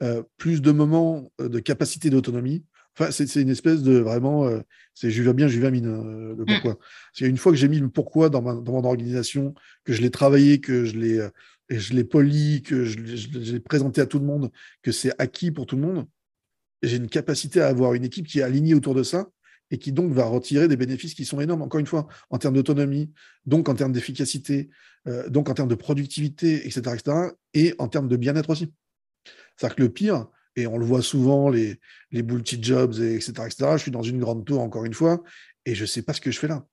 euh, 0.03 0.23
plus 0.37 0.61
de 0.61 0.71
moments 0.71 1.31
euh, 1.39 1.47
de 1.47 1.59
capacité 1.59 2.09
d'autonomie. 2.09 2.65
Enfin, 2.97 3.11
c'est 3.11 3.41
une 3.41 3.49
espèce 3.49 3.81
de 3.81 3.97
vraiment, 3.97 4.45
euh, 4.45 4.59
c'est 4.93 5.09
je 5.09 5.23
vais 5.23 5.33
bien, 5.33 5.47
je 5.47 5.57
vais 5.57 5.71
mine, 5.71 5.85
le 5.85 6.43
mm. 6.43 6.45
pourquoi. 6.45 6.75
Parce 6.77 7.21
une 7.21 7.37
fois 7.37 7.53
que 7.53 7.57
j'ai 7.57 7.69
mis 7.69 7.79
le 7.79 7.87
pourquoi 7.87 8.29
dans, 8.29 8.41
ma, 8.41 8.55
dans 8.55 8.73
mon 8.73 8.83
organisation, 8.83 9.53
que 9.85 9.93
je 9.93 10.01
l'ai 10.01 10.11
travaillé, 10.11 10.59
que 10.59 10.83
je 10.83 10.97
l'ai 10.97 11.29
je 11.69 11.93
l'ai 11.93 12.03
poli, 12.03 12.61
que 12.61 12.83
je, 12.83 12.99
l'ai 12.99 13.59
présenté 13.59 14.01
à 14.01 14.05
tout 14.05 14.19
le 14.19 14.25
monde, 14.25 14.51
que 14.83 14.91
c'est 14.91 15.13
acquis 15.17 15.49
pour 15.49 15.65
tout 15.65 15.77
le 15.77 15.81
monde, 15.81 16.05
j'ai 16.83 16.97
une 16.97 17.07
capacité 17.07 17.61
à 17.61 17.67
avoir 17.67 17.93
une 17.93 18.03
équipe 18.03 18.27
qui 18.27 18.39
est 18.39 18.43
alignée 18.43 18.75
autour 18.75 18.95
de 18.95 19.01
ça 19.01 19.29
et 19.71 19.77
qui 19.77 19.91
donc 19.91 20.11
va 20.11 20.25
retirer 20.25 20.67
des 20.67 20.77
bénéfices 20.77 21.15
qui 21.15 21.25
sont 21.25 21.39
énormes, 21.39 21.63
encore 21.63 21.79
une 21.79 21.87
fois, 21.87 22.07
en 22.29 22.37
termes 22.37 22.53
d'autonomie, 22.53 23.11
donc 23.45 23.67
en 23.67 23.75
termes 23.75 23.93
d'efficacité, 23.93 24.69
donc 25.29 25.49
en 25.49 25.53
termes 25.53 25.69
de 25.69 25.75
productivité, 25.75 26.67
etc., 26.67 26.81
etc., 26.93 27.17
et 27.55 27.73
en 27.79 27.87
termes 27.87 28.07
de 28.07 28.17
bien-être 28.17 28.51
aussi. 28.51 28.71
C'est-à-dire 29.55 29.75
que 29.75 29.81
le 29.83 29.89
pire, 29.89 30.27
et 30.55 30.67
on 30.67 30.77
le 30.77 30.85
voit 30.85 31.01
souvent, 31.01 31.49
les, 31.49 31.79
les 32.11 32.23
multi-jobs, 32.23 32.93
etc., 32.93 33.31
etc., 33.45 33.71
je 33.73 33.77
suis 33.77 33.91
dans 33.91 34.03
une 34.03 34.19
grande 34.19 34.45
tour, 34.45 34.61
encore 34.61 34.85
une 34.85 34.93
fois, 34.93 35.23
et 35.65 35.75
je 35.75 35.81
ne 35.81 35.87
sais 35.87 36.01
pas 36.01 36.13
ce 36.13 36.21
que 36.21 36.31
je 36.31 36.39
fais 36.39 36.47
là. 36.47 36.65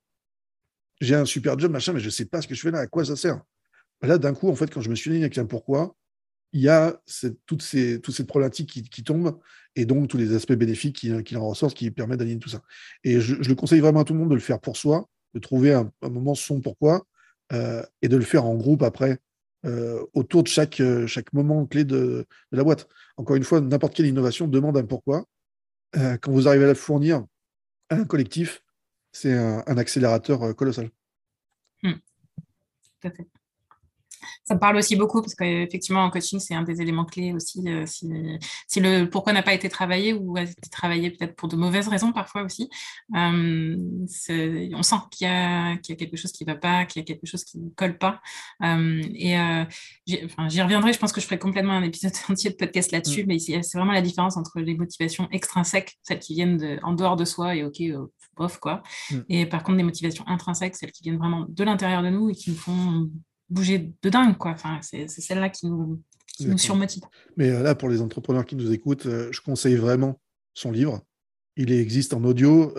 J'ai 1.00 1.14
un 1.14 1.24
super 1.24 1.58
job, 1.58 1.72
machin, 1.72 1.92
mais 1.92 2.00
je 2.00 2.06
ne 2.06 2.10
sais 2.10 2.26
pas 2.26 2.42
ce 2.42 2.48
que 2.48 2.54
je 2.54 2.60
fais 2.60 2.70
là, 2.70 2.80
à 2.80 2.86
quoi 2.86 3.04
ça 3.04 3.16
sert. 3.16 3.40
Là, 4.02 4.18
d'un 4.18 4.34
coup, 4.34 4.48
en 4.48 4.54
fait, 4.54 4.72
quand 4.72 4.80
je 4.80 4.90
me 4.90 4.94
suis 4.94 5.10
dit 5.10 5.16
avec 5.16 5.36
un 5.38 5.46
pourquoi, 5.46 5.96
il 6.52 6.60
y 6.60 6.68
a 6.68 7.00
toutes, 7.46 7.62
ces, 7.62 8.00
toutes 8.00 8.14
ces 8.14 8.24
problématiques 8.24 8.68
qui, 8.90 9.04
tombent 9.04 9.38
et 9.74 9.86
donc 9.86 10.08
tous 10.08 10.18
les 10.18 10.34
aspects 10.34 10.52
bénéfiques 10.52 10.96
qui, 10.96 11.36
en 11.36 11.48
ressortent 11.48 11.74
qui 11.74 11.90
permettent 11.90 12.18
d'aligner 12.18 12.38
tout 12.38 12.50
ça. 12.50 12.62
Et 13.04 13.20
je, 13.20 13.36
le 13.36 13.54
conseille 13.54 13.80
vraiment 13.80 14.00
à 14.00 14.04
tout 14.04 14.12
le 14.12 14.18
monde 14.18 14.28
de 14.28 14.34
le 14.34 14.40
faire 14.40 14.60
pour 14.60 14.76
soi, 14.76 15.08
de 15.34 15.40
trouver 15.40 15.72
un, 15.72 15.90
moment 16.02 16.34
son 16.34 16.60
pourquoi 16.60 17.06
euh, 17.52 17.82
et 18.02 18.08
de 18.08 18.16
le 18.16 18.24
faire 18.24 18.44
en 18.44 18.54
groupe 18.54 18.82
après 18.82 19.18
euh, 19.64 20.04
autour 20.14 20.42
de 20.42 20.48
chaque, 20.48 20.80
euh, 20.80 21.06
chaque 21.06 21.32
moment 21.32 21.66
clé 21.66 21.84
de, 21.84 22.26
la 22.50 22.64
boîte. 22.64 22.88
Encore 23.16 23.36
une 23.36 23.44
fois, 23.44 23.60
n'importe 23.60 23.94
quelle 23.94 24.06
innovation 24.06 24.48
demande 24.48 24.76
un 24.76 24.84
pourquoi. 24.84 25.24
Euh, 25.96 26.16
quand 26.18 26.32
vous 26.32 26.48
arrivez 26.48 26.64
à 26.64 26.68
la 26.68 26.74
fournir 26.74 27.24
à 27.88 27.96
un 27.96 28.04
collectif, 28.04 28.62
c'est 29.12 29.32
un, 29.32 29.76
accélérateur 29.76 30.56
colossal. 30.56 30.90
Hmm. 31.82 31.92
Tout 33.00 33.08
à 33.08 33.10
fait 33.10 33.28
ça 34.44 34.54
me 34.54 34.60
parle 34.60 34.76
aussi 34.76 34.96
beaucoup 34.96 35.20
parce 35.20 35.34
qu'effectivement, 35.34 36.04
en 36.04 36.10
coaching, 36.10 36.40
c'est 36.40 36.54
un 36.54 36.62
des 36.62 36.80
éléments 36.80 37.04
clés 37.04 37.32
aussi. 37.32 37.62
Euh, 37.66 37.84
si, 37.86 38.80
le 38.80 39.04
pourquoi 39.06 39.32
n'a 39.32 39.42
pas 39.42 39.54
été 39.54 39.68
travaillé 39.68 40.12
ou 40.12 40.36
a 40.36 40.42
été 40.42 40.70
travaillé 40.70 41.10
peut-être 41.10 41.36
pour 41.36 41.48
de 41.48 41.56
mauvaises 41.56 41.88
raisons 41.88 42.12
parfois 42.12 42.42
aussi, 42.42 42.68
euh, 43.16 43.76
on 44.74 44.82
sent 44.82 44.96
qu'il 45.10 45.26
y, 45.26 45.30
a 45.30 45.76
quelque 45.76 46.16
chose 46.16 46.32
qui 46.32 46.44
ne 46.44 46.52
va 46.52 46.58
pas, 46.58 46.84
qu'il 46.84 47.00
y 47.00 47.02
a 47.02 47.06
quelque 47.06 47.26
chose 47.26 47.44
qui 47.44 47.58
ne 47.58 47.68
colle 47.70 47.98
pas. 47.98 48.20
Euh, 48.62 49.02
et 49.14 49.36
j'y 50.06 50.62
reviendrai, 50.62 50.92
je 50.92 50.98
pense 50.98 51.12
que 51.12 51.20
je 51.20 51.26
ferai 51.26 51.38
complètement 51.38 51.74
un 51.74 51.82
épisode 51.82 52.12
entier 52.28 52.50
de 52.50 52.56
podcast 52.56 52.92
là-dessus, 52.92 53.24
mm. 53.24 53.26
mais 53.26 53.38
c'est 53.38 53.78
vraiment 53.78 53.92
la 53.92 54.02
différence 54.02 54.36
entre 54.36 54.60
les 54.60 54.74
motivations 54.74 55.28
extrinsèques, 55.30 55.98
celles 56.02 56.20
qui 56.20 56.34
viennent 56.34 56.56
de, 56.56 56.78
en 56.82 56.92
dehors 56.92 57.16
de 57.16 57.24
soi 57.24 57.56
et 57.56 57.64
OK, 57.64 57.82
bof, 58.36 58.58
quoi. 58.58 58.82
Mm. 59.10 59.16
Et 59.28 59.46
par 59.46 59.62
contre, 59.62 59.78
des 59.78 59.84
motivations 59.84 60.26
intrinsèques, 60.26 60.76
celles 60.76 60.92
qui 60.92 61.02
viennent 61.02 61.18
vraiment 61.18 61.46
de 61.48 61.64
l'intérieur 61.64 62.02
de 62.02 62.10
nous 62.10 62.30
et 62.30 62.34
qui 62.34 62.50
nous 62.50 62.56
font 62.56 63.10
bouger 63.48 63.92
de 64.02 64.10
dingue. 64.10 64.36
Quoi. 64.36 64.52
Enfin, 64.52 64.80
c'est 64.82 65.08
celle-là 65.08 65.50
qui 65.50 65.66
nous, 65.66 66.02
qui 66.26 66.46
nous 66.46 66.58
surmotive. 66.58 67.02
Mais 67.36 67.50
euh, 67.50 67.62
là, 67.62 67.74
pour 67.74 67.88
les 67.88 68.00
entrepreneurs 68.00 68.44
qui 68.44 68.56
nous 68.56 68.72
écoutent, 68.72 69.06
euh, 69.06 69.30
je 69.32 69.40
conseille 69.40 69.76
vraiment 69.76 70.20
son 70.54 70.70
livre. 70.70 71.02
il 71.56 71.72
existe 71.72 72.14
en 72.14 72.24
audio. 72.24 72.74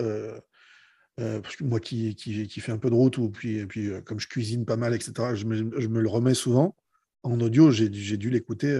parce 1.16 1.56
que 1.56 1.64
moi 1.64 1.80
qui, 1.80 2.14
qui, 2.14 2.46
qui, 2.46 2.60
fais 2.60 2.72
un 2.72 2.78
peu 2.78 2.90
de 2.90 2.94
route, 2.94 3.18
ou 3.18 3.30
puis, 3.30 3.58
et 3.58 3.66
puis 3.66 3.90
comme 4.04 4.20
je 4.20 4.28
cuisine 4.28 4.64
pas 4.64 4.76
mal, 4.76 4.94
etc., 4.94 5.34
je 5.34 5.44
me, 5.44 5.80
je 5.80 5.88
me 5.88 6.00
le 6.00 6.08
remets 6.08 6.34
souvent. 6.34 6.76
En 7.22 7.40
audio, 7.40 7.70
j'ai 7.70 7.88
dû 7.88 8.30
l'écouter 8.30 8.76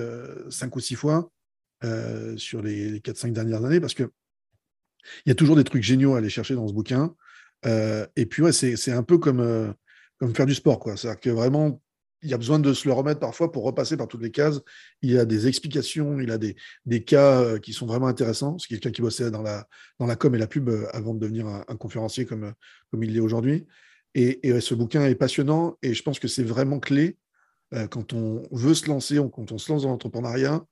cinq 0.51 0.77
ou 0.77 0.81
six 0.81 0.95
fois 0.95 1.31
sur 2.37 2.63
les, 2.63 3.01
4-5 3.01 3.33
dernières 3.33 3.65
années, 3.65 3.81
parce 3.81 3.95
que 3.95 4.11
il 5.27 5.29
y 5.29 5.33
a 5.33 5.35
toujours 5.35 5.57
des 5.57 5.65
trucs 5.65 5.83
géniaux 5.83 6.15
à 6.15 6.19
aller 6.19 6.29
chercher 6.29 6.55
dans 6.55 6.69
ce 6.69 6.73
bouquin. 6.73 7.15
et 7.65 8.27
puis, 8.27 8.43
ouais, 8.43 8.53
c'est 8.53 8.93
un 8.93 9.03
peu 9.03 9.19
comme, 9.19 9.75
comme 10.19 10.35
faire 10.35 10.47
du 10.47 10.55
sport. 10.55 10.83
C'est-à-dire 10.97 11.21
que 11.21 11.31
vraiment, 11.31 11.81
il 12.25 12.31
y 12.31 12.35
a 12.35 12.39
besoin 12.39 12.59
de 12.59 12.73
se 12.73 12.89
le 12.89 12.95
remettre 12.95 13.21
parfois 13.21 13.53
pour 13.53 13.65
repasser 13.65 13.97
par 13.97 14.09
toutes 14.09 14.23
les 14.23 14.31
cases. 14.31 14.61
Il 15.03 15.11
y 15.11 15.19
a 15.19 15.27
des 15.27 15.47
explications, 15.47 16.19
il 16.21 16.31
a 16.31 16.39
des, 16.39 16.57
des 16.87 17.05
cas 17.05 17.41
euh, 17.43 17.59
qui 17.59 17.75
sont 17.75 17.87
vraiment 17.87 18.07
intéressants. 18.07 18.59
C'est 18.59 18.69
quelqu'un 18.69 18.91
qui 18.91 19.03
bossait 19.03 19.31
dans 19.31 19.43
la, 19.43 19.69
dans 20.01 20.07
la 20.07 20.17
com 20.17 20.35
et 20.35 20.39
la 20.39 20.47
pub 20.47 20.71
euh, 20.71 20.87
avant 20.93 21.15
de 21.15 21.21
devenir 21.21 21.47
un, 21.47 21.77
conférencier 21.77 22.25
comme, 22.25 22.45
euh, 22.45 22.53
comme 22.91 23.05
il 23.05 23.13
l'est 23.13 23.21
aujourd'hui. 23.21 23.67
Et, 24.15 24.61
ce 24.61 24.75
bouquin 24.75 25.05
est 25.05 25.17
passionnant 25.17 25.77
et 25.83 25.93
je 25.93 26.03
pense 26.03 26.21
que 26.21 26.29
c'est 26.29 26.45
vraiment 26.45 26.79
clé 26.79 27.19
quand 27.91 28.13
on 28.13 28.45
veut 28.53 28.75
se 28.75 28.87
lancer, 28.87 29.17
quand 29.33 29.51
on 29.51 29.59
se 29.59 29.73
lance 29.73 29.83
dans 29.83 29.89
l'entrepreneuriat, 29.89 30.65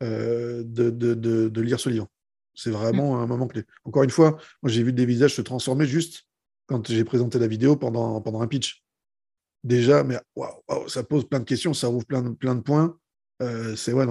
de, 0.00 0.64
de, 0.64 1.14
de, 1.14 1.60
lire 1.60 1.78
ce 1.78 1.90
livre. 1.90 2.08
C'est 2.56 2.72
vraiment 2.72 3.20
un 3.20 3.26
moment 3.28 3.46
clé. 3.46 3.62
Encore 3.84 4.02
une 4.02 4.10
fois, 4.10 4.36
j'ai 4.64 4.82
vu 4.82 4.92
des 4.92 5.06
visages 5.06 5.36
se 5.36 5.42
transformer 5.42 5.86
juste 5.86 6.24
quand 6.66 6.88
j'ai 6.88 7.04
présenté 7.04 7.38
la 7.38 7.46
vidéo 7.46 7.76
pendant, 7.76 8.20
pendant 8.20 8.40
un 8.40 8.48
pitch 8.48 8.84
déjà, 9.64 10.04
mais 10.04 10.16
ça 10.86 11.02
pose 11.02 11.28
plein 11.28 11.40
de 11.40 11.44
questions, 11.44 11.74
ça 11.74 11.90
ouvre 11.90 12.06
plein 12.06 12.22
de, 12.22 12.60
points. 12.60 12.96
Euh, 13.42 13.76
c'est 13.76 13.92
ouais, 13.92 14.06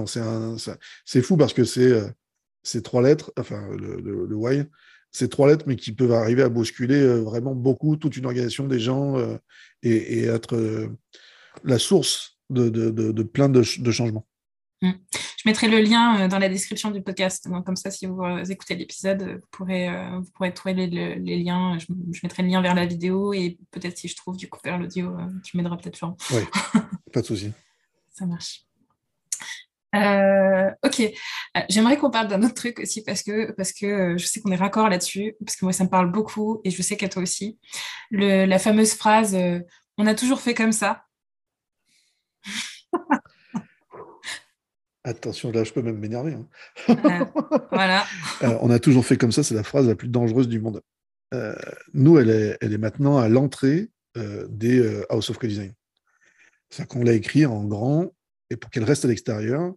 c'est 1.05 1.21
fou 1.21 1.37
parce 1.37 1.53
que 1.53 1.63
c'est 1.63 1.91
euh, 1.91 2.81
trois 2.81 3.01
lettres, 3.01 3.31
enfin 3.37 3.67
le, 3.75 3.99
le, 3.99 4.35
why, 4.35 4.63
c'est 5.11 5.29
trois 5.29 5.47
lettres, 5.47 5.65
mais 5.67 5.75
qui 5.75 5.91
peuvent 5.91 6.13
arriver 6.13 6.43
à 6.43 6.49
bousculer 6.49 7.01
euh, 7.01 7.21
vraiment 7.21 7.55
beaucoup 7.55 7.97
toute 7.97 8.15
une 8.17 8.25
organisation 8.25 8.67
des 8.67 8.79
gens 8.79 9.15
et, 9.83 10.25
être 10.25 10.89
la 11.63 11.79
source 11.79 12.39
de 12.49 13.23
plein 13.23 13.49
de, 13.49 13.63
changements. 13.63 14.27
Mm. 14.81 14.91
Je 15.11 15.49
mettrai 15.49 15.67
le 15.67 15.79
lien 15.79 16.21
euh, 16.21 16.27
dans 16.27 16.39
la 16.39 16.49
description 16.49 16.91
du 16.91 17.01
podcast. 17.01 17.47
comme 17.65 17.75
ça, 17.75 17.89
si 17.89 18.05
vous 18.05 18.21
euh, 18.21 18.43
écoutez 18.45 18.75
l'épisode, 18.75 19.23
vous 19.23 19.47
pourrez, 19.51 19.89
euh, 19.89 20.19
vous 20.19 20.31
pourrez 20.31 20.53
trouver 20.53 20.73
les, 20.73 21.43
liens. 21.43 21.77
Je, 21.79 21.87
mettrai 22.23 22.43
le 22.43 22.49
lien 22.49 22.61
vers 22.61 22.75
la 22.75 22.85
vidéo 22.85 23.33
et 23.33 23.57
peut-être 23.71 23.97
si 23.97 24.07
je 24.07 24.15
trouve 24.15 24.37
du 24.37 24.49
coup 24.49 24.59
vers 24.63 24.77
l'audio, 24.77 25.15
tu 25.43 25.57
m'aideras 25.57 25.77
peut-être, 25.77 25.97
Florent. 25.97 26.17
Oui, 26.31 26.41
pas 27.13 27.21
de 27.21 27.25
souci. 27.25 27.51
ça 28.11 28.25
marche. 28.25 28.63
ok, 30.83 31.11
j'aimerais 31.69 31.97
qu'on 31.97 32.11
parle 32.11 32.27
d'un 32.27 32.43
autre 32.43 32.53
truc 32.53 32.79
aussi 32.79 33.03
parce 33.03 33.23
que, 33.23 33.51
parce 33.53 33.71
que 33.71 34.15
je 34.17 34.25
sais 34.27 34.41
qu'on 34.41 34.51
est 34.51 34.57
raccord 34.57 34.89
là-dessus, 34.89 35.35
parce 35.43 35.55
que 35.55 35.65
moi 35.65 35.73
ça 35.73 35.85
me 35.85 35.89
parle 35.89 36.11
beaucoup 36.11 36.61
et 36.63 36.69
je 36.69 36.81
sais 36.83 36.97
qu'à 36.97 37.09
toi 37.09 37.23
aussi. 37.23 37.57
la 38.11 38.59
fameuse 38.59 38.93
phrase 38.93 39.35
On 39.97 40.05
a 40.05 40.13
toujours 40.13 40.39
fait 40.39 40.53
comme 40.53 40.71
ça. 40.71 41.03
Attention, 45.07 45.53
là, 45.53 45.63
je 45.63 45.71
peux 45.71 45.81
même 45.81 45.97
m'énerver. 45.99 46.33
Hein. 46.33 47.31
voilà. 47.71 48.05
Euh, 48.43 48.55
on 48.61 48.69
a 48.69 48.77
toujours 48.77 49.05
fait 49.05 49.17
comme 49.17 49.31
ça, 49.31 49.41
c'est 49.41 49.55
la 49.55 49.63
phrase 49.63 49.87
la 49.87 49.95
plus 49.95 50.09
dangereuse 50.09 50.47
du 50.47 50.59
monde. 50.59 50.81
Euh, 51.33 51.55
nous, 51.93 52.19
elle 52.19 52.29
est, 52.29 52.57
elle 52.61 52.73
est 52.73 52.77
maintenant 52.77 53.17
à 53.17 53.29
l'entrée 53.29 53.89
euh, 54.17 54.45
des 54.49 55.03
House 55.09 55.31
of 55.31 55.39
Design. 55.39 55.73
C'est-à-dire 56.69 56.87
qu'on 56.89 57.03
l'a 57.03 57.13
écrit 57.13 57.47
en 57.47 57.63
grand, 57.63 58.13
et 58.51 58.57
pour 58.57 58.69
qu'elle 58.69 58.83
reste 58.83 59.05
à 59.05 59.07
l'extérieur, 59.07 59.73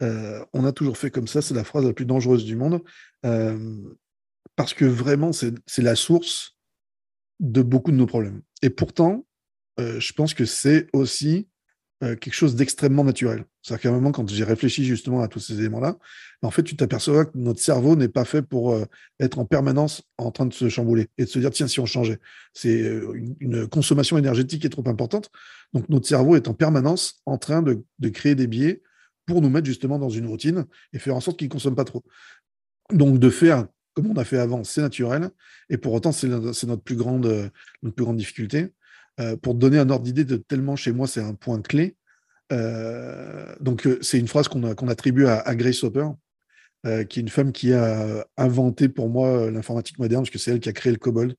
on 0.00 0.64
a 0.64 0.72
toujours 0.72 0.96
fait 0.96 1.10
comme 1.10 1.26
ça, 1.26 1.42
c'est 1.42 1.54
la 1.54 1.64
phrase 1.64 1.84
la 1.84 1.92
plus 1.92 2.06
dangereuse 2.06 2.44
du 2.44 2.56
monde, 2.56 2.80
parce 4.54 4.72
que 4.72 4.84
vraiment, 4.84 5.32
c'est 5.32 5.82
la 5.82 5.96
source 5.96 6.56
de 7.40 7.62
beaucoup 7.62 7.90
de 7.90 7.96
nos 7.96 8.06
problèmes. 8.06 8.40
Et 8.62 8.70
pourtant, 8.70 9.26
je 9.78 10.12
pense 10.12 10.32
que 10.34 10.44
c'est 10.44 10.86
aussi 10.92 11.48
quelque 12.00 12.32
chose 12.32 12.54
d'extrêmement 12.54 13.04
naturel. 13.04 13.44
C'est-à-dire 13.68 13.82
qu'à 13.82 13.88
un 13.90 13.92
moment, 13.92 14.12
quand 14.12 14.28
j'ai 14.28 14.44
réfléchi 14.44 14.84
justement 14.84 15.20
à 15.20 15.28
tous 15.28 15.40
ces 15.40 15.58
éléments-là, 15.58 15.98
en 16.42 16.50
fait, 16.50 16.62
tu 16.62 16.74
t'aperçois 16.74 17.26
que 17.26 17.36
notre 17.36 17.60
cerveau 17.60 17.96
n'est 17.96 18.08
pas 18.08 18.24
fait 18.24 18.42
pour 18.42 18.72
euh, 18.72 18.84
être 19.20 19.38
en 19.38 19.44
permanence 19.44 20.02
en 20.16 20.30
train 20.30 20.46
de 20.46 20.54
se 20.54 20.68
chambouler 20.68 21.08
et 21.18 21.24
de 21.24 21.28
se 21.28 21.38
dire, 21.38 21.50
tiens, 21.50 21.68
si 21.68 21.80
on 21.80 21.86
changeait. 21.86 22.18
C'est 22.54 22.82
euh, 22.82 23.12
une, 23.40 23.68
consommation 23.68 24.16
énergétique 24.16 24.62
qui 24.62 24.66
est 24.66 24.70
trop 24.70 24.88
importante. 24.88 25.30
Donc, 25.74 25.88
notre 25.90 26.06
cerveau 26.06 26.34
est 26.36 26.48
en 26.48 26.54
permanence 26.54 27.20
en 27.26 27.36
train 27.36 27.62
de, 27.62 27.84
créer 28.08 28.34
des 28.34 28.46
biais 28.46 28.82
pour 29.26 29.42
nous 29.42 29.50
mettre 29.50 29.66
justement 29.66 29.98
dans 29.98 30.08
une 30.08 30.26
routine 30.26 30.64
et 30.94 30.98
faire 30.98 31.14
en 31.14 31.20
sorte 31.20 31.38
qu'il 31.38 31.48
ne 31.48 31.52
consomme 31.52 31.74
pas 31.74 31.84
trop. 31.84 32.02
Donc, 32.90 33.18
de 33.18 33.30
faire 33.30 33.66
comme 33.94 34.12
on 34.12 34.16
a 34.16 34.24
fait 34.24 34.38
avant, 34.38 34.62
c'est 34.62 34.80
naturel. 34.80 35.28
Et 35.70 35.76
pour 35.76 35.92
autant, 35.92 36.12
c'est 36.12 36.28
notre, 36.28 36.76
plus 36.76 36.94
grande, 36.94 37.50
notre 37.82 37.96
plus 37.96 38.04
grande 38.04 38.16
difficulté. 38.16 38.72
Euh, 39.20 39.36
pour 39.36 39.54
donner 39.54 39.78
un 39.78 39.90
ordre 39.90 40.04
d'idée 40.04 40.24
de 40.24 40.36
tellement 40.36 40.76
chez 40.76 40.92
moi, 40.92 41.06
c'est 41.06 41.20
un 41.20 41.34
point 41.34 41.60
clé. 41.60 41.96
Euh, 42.52 43.54
donc, 43.60 43.86
euh, 43.86 43.98
c'est 44.02 44.18
une 44.18 44.28
phrase 44.28 44.48
qu'on 44.48 44.88
attribue 44.88 45.26
à, 45.26 45.54
Grace 45.54 45.82
Hopper, 45.84 46.08
qui 47.08 47.18
est 47.18 47.22
une 47.22 47.28
femme 47.28 47.52
qui 47.52 47.72
a 47.72 48.26
inventé 48.36 48.88
pour 48.88 49.08
moi 49.08 49.50
l'informatique 49.50 49.98
moderne, 49.98 50.22
parce 50.22 50.30
que 50.30 50.38
c'est 50.38 50.52
elle 50.52 50.60
qui 50.60 50.68
a 50.68 50.72
créé 50.72 50.92
le 50.92 50.98
COBOL. 50.98 51.34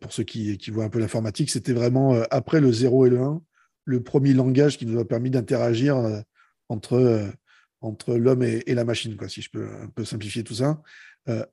pour 0.00 0.12
ceux 0.12 0.22
qui, 0.22 0.58
voient 0.70 0.84
un 0.84 0.88
peu 0.88 1.00
l'informatique, 1.00 1.50
c'était 1.50 1.72
vraiment 1.72 2.14
après 2.30 2.60
le 2.60 2.72
0 2.72 3.06
et 3.06 3.10
le 3.10 3.20
1, 3.20 3.42
le 3.84 4.02
premier 4.02 4.32
langage 4.32 4.78
qui 4.78 4.86
nous 4.86 4.98
a 4.98 5.04
permis 5.04 5.30
d'interagir 5.30 6.22
entre, 6.68 7.30
entre 7.80 8.14
l'homme 8.14 8.42
et, 8.44 8.74
la 8.74 8.84
machine, 8.84 9.16
quoi, 9.16 9.28
si 9.28 9.42
je 9.42 9.50
peux 9.50 9.66
un 9.82 9.88
peu 9.88 10.04
simplifier 10.04 10.44
tout 10.44 10.54
ça. 10.54 10.80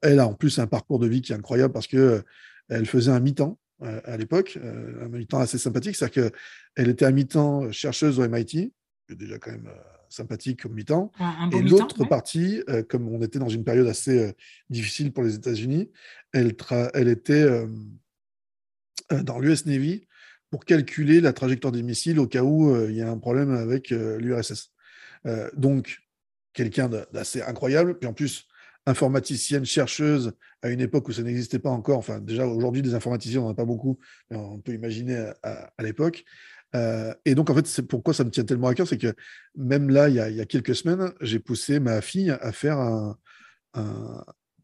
elle 0.02 0.20
a 0.20 0.28
en 0.28 0.34
plus 0.34 0.60
un 0.60 0.68
parcours 0.68 1.00
de 1.00 1.08
vie 1.08 1.22
qui 1.22 1.34
est 1.34 1.36
incroyable 1.36 1.74
parce 1.74 1.88
que 1.88 2.24
elle 2.70 2.86
faisait 2.86 3.12
un 3.12 3.20
mi-temps 3.20 3.58
à 3.82 4.18
l'époque, 4.18 4.58
euh, 4.62 5.06
un 5.06 5.10
mi-temps 5.10 5.40
assez 5.40 5.58
sympathique, 5.58 5.96
c'est-à-dire 5.96 6.32
qu'elle 6.76 6.90
était 6.90 7.06
à 7.06 7.12
mi-temps 7.12 7.72
chercheuse 7.72 8.20
au 8.20 8.28
MIT, 8.28 8.74
déjà 9.10 9.40
quand 9.40 9.52
même 9.52 9.68
euh, 9.68 9.80
sympathique 10.10 10.64
comme 10.64 10.74
mi-temps, 10.74 11.12
et 11.52 11.62
l'autre 11.62 12.06
partie, 12.06 12.64
euh, 12.70 12.84
comme 12.84 13.08
on 13.08 13.22
était 13.22 13.40
dans 13.40 13.50
une 13.50 13.64
période 13.64 13.88
assez 13.88 14.34
difficile 14.70 15.12
pour 15.12 15.24
les 15.24 15.36
États-Unis, 15.36 15.90
elle, 16.34 16.56
elle 16.94 17.08
était 17.08 17.48
dans 19.10 19.40
l'US 19.40 19.66
Navy 19.66 20.08
pour 20.50 20.66
calculer 20.66 21.22
la 21.22 21.34
trajectoire 21.34 21.72
des 21.72 21.84
missiles 21.84 22.20
au 22.20 22.28
cas 22.28 22.44
où 22.44 22.76
il 22.88 22.96
y 22.96 23.02
a 23.02 23.10
un 23.10 23.18
problème 23.18 23.52
avec 23.52 23.90
l'URSS. 23.90 24.72
donc, 25.56 26.00
quelqu'un 26.54 26.90
d'assez 26.90 27.42
incroyable, 27.42 27.98
puis 27.98 28.08
en 28.08 28.14
plus, 28.14 28.48
informaticienne, 28.86 29.66
chercheuse, 29.66 30.34
à 30.62 30.70
une 30.70 30.82
époque 30.82 31.08
où 31.08 31.12
ça 31.12 31.22
n'existait 31.24 31.60
pas 31.60 31.70
encore. 31.70 31.98
Enfin, 31.98 32.20
déjà, 32.20 32.46
aujourd'hui, 32.48 32.82
des 32.82 32.96
informaticiens, 32.96 33.42
on 33.42 33.46
n'en 33.46 33.52
a 33.52 33.56
pas 33.56 33.66
beaucoup, 33.66 34.00
mais 34.30 34.38
on 34.38 34.60
peut 34.60 34.74
imaginer 34.74 35.32
à, 35.44 35.84
l'époque. 35.84 36.24
Euh, 36.76 37.14
et 37.26 37.36
donc, 37.36 37.50
en 37.50 37.56
fait, 37.56 37.68
c'est 37.68 37.84
pourquoi 37.84 38.14
ça 38.14 38.24
me 38.24 38.30
tient 38.32 38.44
tellement 38.44 38.68
à 38.68 38.74
cœur, 38.74 38.88
c'est 38.88 38.98
que 38.98 39.14
même 39.56 39.90
là, 39.90 40.10
il 40.10 40.16
y 40.16 40.42
a, 40.42 40.46
quelques 40.46 40.76
semaines, 40.76 41.12
j'ai 41.22 41.40
poussé 41.40 41.80
ma 41.80 42.02
fille 42.02 42.32
à 42.32 42.52
faire 42.52 43.16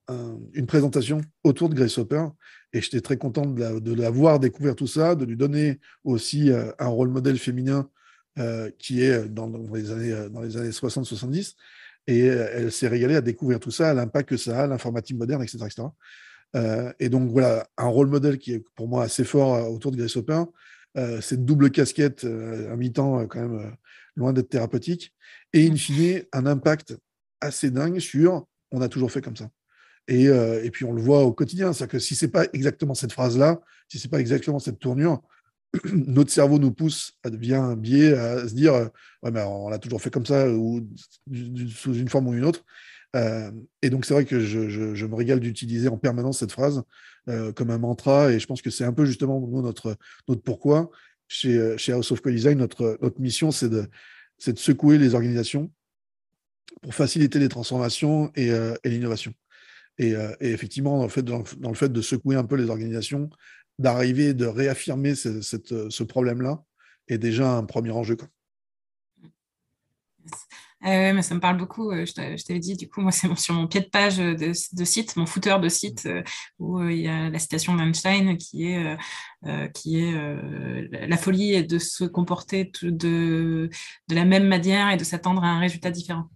une 0.10 0.66
présentation 0.68 1.22
autour 1.44 1.70
de 1.70 1.76
Grace 1.76 1.98
Hopper. 1.98 2.26
Et 2.74 2.82
j'étais 2.82 3.02
très 3.02 3.18
content 3.18 3.46
de 3.46 3.94
la, 3.94 4.10
voir 4.10 4.40
découvrir 4.40 4.76
tout 4.76 4.88
ça, 4.88 5.16
de 5.16 5.26
lui 5.26 5.38
donner 5.38 5.80
aussi 6.04 6.52
euh, 6.52 6.72
un 6.80 6.88
rôle 6.88 7.10
modèle 7.10 7.38
féminin 7.38 7.90
euh, 8.40 8.70
qui 8.78 9.02
est 9.02 9.28
dans, 9.28 9.48
les 9.74 9.92
années, 9.92 10.30
dans 10.30 10.42
les 10.42 10.58
années 10.58 10.70
60-70. 10.70 11.56
Et 12.08 12.30
euh, 12.30 12.50
elle 12.54 12.72
s'est 12.72 12.88
régalée 12.88 13.16
à 13.16 13.22
découvrir 13.22 13.60
tout 13.60 13.72
ça, 13.72 13.94
l'impact 13.94 14.30
que 14.30 14.38
ça 14.38 14.64
a, 14.64 14.68
l'informatique 14.68 15.18
moderne, 15.18 15.44
etc. 15.44 15.68
Euh, 16.56 16.92
et 17.00 17.10
donc 17.10 17.30
voilà, 17.30 17.68
un 17.78 17.88
rôle 17.88 18.08
modèle 18.08 18.38
qui 18.38 18.54
est 18.54 18.64
pour 18.76 18.88
moi 18.88 19.04
assez 19.04 19.26
fort 19.26 19.56
euh, 19.56 19.64
autour 19.64 19.92
de 19.92 19.98
Grace 19.98 20.16
Hopper. 20.16 20.44
cette 21.22 21.46
double 21.46 21.70
casquette, 21.70 22.24
un 22.24 22.76
mi-temps 22.76 23.28
quand 23.28 23.42
même 23.42 23.76
loin 24.16 24.34
d'être 24.34 24.50
thérapeutique, 24.50 25.14
et 25.54 25.70
in 25.70 25.76
fine, 25.76 26.24
un 26.34 26.46
impact 26.48 26.98
assez 27.40 27.70
dingue 27.70 28.00
sur 28.00 28.48
on 28.72 28.82
a 28.82 28.90
toujours 28.90 29.12
fait 29.12 29.22
comme 29.22 29.36
ça. 29.36 29.50
Et, 30.08 30.24
et 30.24 30.72
puis 30.72 30.86
on 30.86 30.94
le 30.94 31.02
voit 31.02 31.24
au 31.24 31.34
quotidien, 31.34 31.72
c'est-à-dire 31.72 31.92
que 31.92 32.00
si 32.00 32.16
c'est 32.16 32.30
pas 32.30 32.46
exactement 32.54 32.96
cette 32.96 33.12
phrase-là, 33.12 33.60
si 33.90 34.00
c'est 34.00 34.10
pas 34.10 34.20
exactement 34.20 34.58
cette 34.58 34.80
tournure, 34.80 35.22
notre 35.94 36.32
cerveau 36.32 36.60
nous 36.60 36.72
pousse 36.72 37.14
devenir 37.26 37.62
un 37.62 37.76
biais, 37.76 38.14
à 38.14 38.48
se 38.48 38.54
dire 38.54 38.74
euh, 38.74 38.88
ouais, 39.24 39.32
mais 39.32 39.42
on 39.44 39.70
l'a 39.70 39.80
toujours 39.80 40.02
fait 40.02 40.10
comme 40.10 40.26
ça, 40.26 40.50
ou 40.50 40.88
sous 41.70 41.94
une 41.94 42.10
forme 42.10 42.28
ou 42.28 42.34
une 42.34 42.46
autre. 42.46 42.64
Euh, 43.16 43.52
et 43.82 43.90
donc, 43.90 44.06
c'est 44.06 44.14
vrai 44.14 44.26
que 44.26 44.40
je, 44.40 45.06
me 45.06 45.16
régale 45.16 45.40
d'utiliser 45.40 45.88
en 45.88 45.98
permanence 45.98 46.40
cette 46.40 46.52
phrase 46.52 46.84
euh, 47.30 47.52
comme 47.52 47.72
un 47.72 47.78
mantra, 47.78 48.32
et 48.32 48.40
je 48.40 48.48
pense 48.48 48.62
que 48.62 48.70
c'est 48.70 48.84
un 48.84 48.94
peu 48.94 49.06
justement 49.06 49.40
notre, 49.62 49.98
notre 50.28 50.42
pourquoi. 50.42 50.90
Chez, 51.30 51.78
chez 51.78 51.92
House 51.92 52.10
of 52.14 52.22
Co-Design, 52.22 52.58
notre, 52.58 52.98
notre 53.02 53.20
mission, 53.20 53.52
c'est 53.52 53.68
de, 53.68 53.90
de 54.46 54.58
secouer 54.58 54.98
les 54.98 55.14
organisations 55.14 55.70
pour 56.82 56.96
faciliter 56.96 57.38
les 57.38 57.50
transformations 57.50 58.32
et, 58.36 58.50
l'innovation. 58.86 59.34
Et, 59.98 60.14
effectivement, 60.40 61.00
dans 61.00 61.70
le 61.70 61.76
fait 61.76 61.92
de 61.92 62.02
secouer 62.02 62.38
un 62.38 62.46
peu 62.46 62.56
les 62.56 62.70
organisations, 62.70 63.30
d'arriver, 63.80 64.34
de 64.34 64.46
réaffirmer 64.46 65.16
ce, 65.16 66.04
problème-là 66.04 66.64
est 67.08 67.18
déjà 67.18 67.52
un 67.52 67.64
premier 67.64 67.92
enjeu. 67.92 68.18
Euh, 70.86 71.12
mais 71.12 71.22
ça 71.24 71.34
me 71.34 71.40
parle 71.40 71.58
beaucoup. 71.58 71.92
Euh, 71.92 72.06
je 72.06 72.44
t'avais 72.44 72.60
dit, 72.60 72.76
du 72.76 72.88
coup, 72.88 73.02
moi, 73.02 73.12
c'est 73.12 73.34
sur 73.38 73.54
mon 73.56 73.68
pied 73.68 73.82
de 73.82 73.90
page 73.90 74.18
de, 74.18 74.54
site, 74.54 75.16
mon 75.16 75.26
footer 75.26 75.58
de 75.60 75.70
site, 75.70 76.06
euh, 76.06 76.22
où 76.60 76.82
il 76.84 77.02
y 77.02 77.08
a 77.08 77.30
la 77.30 77.40
citation 77.40 77.76
d'Einstein 77.76 78.38
qui 78.38 78.66
est, 78.66 78.98
qui 79.74 80.00
est 80.00 80.14
la 81.08 81.18
folie 81.18 81.54
est 81.54 81.64
de 81.64 81.80
se 81.80 82.04
comporter 82.04 82.72
de, 82.84 83.70
de 84.08 84.16
la 84.16 84.26
même 84.26 84.48
manière 84.48 84.92
et 84.92 84.98
de 84.98 85.04
s'attendre 85.04 85.44
à 85.44 85.48
un 85.48 85.60
résultat 85.60 85.92
différent. 85.92 86.30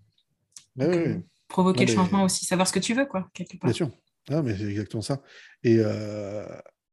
Provoquer 1.48 1.86
le 1.86 1.94
changement 1.94 2.24
aussi, 2.24 2.46
savoir 2.46 2.68
ce 2.68 2.74
que 2.74 2.80
tu 2.80 2.94
veux, 2.94 3.06
quoi, 3.06 3.30
quelque 3.34 3.58
part. 3.58 3.68
Bien 3.68 3.76
sûr. 3.76 3.90
Ah, 4.30 4.42
mais 4.42 4.56
c'est 4.56 4.70
exactement 4.70 5.02
ça. 5.02 5.22
Et, 5.64 5.80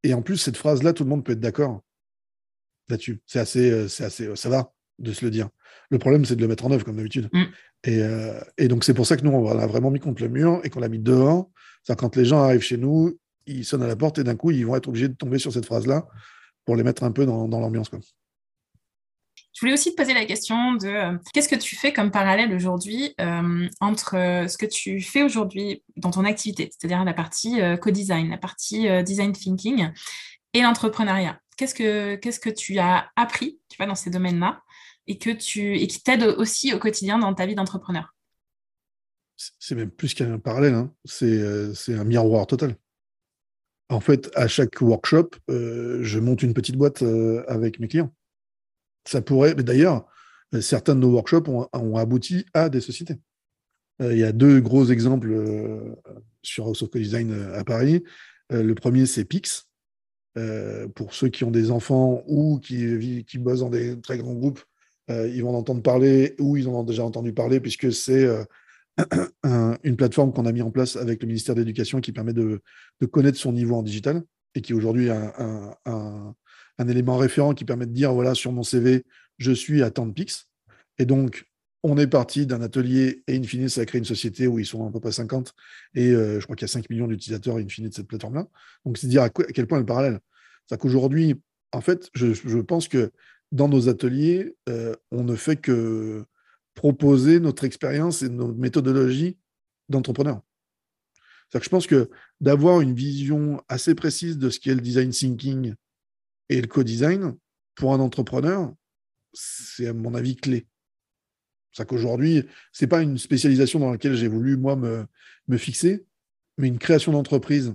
et 0.03 0.13
en 0.13 0.21
plus, 0.21 0.37
cette 0.37 0.57
phrase-là, 0.57 0.93
tout 0.93 1.03
le 1.03 1.09
monde 1.09 1.23
peut 1.23 1.33
être 1.33 1.39
d'accord 1.39 1.81
là-dessus. 2.89 3.21
C'est 3.25 3.39
assez, 3.39 3.87
c'est 3.87 4.05
assez, 4.05 4.35
ça 4.35 4.49
va 4.49 4.73
de 4.99 5.13
se 5.13 5.23
le 5.23 5.31
dire. 5.31 5.49
Le 5.89 5.97
problème, 5.97 6.25
c'est 6.25 6.35
de 6.35 6.41
le 6.41 6.47
mettre 6.47 6.65
en 6.65 6.71
œuvre, 6.71 6.85
comme 6.85 6.97
d'habitude. 6.97 7.29
Mm. 7.31 7.43
Euh, 7.87 8.41
et, 8.57 8.67
donc, 8.67 8.83
c'est 8.83 8.93
pour 8.93 9.07
ça 9.07 9.17
que 9.17 9.23
nous, 9.23 9.31
on 9.31 9.53
l'a 9.53 9.67
vraiment 9.67 9.91
mis 9.91 9.99
contre 9.99 10.21
le 10.21 10.29
mur 10.29 10.61
et 10.63 10.69
qu'on 10.69 10.79
l'a 10.79 10.89
mis 10.89 10.99
dehors. 10.99 11.49
C'est 11.83 11.97
quand 11.97 12.15
les 12.15 12.25
gens 12.25 12.41
arrivent 12.41 12.61
chez 12.61 12.77
nous, 12.77 13.17
ils 13.45 13.65
sonnent 13.65 13.83
à 13.83 13.87
la 13.87 13.95
porte 13.95 14.19
et 14.19 14.23
d'un 14.23 14.35
coup, 14.35 14.51
ils 14.51 14.65
vont 14.65 14.75
être 14.75 14.87
obligés 14.87 15.07
de 15.07 15.15
tomber 15.15 15.39
sur 15.39 15.51
cette 15.51 15.65
phrase-là 15.65 16.07
pour 16.65 16.75
les 16.75 16.83
mettre 16.83 17.03
un 17.03 17.11
peu 17.11 17.25
dans, 17.25 17.47
l'ambiance. 17.47 17.89
Je 19.59 19.65
voulais 19.65 19.73
aussi 19.73 19.91
te 19.91 19.97
poser 19.97 20.13
la 20.13 20.23
question 20.23 20.75
de 20.75 20.87
euh, 20.87 21.17
qu'est-ce 21.33 21.49
que 21.49 21.57
tu 21.57 21.75
fais 21.75 21.91
comme 21.91 22.11
parallèle 22.11 22.55
aujourd'hui 22.55 23.13
euh, 23.19 23.67
entre 23.81 24.11
ce 24.47 24.57
que 24.57 24.65
tu 24.65 25.01
fais 25.01 25.21
aujourd'hui 25.21 25.83
dans 25.97 26.11
ton 26.11 26.23
activité, 26.23 26.69
c'est-à-dire 26.71 27.03
la 27.03 27.13
partie 27.13 27.59
co-design, 27.81 28.29
la 28.29 28.37
partie 28.37 28.87
design 29.03 29.33
thinking 29.33 29.89
et 30.53 30.61
l'entrepreneuriat? 30.61 31.41
Qu'est-ce 31.57 31.75
que, 31.75 32.15
qu'est-ce 32.15 32.39
que 32.39 32.49
tu 32.49 32.79
as 32.79 33.09
appris 33.17 33.59
tu 33.67 33.75
vois, 33.75 33.85
dans 33.85 33.95
ces 33.95 34.09
domaines-là 34.09 34.61
et, 35.07 35.17
que 35.17 35.29
tu, 35.29 35.77
et 35.77 35.87
qui 35.87 36.01
t'aide 36.01 36.23
aussi 36.23 36.73
au 36.73 36.79
quotidien 36.79 37.19
dans 37.19 37.33
ta 37.33 37.45
vie 37.45 37.55
d'entrepreneur? 37.55 38.13
C'est 39.59 39.75
même 39.75 39.91
plus 39.91 40.13
qu'un 40.13 40.37
parallèle, 40.37 40.73
hein. 40.73 40.93
euh, 41.21 41.73
c'est, 41.73 41.93
un 41.93 42.03
miroir 42.03 42.45
total. 42.47 42.75
En 43.89 44.01
fait, 44.01 44.29
à 44.35 44.47
chaque 44.47 44.81
workshop, 44.81 45.31
euh, 45.49 46.03
je 46.03 46.19
monte 46.19 46.43
une 46.43 46.53
petite 46.53 46.75
boîte 46.75 47.01
euh, 47.01 47.43
avec 47.47 47.79
mes 47.79 47.87
clients. 47.87 48.13
Ça 49.09 49.21
pourrait, 49.21 49.55
mais 49.55 49.63
d'ailleurs, 49.63 50.05
certains 50.61 50.95
de 50.95 50.99
nos 50.99 51.11
workshops 51.11 51.47
ont, 51.47 51.97
abouti 51.97 52.45
à 52.53 52.69
des 52.69 52.81
sociétés. 52.81 53.15
Il 53.99 54.17
y 54.17 54.23
a 54.23 54.31
deux 54.31 54.61
gros 54.61 54.85
exemples 54.85 55.35
sur 56.41 56.65
House 56.65 56.83
of 56.83 56.89
Co-Design 56.89 57.51
à 57.53 57.63
Paris. 57.63 58.03
le 58.49 58.73
premier, 58.73 59.05
c'est 59.05 59.25
Pix, 59.25 59.67
pour 60.95 61.13
ceux 61.13 61.29
qui 61.29 61.43
ont 61.43 61.51
des 61.51 61.71
enfants 61.71 62.23
ou 62.27 62.59
qui, 62.59 63.25
qui 63.25 63.37
bossent 63.39 63.61
dans 63.61 63.69
des 63.69 63.99
très 63.99 64.17
grands 64.17 64.35
groupes, 64.35 64.61
euh, 65.09 65.27
ils 65.27 65.41
vont 65.43 65.49
en 65.49 65.59
entendre 65.59 65.81
parler 65.81 66.35
ou 66.39 66.57
ils 66.57 66.67
en 66.67 66.73
ont 66.73 66.83
déjà 66.83 67.03
entendu 67.03 67.33
parler 67.33 67.59
puisque 67.59 67.91
c'est 67.91 68.25
euh, 68.25 68.43
une 69.83 69.95
plateforme 69.95 70.33
qu'on 70.33 70.45
a 70.45 70.51
mis 70.51 70.61
en 70.61 70.71
place 70.71 70.95
avec 70.95 71.21
le 71.21 71.27
ministère 71.27 71.55
de 71.55 71.61
l'Éducation 71.61 71.99
qui 71.99 72.11
permet 72.11 72.33
de, 72.33 72.61
connaître 73.11 73.37
son 73.37 73.53
niveau 73.53 73.75
en 73.75 73.83
digital 73.83 74.23
et 74.55 74.61
qui 74.61 74.73
aujourd'hui 74.73 75.09
un, 75.09 75.73
un, 75.85 76.35
élément 76.87 77.17
référent 77.17 77.53
qui 77.53 77.65
permet 77.65 77.85
de 77.85 77.91
dire 77.91 78.13
voilà, 78.13 78.35
sur 78.35 78.51
mon 78.51 78.63
CV, 78.63 79.03
je 79.37 79.51
suis 79.51 79.83
à 79.83 79.91
tant 79.91 80.05
de. 80.05 80.47
Et 80.97 81.05
donc, 81.05 81.45
on 81.83 81.97
est 81.97 82.07
parti 82.07 82.45
d'un 82.45 82.61
atelier 82.61 83.23
et 83.27 83.37
in 83.37 83.43
fine, 83.43 83.69
ça 83.69 83.81
a 83.81 83.85
créé 83.85 83.99
une 83.99 84.05
société 84.05 84.47
où 84.47 84.59
ils 84.59 84.65
sont 84.65 84.87
à 84.87 84.91
peu 84.91 84.99
près 84.99 85.13
50 85.13 85.53
et 85.95 86.11
euh, 86.11 86.39
je 86.39 86.43
crois 86.45 86.55
qu'il 86.55 86.63
y 86.63 86.69
a 86.69 86.73
5 86.73 86.89
millions 86.89 87.07
d'utilisateurs 87.07 87.57
in 87.57 87.67
fine 87.67 87.87
de 87.87 87.93
cette 87.93 88.07
plateforme-là. 88.07 88.47
Donc, 88.85 88.97
c'est 88.97 89.07
dire 89.07 89.23
à, 89.23 89.29
quel 89.29 89.67
point 89.67 89.79
le 89.79 89.85
parallèle. 89.85 90.19
C'est-à-dire 90.67 90.81
qu'aujourd'hui, 90.81 91.35
en 91.71 91.81
fait, 91.81 92.09
je, 92.13 92.33
je, 92.33 92.59
pense 92.59 92.87
que 92.87 93.11
dans 93.51 93.69
nos 93.69 93.87
ateliers, 93.89 94.55
euh, 94.67 94.95
on 95.11 95.23
ne 95.23 95.35
fait 95.35 95.55
que 95.55 96.25
proposer 96.75 97.39
notre 97.39 97.63
expérience 97.63 98.21
et 98.21 98.29
notre 98.29 98.55
méthodologie 98.55 99.37
d'entrepreneur. 99.89 100.41
Que 101.51 101.63
je 101.63 101.69
pense 101.69 101.87
que 101.87 102.09
d'avoir 102.41 102.81
une 102.81 102.93
vision 102.93 103.61
assez 103.67 103.95
précise 103.95 104.37
de 104.37 104.49
ce 104.49 104.59
qu'est 104.59 104.75
le 104.75 104.81
design 104.81 105.09
thinking 105.09 105.73
et 106.49 106.61
le 106.61 106.67
co-design, 106.67 107.35
pour 107.75 107.93
un 107.93 107.99
entrepreneur, 107.99 108.73
c'est 109.33 109.87
à 109.87 109.93
mon 109.93 110.15
avis 110.15 110.35
clé. 110.35 110.67
C'est 111.71 111.87
qu'aujourd'hui, 111.87 112.45
ce 112.71 112.83
n'est 112.83 112.89
pas 112.89 113.01
une 113.01 113.17
spécialisation 113.17 113.79
dans 113.79 113.91
laquelle 113.91 114.15
j'ai 114.15 114.27
voulu, 114.27 114.57
moi, 114.57 114.75
me, 114.75 115.57
fixer, 115.57 116.05
mais 116.57 116.67
une 116.67 116.79
création 116.79 117.11
d'entreprise 117.11 117.73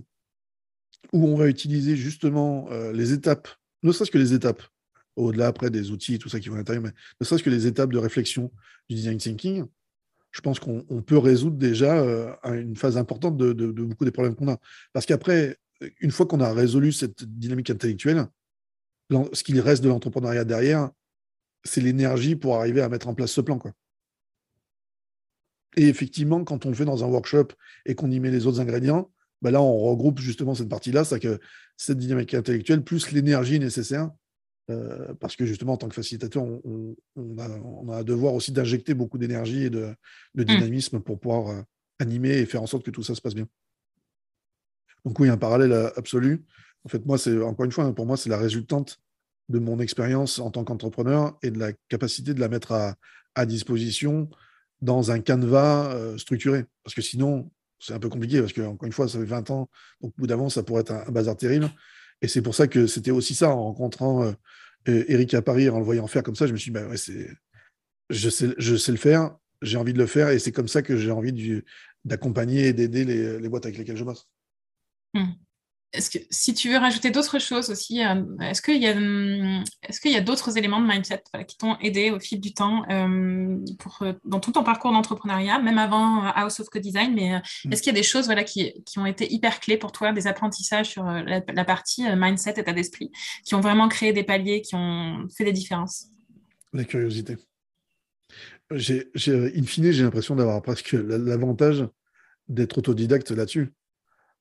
où 1.12 1.26
on 1.26 1.36
va 1.36 1.48
utiliser 1.48 1.96
justement 1.96 2.68
euh, 2.70 2.92
les 2.92 3.12
étapes, 3.12 3.48
ne 3.82 3.92
serait-ce 3.92 4.10
que 4.10 4.18
les 4.18 4.34
étapes 4.34 4.62
au-delà 5.16 5.46
après 5.46 5.70
des 5.70 5.90
outils 5.90 6.14
et 6.14 6.18
tout 6.18 6.28
ça 6.28 6.40
qui 6.40 6.48
vont 6.48 6.56
à 6.56 6.58
l'intérieur, 6.58 6.82
mais 6.82 6.92
ne 7.20 7.24
serait-ce 7.24 7.44
que 7.44 7.50
les 7.50 7.66
étapes 7.66 7.92
de 7.92 7.98
réflexion 7.98 8.50
du 8.88 8.96
design 8.96 9.18
thinking, 9.18 9.64
je 10.32 10.40
pense 10.40 10.58
qu'on 10.58 10.82
peut 11.06 11.18
résoudre 11.18 11.56
déjà 11.56 11.96
euh, 11.96 12.34
une 12.44 12.74
phase 12.74 12.96
importante 12.96 13.36
de, 13.36 13.52
beaucoup 13.52 14.04
des 14.04 14.10
problèmes 14.10 14.34
qu'on 14.34 14.48
a. 14.48 14.58
Parce 14.92 15.06
qu'après, 15.06 15.58
une 16.00 16.10
fois 16.10 16.26
qu'on 16.26 16.40
a 16.40 16.52
résolu 16.52 16.90
cette 16.90 17.24
dynamique 17.24 17.70
intellectuelle, 17.70 18.26
ce 19.10 19.42
qu'il 19.42 19.60
reste 19.60 19.82
de 19.82 19.88
l'entrepreneuriat 19.88 20.44
derrière, 20.44 20.90
c'est 21.64 21.80
l'énergie 21.80 22.36
pour 22.36 22.56
arriver 22.56 22.80
à 22.80 22.88
mettre 22.88 23.08
en 23.08 23.14
place 23.14 23.32
ce 23.32 23.40
plan. 23.40 23.58
Quoi. 23.58 23.72
Et 25.76 25.88
effectivement, 25.88 26.44
quand 26.44 26.66
on 26.66 26.68
le 26.68 26.74
fait 26.74 26.84
dans 26.84 27.04
un 27.04 27.08
workshop 27.08 27.48
et 27.86 27.94
qu'on 27.94 28.10
y 28.10 28.20
met 28.20 28.30
les 28.30 28.46
autres 28.46 28.60
ingrédients, 28.60 29.10
ben 29.42 29.50
là, 29.50 29.60
on 29.60 29.78
regroupe 29.78 30.20
justement 30.20 30.54
cette 30.54 30.68
partie-là, 30.68 31.04
c'est 31.04 31.20
que 31.20 31.38
cette 31.76 31.98
dynamique 31.98 32.32
intellectuelle, 32.34 32.82
plus 32.82 33.10
l'énergie 33.10 33.58
nécessaire, 33.58 34.10
euh, 34.70 35.12
parce 35.20 35.36
que 35.36 35.44
justement, 35.44 35.74
en 35.74 35.76
tant 35.76 35.88
que 35.88 35.94
facilitateur, 35.94 36.44
on, 36.44 36.96
a, 37.38 37.98
un 37.98 38.04
devoir 38.04 38.34
aussi 38.34 38.52
d'injecter 38.52 38.94
beaucoup 38.94 39.18
d'énergie 39.18 39.64
et 39.64 39.70
de, 39.70 39.94
mmh. 40.34 40.44
dynamisme 40.44 41.00
pour 41.00 41.18
pouvoir 41.18 41.48
euh, 41.48 41.62
animer 41.98 42.38
et 42.38 42.46
faire 42.46 42.62
en 42.62 42.66
sorte 42.66 42.84
que 42.84 42.90
tout 42.90 43.02
ça 43.02 43.14
se 43.14 43.20
passe 43.20 43.34
bien. 43.34 43.46
Donc 45.04 45.18
oui, 45.20 45.28
un 45.28 45.36
parallèle 45.36 45.72
euh, 45.72 45.90
absolu. 45.96 46.44
En 46.84 46.88
fait, 46.88 47.04
moi, 47.06 47.18
c'est 47.18 47.40
encore 47.40 47.64
une 47.64 47.72
fois, 47.72 47.94
pour 47.94 48.06
moi, 48.06 48.16
c'est 48.16 48.30
la 48.30 48.38
résultante 48.38 49.00
de 49.48 49.58
mon 49.58 49.78
expérience 49.78 50.38
en 50.38 50.50
tant 50.50 50.64
qu'entrepreneur 50.64 51.38
et 51.42 51.50
de 51.50 51.58
la 51.58 51.72
capacité 51.88 52.34
de 52.34 52.40
la 52.40 52.48
mettre 52.48 52.72
à, 52.72 53.46
disposition 53.46 54.30
dans 54.80 55.10
un 55.10 55.18
canevas 55.18 56.16
structuré. 56.18 56.66
Parce 56.84 56.94
que 56.94 57.02
sinon, 57.02 57.50
c'est 57.80 57.94
un 57.94 57.98
peu 57.98 58.08
compliqué, 58.08 58.40
parce 58.40 58.52
que, 58.52 58.60
encore 58.60 58.86
une 58.86 58.92
fois, 58.92 59.08
ça 59.08 59.18
fait 59.18 59.24
20 59.24 59.50
ans, 59.50 59.68
donc 60.00 60.12
au 60.16 60.20
bout 60.20 60.26
d'avant, 60.28 60.48
ça 60.48 60.62
pourrait 60.62 60.82
être 60.82 60.92
un, 60.92 61.10
bazar 61.10 61.36
terrible. 61.36 61.68
Et 62.22 62.28
c'est 62.28 62.42
pour 62.42 62.54
ça 62.54 62.68
que 62.68 62.86
c'était 62.86 63.10
aussi 63.10 63.34
ça, 63.34 63.50
en 63.50 63.64
rencontrant 63.64 64.32
Eric 64.86 65.34
à 65.34 65.42
Paris, 65.42 65.68
en 65.68 65.78
le 65.78 65.84
voyant 65.84 66.06
faire 66.06 66.22
comme 66.22 66.36
ça, 66.36 66.46
je 66.46 66.52
me 66.52 66.58
suis 66.58 66.70
dit, 66.70 66.78
bah 66.78 66.86
je, 68.10 68.30
sais, 68.30 68.54
je 68.56 68.76
sais 68.76 68.92
le 68.92 68.98
faire, 68.98 69.36
j'ai 69.62 69.78
envie 69.78 69.92
de 69.92 69.98
le 69.98 70.06
faire, 70.06 70.28
et 70.28 70.38
c'est 70.38 70.52
comme 70.52 70.68
ça 70.68 70.82
que 70.82 70.96
j'ai 70.96 71.10
envie 71.10 71.62
d'accompagner 72.04 72.68
et 72.68 72.72
d'aider 72.72 73.04
les, 73.04 73.48
boîtes 73.48 73.66
avec 73.66 73.78
lesquelles 73.78 73.96
je 73.96 74.04
bosse. 74.04 74.28
Mmh. 75.14 75.32
Est-ce 75.94 76.10
que 76.10 76.18
si 76.28 76.54
tu 76.54 76.70
veux 76.70 76.76
rajouter 76.76 77.10
d'autres 77.10 77.38
choses 77.38 77.70
aussi, 77.70 78.04
euh, 78.04 78.22
est-ce 78.40 78.60
qu'il 78.60 78.82
y 78.82 78.86
a, 78.86 78.94
est-ce 79.88 80.00
qu'il 80.00 80.10
y 80.10 80.16
a 80.16 80.20
d'autres 80.20 80.58
éléments 80.58 80.80
de 80.80 80.86
mindset 80.86 81.22
qui 81.46 81.56
t'ont 81.56 81.76
aidé 81.78 82.10
au 82.10 82.18
fil 82.18 82.40
du 82.40 82.52
temps 82.52 82.84
euh, 82.90 83.56
pour, 83.78 83.98
euh, 84.02 84.12
dans 84.24 84.40
tout 84.40 84.52
ton 84.52 84.64
parcours 84.64 84.92
d'entrepreneuriat, 84.92 85.60
même 85.60 85.78
avant 85.78 86.22
House 86.24 86.58
of 86.60 86.68
Co-Design, 86.68 87.14
mais 87.14 87.40
mmh. 87.64 87.72
est-ce 87.72 87.82
qu'il 87.82 87.92
y 87.92 87.96
a 87.96 87.98
des 87.98 88.06
choses 88.06 88.26
voilà, 88.26 88.42
qui, 88.42 88.82
qui, 88.84 88.98
ont 88.98 89.06
été 89.06 89.32
hyper 89.32 89.60
clés 89.60 89.76
pour 89.76 89.92
toi, 89.92 90.12
des 90.12 90.26
apprentissages 90.26 90.90
sur 90.90 91.04
la, 91.04 91.64
partie 91.64 92.04
mindset, 92.16 92.54
état 92.58 92.72
d'esprit, 92.72 93.10
qui 93.44 93.54
ont 93.54 93.60
vraiment 93.60 93.88
créé 93.88 94.12
des 94.12 94.24
paliers, 94.24 94.62
qui 94.62 94.74
ont 94.74 95.26
fait 95.36 95.44
des 95.44 95.52
différences? 95.52 96.06
La 96.72 96.84
curiosité. 96.84 97.36
J'ai, 98.72 99.10
in 99.56 99.62
fine, 99.62 99.92
j'ai 99.92 100.02
l'impression 100.02 100.34
d'avoir 100.34 100.60
presque 100.60 100.92
l'avantage 100.92 101.86
d'être 102.48 102.78
autodidacte 102.78 103.30
là-dessus. 103.30 103.72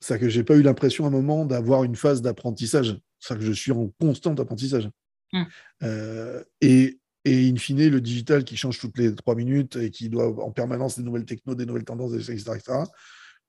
C'est 0.04 0.20
que 0.20 0.28
j'ai 0.28 0.44
pas 0.44 0.58
eu 0.58 0.62
l'impression 0.62 1.06
à 1.06 1.08
un 1.08 1.12
moment 1.12 1.46
d'avoir 1.46 1.86
une 1.86 1.96
phase 1.96 2.22
d'apprentissage. 2.22 3.00
C'est 3.22 3.38
que 3.38 3.46
je 3.46 3.54
suis 3.54 3.72
en 3.72 3.88
constant 4.02 4.36
apprentissage. 4.36 4.90
Mmh. 5.32 5.44
Euh, 5.84 6.44
et, 6.60 7.00
et 7.24 7.50
in 7.50 7.56
fine, 7.56 7.88
le 7.88 8.02
digital 8.02 8.44
qui 8.44 8.58
change 8.58 8.80
toutes 8.80 8.98
les 8.98 9.16
trois 9.16 9.34
minutes 9.34 9.78
et 9.78 9.92
qui 9.92 10.10
doit 10.10 10.44
en 10.44 10.52
permanence 10.52 10.98
des 10.98 11.04
nouvelles 11.06 11.24
technos, 11.24 11.56
des 11.56 11.66
nouvelles 11.66 11.86
tendances, 11.86 12.16
etc., 12.16 12.60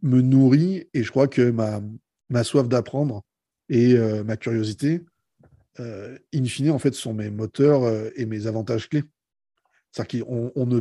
me 0.02 0.20
nourrit. 0.20 0.88
Et 0.94 1.02
je 1.02 1.10
crois 1.10 1.26
que 1.26 1.50
ma, 1.50 1.82
ma 2.28 2.44
soif 2.44 2.68
d'apprendre 2.68 3.24
et 3.68 3.94
euh, 3.94 4.22
ma 4.22 4.36
curiosité, 4.36 5.00
euh, 5.80 6.16
in 6.32 6.44
fine, 6.44 6.70
en 6.70 6.78
fait, 6.78 6.94
sont 6.94 7.14
mes 7.14 7.30
moteurs 7.30 8.12
et 8.14 8.26
mes 8.26 8.46
avantages 8.46 8.88
clés. 8.88 9.02
C'est-à-dire 9.90 10.24
qu'on 10.24 10.52
on 10.54 10.66
ne, 10.66 10.78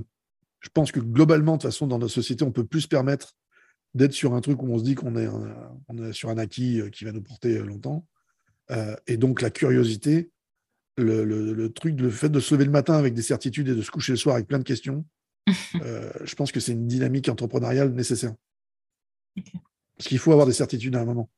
je 0.60 0.70
pense 0.72 0.92
que 0.92 1.00
globalement, 1.00 1.54
de 1.54 1.62
toute 1.64 1.72
façon, 1.72 1.88
dans 1.88 1.98
notre 1.98 2.14
société, 2.14 2.44
on 2.44 2.52
peut 2.52 2.64
plus 2.64 2.82
se 2.82 2.88
permettre 2.88 3.34
d'être 3.94 4.14
sur 4.14 4.34
un 4.34 4.42
truc 4.42 4.62
où 4.64 4.68
on 4.68 4.80
se 4.80 4.84
dit 4.84 4.96
qu'on 4.96 5.16
est, 5.16 5.28
on 5.88 6.04
est 6.04 6.14
sur 6.14 6.30
un 6.30 6.38
acquis 6.38 6.82
euh, 6.82 6.90
qui 6.90 7.06
va 7.06 7.12
nous 7.12 7.22
porter 7.22 7.58
euh, 7.58 7.64
longtemps. 7.64 8.08
Euh, 8.72 8.96
et 9.08 9.18
donc 9.18 9.42
la 9.42 9.50
curiosité, 9.50 10.32
le, 10.98 11.24
le, 11.24 11.74
truc, 11.74 12.00
le 12.00 12.10
fait 12.10 12.30
de 12.30 12.40
se 12.40 12.54
lever 12.54 12.66
le 12.66 12.72
matin 12.72 12.94
avec 12.94 13.14
des 13.14 13.22
certitudes 13.22 13.68
et 13.68 13.76
de 13.76 13.82
se 13.82 13.92
coucher 13.92 14.14
le 14.14 14.18
soir 14.18 14.36
avec 14.36 14.48
plein 14.48 14.60
de 14.60 14.64
questions, 14.64 15.06
je 15.48 16.36
pense 16.36 16.52
que 16.52 16.60
c'est 16.60 16.72
une 16.72 16.88
dynamique 16.88 17.28
entrepreneuriale 17.30 17.92
nécessaire. 17.94 18.34
Parce 19.98 20.08
qu'il 20.08 20.20
faut 20.20 20.32
avoir 20.32 20.48
des 20.48 20.54
certitudes 20.54 20.96
à 20.96 21.02
un 21.02 21.06
moment. 21.06 21.30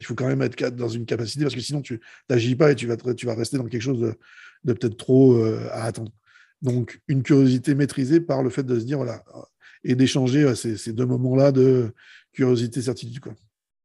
Il 0.00 0.06
faut 0.06 0.14
quand 0.14 0.28
même 0.28 0.42
être 0.42 0.76
dans 0.76 0.88
une 0.88 1.06
capacité, 1.06 1.44
parce 1.44 1.54
que 1.54 1.60
sinon 1.60 1.80
tu 1.80 2.00
n'agis 2.30 2.54
pas 2.54 2.70
et 2.70 2.76
tu 2.76 2.86
vas, 2.86 2.96
tu 2.96 3.26
vas 3.26 3.34
rester 3.34 3.56
dans 3.56 3.66
quelque 3.66 3.82
chose 3.82 4.00
de, 4.00 4.14
de 4.64 4.72
peut-être 4.74 4.96
trop 4.96 5.42
à 5.42 5.84
attendre. 5.84 6.12
Donc, 6.62 7.00
une 7.08 7.22
curiosité 7.22 7.74
maîtrisée 7.74 8.20
par 8.20 8.42
le 8.42 8.50
fait 8.50 8.62
de 8.62 8.78
se 8.78 8.84
dire, 8.84 8.98
voilà, 8.98 9.24
et 9.84 9.94
d'échanger 9.94 10.54
ces, 10.54 10.92
deux 10.92 11.06
moments-là 11.06 11.52
de 11.52 11.94
curiosité-certitude. 12.32 13.20
Quoi. 13.20 13.34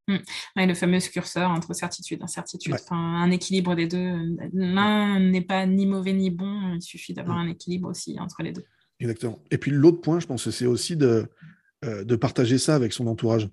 Mmh. 0.09 0.17
le 0.57 0.73
fameux 0.73 0.99
curseur 0.99 1.49
entre 1.49 1.73
certitude 1.73 2.19
et 2.19 2.23
incertitude, 2.23 2.75
un 2.89 3.31
équilibre 3.31 3.75
des 3.75 3.87
deux. 3.87 4.37
L'un 4.53 5.19
n'est 5.19 5.41
pas 5.41 5.65
ni 5.65 5.85
mauvais 5.87 6.13
ni 6.13 6.29
bon, 6.29 6.73
il 6.75 6.81
suffit 6.81 7.13
d'avoir 7.13 7.37
mmh. 7.37 7.41
un 7.41 7.49
équilibre 7.49 7.89
aussi 7.89 8.19
entre 8.19 8.43
les 8.43 8.51
deux. 8.51 8.65
Exactement. 8.99 9.39
Et 9.51 9.57
puis 9.57 9.71
l'autre 9.71 10.01
point, 10.01 10.19
je 10.19 10.27
pense, 10.27 10.49
c'est 10.49 10.65
aussi 10.65 10.95
de, 10.95 11.27
euh, 11.85 12.03
de 12.03 12.15
partager 12.15 12.57
ça 12.57 12.75
avec 12.75 12.93
son 12.93 13.07
entourage. 13.07 13.49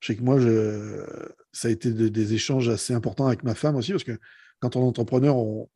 Je 0.00 0.06
sais 0.06 0.16
que 0.16 0.22
moi, 0.22 0.40
je, 0.40 1.04
ça 1.52 1.68
a 1.68 1.70
été 1.70 1.92
des 1.92 2.34
échanges 2.34 2.68
assez 2.68 2.94
importants 2.94 3.26
avec 3.26 3.44
ma 3.44 3.54
femme 3.54 3.76
aussi, 3.76 3.92
parce 3.92 4.04
que 4.04 4.18
quand 4.58 4.76
on 4.76 4.82
est 4.82 4.88
entrepreneur, 4.88 5.36
on, 5.36 5.68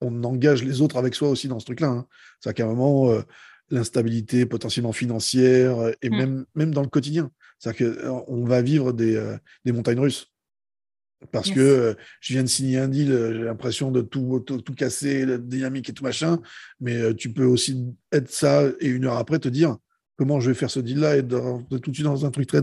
engage 0.00 0.62
les 0.62 0.82
autres 0.82 0.98
avec 0.98 1.14
soi 1.14 1.30
aussi 1.30 1.48
dans 1.48 1.58
ce 1.58 1.64
truc-là. 1.64 1.88
Hein. 1.88 2.06
C'est-à-dire 2.38 2.56
qu'à 2.66 2.70
un 2.70 2.74
moment, 2.74 3.10
euh, 3.10 3.22
l'instabilité 3.70 4.46
potentiellement 4.46 4.92
financière 4.92 5.78
euh, 5.78 5.92
et 6.02 6.10
mmh. 6.10 6.16
même, 6.16 6.46
même 6.54 6.74
dans 6.74 6.82
le 6.82 6.88
quotidien. 6.88 7.30
C'est-à-dire 7.58 7.96
qu'on 7.96 8.44
va 8.44 8.62
vivre 8.62 8.92
des, 8.92 9.36
des 9.64 9.72
montagnes 9.72 10.00
russes. 10.00 10.30
Parce 11.32 11.50
que 11.50 11.96
je 12.20 12.34
viens 12.34 12.42
de 12.42 12.48
signer 12.48 12.76
un 12.76 12.88
deal, 12.88 13.06
j'ai 13.08 13.44
l'impression 13.44 13.90
de 13.90 14.02
tout, 14.02 14.42
tout, 14.46 14.60
tout, 14.60 14.74
casser, 14.74 15.24
la 15.24 15.38
dynamique 15.38 15.88
et 15.88 15.94
tout 15.94 16.04
machin, 16.04 16.42
mais 16.80 17.14
tu 17.14 17.32
peux 17.32 17.46
aussi 17.46 17.86
être 18.12 18.30
ça 18.30 18.64
et 18.80 18.88
une 18.88 19.06
heure 19.06 19.16
après 19.16 19.38
te 19.38 19.48
dire 19.48 19.78
comment 20.16 20.40
je 20.40 20.50
vais 20.50 20.54
faire 20.54 20.70
ce 20.70 20.80
deal-là 20.80 21.16
et 21.16 21.22
de, 21.22 21.38
tout 21.78 21.90
de 21.90 21.94
suite 21.94 22.06
dans 22.06 22.26
un 22.26 22.30
truc 22.30 22.46
très. 22.46 22.60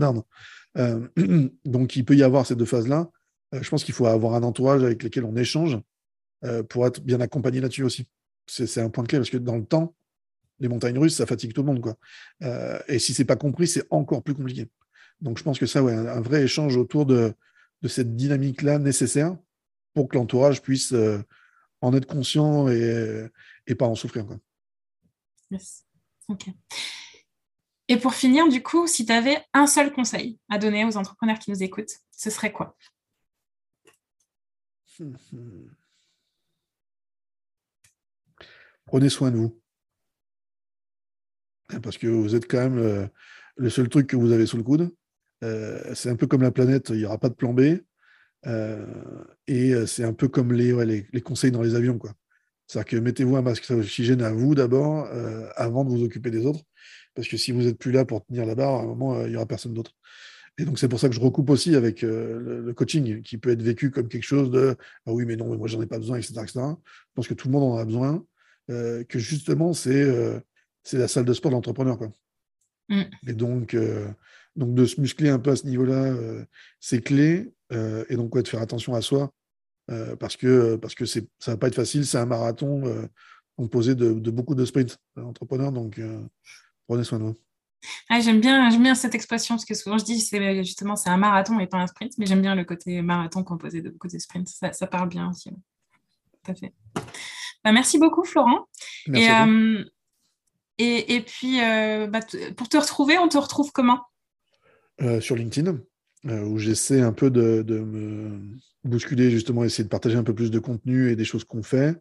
Euh, 0.78 1.08
donc, 1.64 1.96
il 1.96 2.04
peut 2.04 2.16
y 2.16 2.22
avoir 2.22 2.46
ces 2.46 2.56
deux 2.56 2.64
phases-là. 2.64 3.10
Euh, 3.54 3.62
je 3.62 3.68
pense 3.68 3.84
qu'il 3.84 3.94
faut 3.94 4.06
avoir 4.06 4.34
un 4.34 4.42
entourage 4.42 4.82
avec 4.82 5.02
lequel 5.02 5.24
on 5.24 5.36
échange 5.36 5.78
euh, 6.44 6.62
pour 6.62 6.86
être 6.86 7.00
bien 7.02 7.20
accompagné 7.20 7.60
là-dessus 7.60 7.84
aussi. 7.84 8.08
C'est 8.46 8.80
un 8.80 8.90
point 8.90 9.04
clé 9.04 9.18
parce 9.18 9.30
que 9.30 9.36
dans 9.36 9.56
le 9.56 9.64
temps, 9.64 9.94
les 10.62 10.68
montagnes 10.68 10.98
russes, 10.98 11.16
ça 11.16 11.26
fatigue 11.26 11.52
tout 11.52 11.62
le 11.62 11.66
monde. 11.66 11.80
Quoi. 11.80 11.96
et 12.88 12.98
si 12.98 13.12
c'est 13.12 13.24
pas 13.24 13.36
compris, 13.36 13.66
c'est 13.66 13.84
encore 13.90 14.22
plus 14.22 14.34
compliqué. 14.34 14.68
Donc, 15.20 15.38
je 15.38 15.42
pense 15.42 15.58
que 15.58 15.66
ça, 15.66 15.82
ouais, 15.82 15.92
un, 15.92 16.20
vrai 16.20 16.42
échange 16.42 16.76
autour 16.76 17.04
de, 17.04 17.34
de 17.82 17.88
cette 17.88 18.16
dynamique-là 18.16 18.78
nécessaire 18.78 19.36
pour 19.92 20.08
que 20.08 20.16
l'entourage 20.16 20.62
puisse 20.62 20.94
en 21.80 21.94
être 21.94 22.06
conscient 22.06 22.68
et, 22.68 23.28
et, 23.66 23.74
pas 23.74 23.86
en 23.86 23.94
souffrir. 23.94 24.26
Quoi. 24.26 24.38
Yes. 25.50 25.84
Ok. 26.28 26.46
Et 27.88 27.96
pour 27.98 28.14
finir, 28.14 28.48
du 28.48 28.62
coup, 28.62 28.86
si 28.86 29.04
tu 29.04 29.12
avais 29.12 29.44
un 29.52 29.66
seul 29.66 29.92
conseil 29.92 30.38
à 30.48 30.56
donner 30.58 30.84
aux 30.84 30.96
entrepreneurs 30.96 31.38
qui 31.38 31.50
nous 31.50 31.62
écoutent, 31.62 31.92
ce 32.10 32.30
serait 32.30 32.52
quoi? 32.52 32.76
Prenez 38.86 39.08
soin 39.08 39.30
de 39.30 39.36
vous. 39.36 39.61
Parce 41.80 41.98
que 41.98 42.06
vous 42.06 42.34
êtes 42.34 42.50
quand 42.50 42.68
même 42.68 43.08
le, 43.56 43.70
seul 43.70 43.88
truc 43.88 44.06
que 44.06 44.16
vous 44.16 44.32
avez 44.32 44.46
sous 44.46 44.56
le 44.56 44.62
coude. 44.62 44.90
Euh, 45.44 45.94
c'est 45.94 46.10
un 46.10 46.16
peu 46.16 46.26
comme 46.26 46.42
la 46.42 46.50
planète, 46.50 46.90
il 46.90 46.98
n'y 46.98 47.04
aura 47.04 47.18
pas 47.18 47.28
de 47.28 47.34
plan 47.34 47.52
B. 47.52 47.78
Euh, 48.46 48.86
et 49.46 49.72
euh, 49.72 49.86
c'est 49.86 50.04
un 50.04 50.12
peu 50.12 50.28
comme 50.28 50.52
les, 50.52 51.06
conseils 51.22 51.52
dans 51.52 51.62
les 51.62 51.74
avions. 51.74 51.98
C'est-à-dire 52.66 52.90
que 52.90 52.96
mettez-vous 52.96 53.36
un 53.36 53.42
masque 53.42 53.68
d'oxygène 53.72 54.22
à 54.22 54.32
vous 54.32 54.54
d'abord, 54.54 55.08
avant 55.56 55.84
de 55.84 55.90
vous 55.90 56.04
occuper 56.04 56.30
des 56.30 56.46
autres. 56.46 56.64
Parce 57.14 57.28
que 57.28 57.36
si 57.36 57.52
vous 57.52 57.62
n'êtes 57.62 57.78
plus 57.78 57.92
là 57.92 58.04
pour 58.04 58.24
tenir 58.24 58.46
la 58.46 58.54
barre, 58.54 58.74
à 58.74 58.82
un 58.82 58.86
moment, 58.86 59.16
euh, 59.16 59.24
il 59.26 59.30
n'y 59.30 59.36
aura 59.36 59.46
personne 59.46 59.74
d'autre. 59.74 59.92
Et 60.58 60.64
donc, 60.64 60.78
c'est 60.78 60.88
pour 60.88 61.00
ça 61.00 61.08
que 61.08 61.14
je 61.14 61.20
recoupe 61.20 61.48
aussi 61.50 61.74
avec 61.74 62.04
euh, 62.04 62.62
le, 62.62 62.74
coaching, 62.74 63.22
qui 63.22 63.38
peut 63.38 63.50
être 63.50 63.62
vécu 63.62 63.90
comme 63.90 64.08
quelque 64.08 64.24
chose 64.24 64.50
de 64.50 64.76
ah 65.06 65.12
oui, 65.12 65.24
mais 65.24 65.36
non, 65.36 65.50
mais 65.50 65.56
moi, 65.56 65.68
j'en 65.68 65.80
ai 65.80 65.86
pas 65.86 65.98
besoin, 65.98 66.18
etc., 66.18 66.34
etc. 66.42 66.60
Je 66.60 67.12
pense 67.14 67.28
que 67.28 67.34
tout 67.34 67.48
le 67.48 67.52
monde 67.52 67.72
en 67.72 67.78
a 67.78 67.84
besoin, 67.84 68.24
euh, 68.70 69.02
que 69.04 69.18
justement, 69.18 69.72
c'est 69.72 70.06
c'est 70.82 70.98
la 70.98 71.08
salle 71.08 71.24
de 71.24 71.32
sport 71.32 71.50
de 71.50 71.56
l'entrepreneur. 71.56 71.98
Mm. 72.88 73.02
Et 73.26 73.32
donc, 73.32 73.76
donc, 74.56 74.74
de 74.74 74.84
se 74.84 75.00
muscler 75.00 75.30
un 75.30 75.38
peu 75.38 75.50
à 75.50 75.56
ce 75.56 75.66
niveau-là, 75.66 76.14
c'est 76.80 77.02
clé. 77.02 77.52
et 77.70 78.16
donc, 78.16 78.34
ouais, 78.34 78.42
de 78.42 78.48
faire 78.48 78.62
attention 78.62 78.94
à 78.94 79.00
soi, 79.00 79.32
parce 80.18 80.36
que, 80.36 80.76
parce 80.76 80.94
que 80.94 81.04
ça 81.06 81.20
ne 81.20 81.50
va 81.52 81.56
pas 81.56 81.68
être 81.68 81.74
facile. 81.74 82.06
C'est 82.06 82.18
un 82.18 82.26
marathon 82.26 83.08
composé 83.56 83.94
de, 83.94 84.12
de, 84.12 84.30
beaucoup 84.30 84.54
de 84.54 84.64
sprints 84.64 84.98
entrepreneurs. 85.16 85.72
Donc, 85.72 86.00
Prenez 86.92 87.04
soin 87.04 87.18
de 87.18 87.24
vous. 87.24 87.36
Ah, 88.08 88.20
j'aime 88.20 88.40
bien, 88.40 88.70
j'aime 88.70 88.82
bien 88.82 88.94
cette 88.94 89.14
expression 89.14 89.56
parce 89.56 89.64
que 89.64 89.74
souvent 89.74 89.98
je 89.98 90.04
dis 90.04 90.20
c'est 90.20 90.62
justement 90.62 90.94
c'est 90.94 91.10
un 91.10 91.16
marathon 91.16 91.58
et 91.58 91.66
pas 91.66 91.78
un 91.78 91.86
sprint, 91.86 92.12
mais 92.18 92.26
j'aime 92.26 92.42
bien 92.42 92.54
le 92.54 92.64
côté 92.64 93.02
marathon 93.02 93.42
composé 93.42 93.80
de 93.80 93.90
beaucoup 93.90 94.08
de 94.08 94.18
sprints. 94.18 94.48
Ça, 94.48 94.86
parle 94.86 95.08
bien 95.08 95.30
aussi. 95.30 95.50
Tout 95.50 96.52
à 96.52 96.54
fait. 96.54 96.72
Bah, 97.64 97.72
merci 97.72 97.98
beaucoup 97.98 98.24
Florent. 98.24 98.68
Merci 99.08 99.30
euh, 99.30 99.84
et, 100.82 101.14
et, 101.14 101.20
puis 101.20 101.60
euh, 101.60 102.06
bah, 102.06 102.20
pour 102.56 102.68
te 102.68 102.76
retrouver, 102.76 103.18
on 103.18 103.28
te 103.28 103.38
retrouve 103.38 103.70
comment? 103.72 104.00
Euh, 105.00 105.20
Sur 105.20 105.36
LinkedIn, 105.36 105.78
où 106.24 106.58
j'essaie 106.58 107.00
un 107.00 107.12
peu 107.12 107.30
de, 107.30 107.62
de, 107.62 107.78
me 107.78 108.40
bousculer 108.84 109.30
justement, 109.30 109.64
essayer 109.64 109.84
de 109.84 109.88
partager 109.88 110.16
un 110.16 110.24
peu 110.24 110.34
plus 110.34 110.50
de 110.50 110.58
contenu 110.58 111.10
et 111.10 111.16
des 111.16 111.24
choses 111.24 111.44
qu'on 111.44 111.62
fait. 111.62 111.96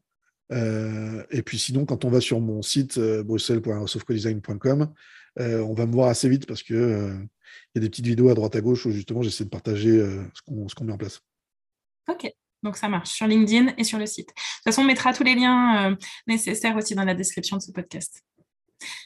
Euh, 0.52 1.24
et 1.32 1.42
puis 1.44 1.58
sinon, 1.58 1.86
quand 1.86 2.06
on 2.06 2.10
va 2.10 2.22
sur 2.22 2.40
mon 2.40 2.62
site 2.62 2.98
euh, 2.98 3.24
bruxelles.softcodesign.com, 3.24 4.94
euh, 5.40 5.62
on 5.62 5.74
va 5.74 5.86
me 5.86 5.94
voir 5.94 6.10
assez 6.10 6.28
vite 6.28 6.46
parce 6.46 6.64
que 6.64 7.16
il 7.74 7.80
y 7.80 7.80
a 7.80 7.82
des 7.82 7.90
petites 7.90 8.06
vidéos 8.06 8.30
à 8.30 8.34
droite 8.34 8.56
à 8.56 8.62
gauche 8.62 8.86
où 8.86 8.92
justement 8.92 9.22
j'essaie 9.22 9.46
de 9.46 9.50
partager 9.50 9.98
ce 10.34 10.42
qu'on 10.44 10.86
met 10.86 10.94
en 10.94 10.98
place. 10.98 11.22
Ok, 12.10 12.30
donc 12.64 12.76
ça 12.76 12.90
marche 12.90 13.12
sur 13.12 13.28
LinkedIn 13.28 13.74
et 13.78 13.84
sur 13.84 13.98
le 13.98 14.06
site. 14.06 14.28
De 14.28 14.34
toute 14.34 14.64
façon, 14.66 14.82
on 14.82 14.86
mettra 14.86 15.14
tous 15.14 15.24
les 15.24 15.36
liens 15.36 15.98
nécessaires 16.28 16.76
aussi 16.76 16.96
dans 16.96 17.06
la 17.06 17.14
description 17.14 17.58
de 17.58 17.62
ce 17.62 17.72
podcast. 17.72 18.24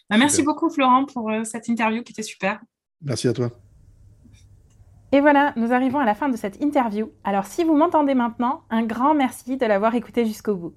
Bah, 0.10 0.18
merci 0.18 0.44
beaucoup 0.44 0.70
Florent 0.70 1.06
pour 1.06 1.32
cette 1.44 1.68
interview 1.68 2.04
qui 2.04 2.12
était 2.12 2.24
super. 2.24 2.60
Merci 3.02 3.28
à 3.28 3.34
toi. 3.34 3.50
Et 5.12 5.22
voilà, 5.22 5.54
nous 5.56 5.72
arrivons 5.72 6.00
à 6.00 6.06
la 6.06 6.16
fin 6.16 6.30
de 6.30 6.36
cette 6.36 6.62
interview. 6.62 7.12
Alors 7.24 7.46
si 7.46 7.64
vous 7.64 7.76
m'entendez 7.76 8.16
maintenant, 8.16 8.64
un 8.70 8.84
grand 8.84 9.14
merci 9.14 9.58
de 9.58 9.66
l'avoir 9.66 9.96
écouté 9.96 10.26
jusqu'au 10.26 10.56
bout. 10.56 10.74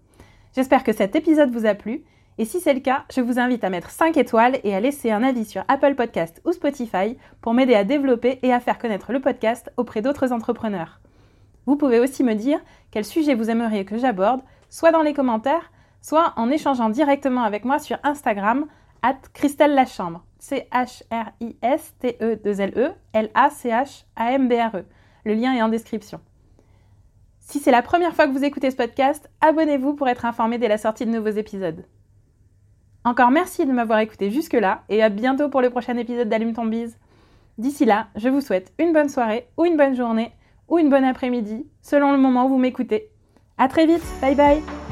J'espère 0.54 0.84
que 0.84 0.92
cet 0.92 1.16
épisode 1.16 1.50
vous 1.50 1.66
a 1.66 1.74
plu. 1.74 2.04
Et 2.40 2.44
si 2.44 2.60
c'est 2.60 2.74
le 2.74 2.80
cas, 2.80 3.04
je 3.12 3.20
vous 3.20 3.40
invite 3.40 3.64
à 3.64 3.70
mettre 3.70 3.90
5 3.90 4.16
étoiles 4.16 4.60
et 4.62 4.74
à 4.74 4.80
laisser 4.80 5.10
un 5.10 5.24
avis 5.24 5.44
sur 5.44 5.64
Apple 5.66 5.96
Podcast 5.96 6.40
ou 6.44 6.52
Spotify 6.52 7.16
pour 7.40 7.52
m'aider 7.52 7.74
à 7.74 7.82
développer 7.82 8.38
et 8.42 8.52
à 8.52 8.60
faire 8.60 8.78
connaître 8.78 9.12
le 9.12 9.20
podcast 9.20 9.72
auprès 9.76 10.02
d'autres 10.02 10.32
entrepreneurs. 10.32 11.00
Vous 11.66 11.76
pouvez 11.76 11.98
aussi 11.98 12.22
me 12.22 12.34
dire 12.34 12.60
quel 12.92 13.04
sujet 13.04 13.34
vous 13.34 13.50
aimeriez 13.50 13.84
que 13.84 13.98
j'aborde, 13.98 14.40
soit 14.70 14.92
dans 14.92 15.02
les 15.02 15.14
commentaires, 15.14 15.72
soit 16.00 16.32
en 16.36 16.48
échangeant 16.48 16.90
directement 16.90 17.42
avec 17.42 17.64
moi 17.64 17.80
sur 17.80 17.98
Instagram, 18.04 18.66
at 19.02 19.18
Christelle 19.32 19.74
Lachambre. 19.74 20.22
C-H-R-I-S-T-E-2-L-E, 20.38 22.92
L-A-C-H-A-M-B-R-E. 23.12 24.84
Le 25.24 25.34
lien 25.34 25.54
est 25.54 25.62
en 25.62 25.68
description. 25.68 26.20
Si 27.40 27.58
c'est 27.58 27.70
la 27.70 27.82
première 27.82 28.14
fois 28.14 28.26
que 28.26 28.32
vous 28.32 28.44
écoutez 28.44 28.70
ce 28.70 28.76
podcast, 28.76 29.30
abonnez-vous 29.40 29.94
pour 29.94 30.08
être 30.08 30.24
informé 30.24 30.58
dès 30.58 30.68
la 30.68 30.78
sortie 30.78 31.06
de 31.06 31.10
nouveaux 31.10 31.30
épisodes. 31.30 31.84
Encore 33.04 33.30
merci 33.30 33.64
de 33.64 33.72
m'avoir 33.72 34.00
écouté 34.00 34.30
jusque-là 34.30 34.82
et 34.88 35.02
à 35.02 35.08
bientôt 35.08 35.48
pour 35.48 35.62
le 35.62 35.70
prochain 35.70 35.96
épisode 35.96 36.28
d'Allume 36.28 36.52
ton. 36.52 36.70
D'ici 37.56 37.84
là, 37.84 38.08
je 38.16 38.28
vous 38.28 38.40
souhaite 38.40 38.72
une 38.78 38.92
bonne 38.92 39.08
soirée 39.08 39.48
ou 39.56 39.64
une 39.64 39.76
bonne 39.76 39.96
journée 39.96 40.32
ou 40.68 40.78
une 40.78 40.90
bonne 40.90 41.04
après-midi, 41.04 41.66
selon 41.80 42.12
le 42.12 42.18
moment 42.18 42.44
où 42.44 42.50
vous 42.50 42.58
m'écoutez. 42.58 43.10
À 43.56 43.68
très 43.68 43.86
vite, 43.86 44.04
bye 44.20 44.34
bye 44.34 44.87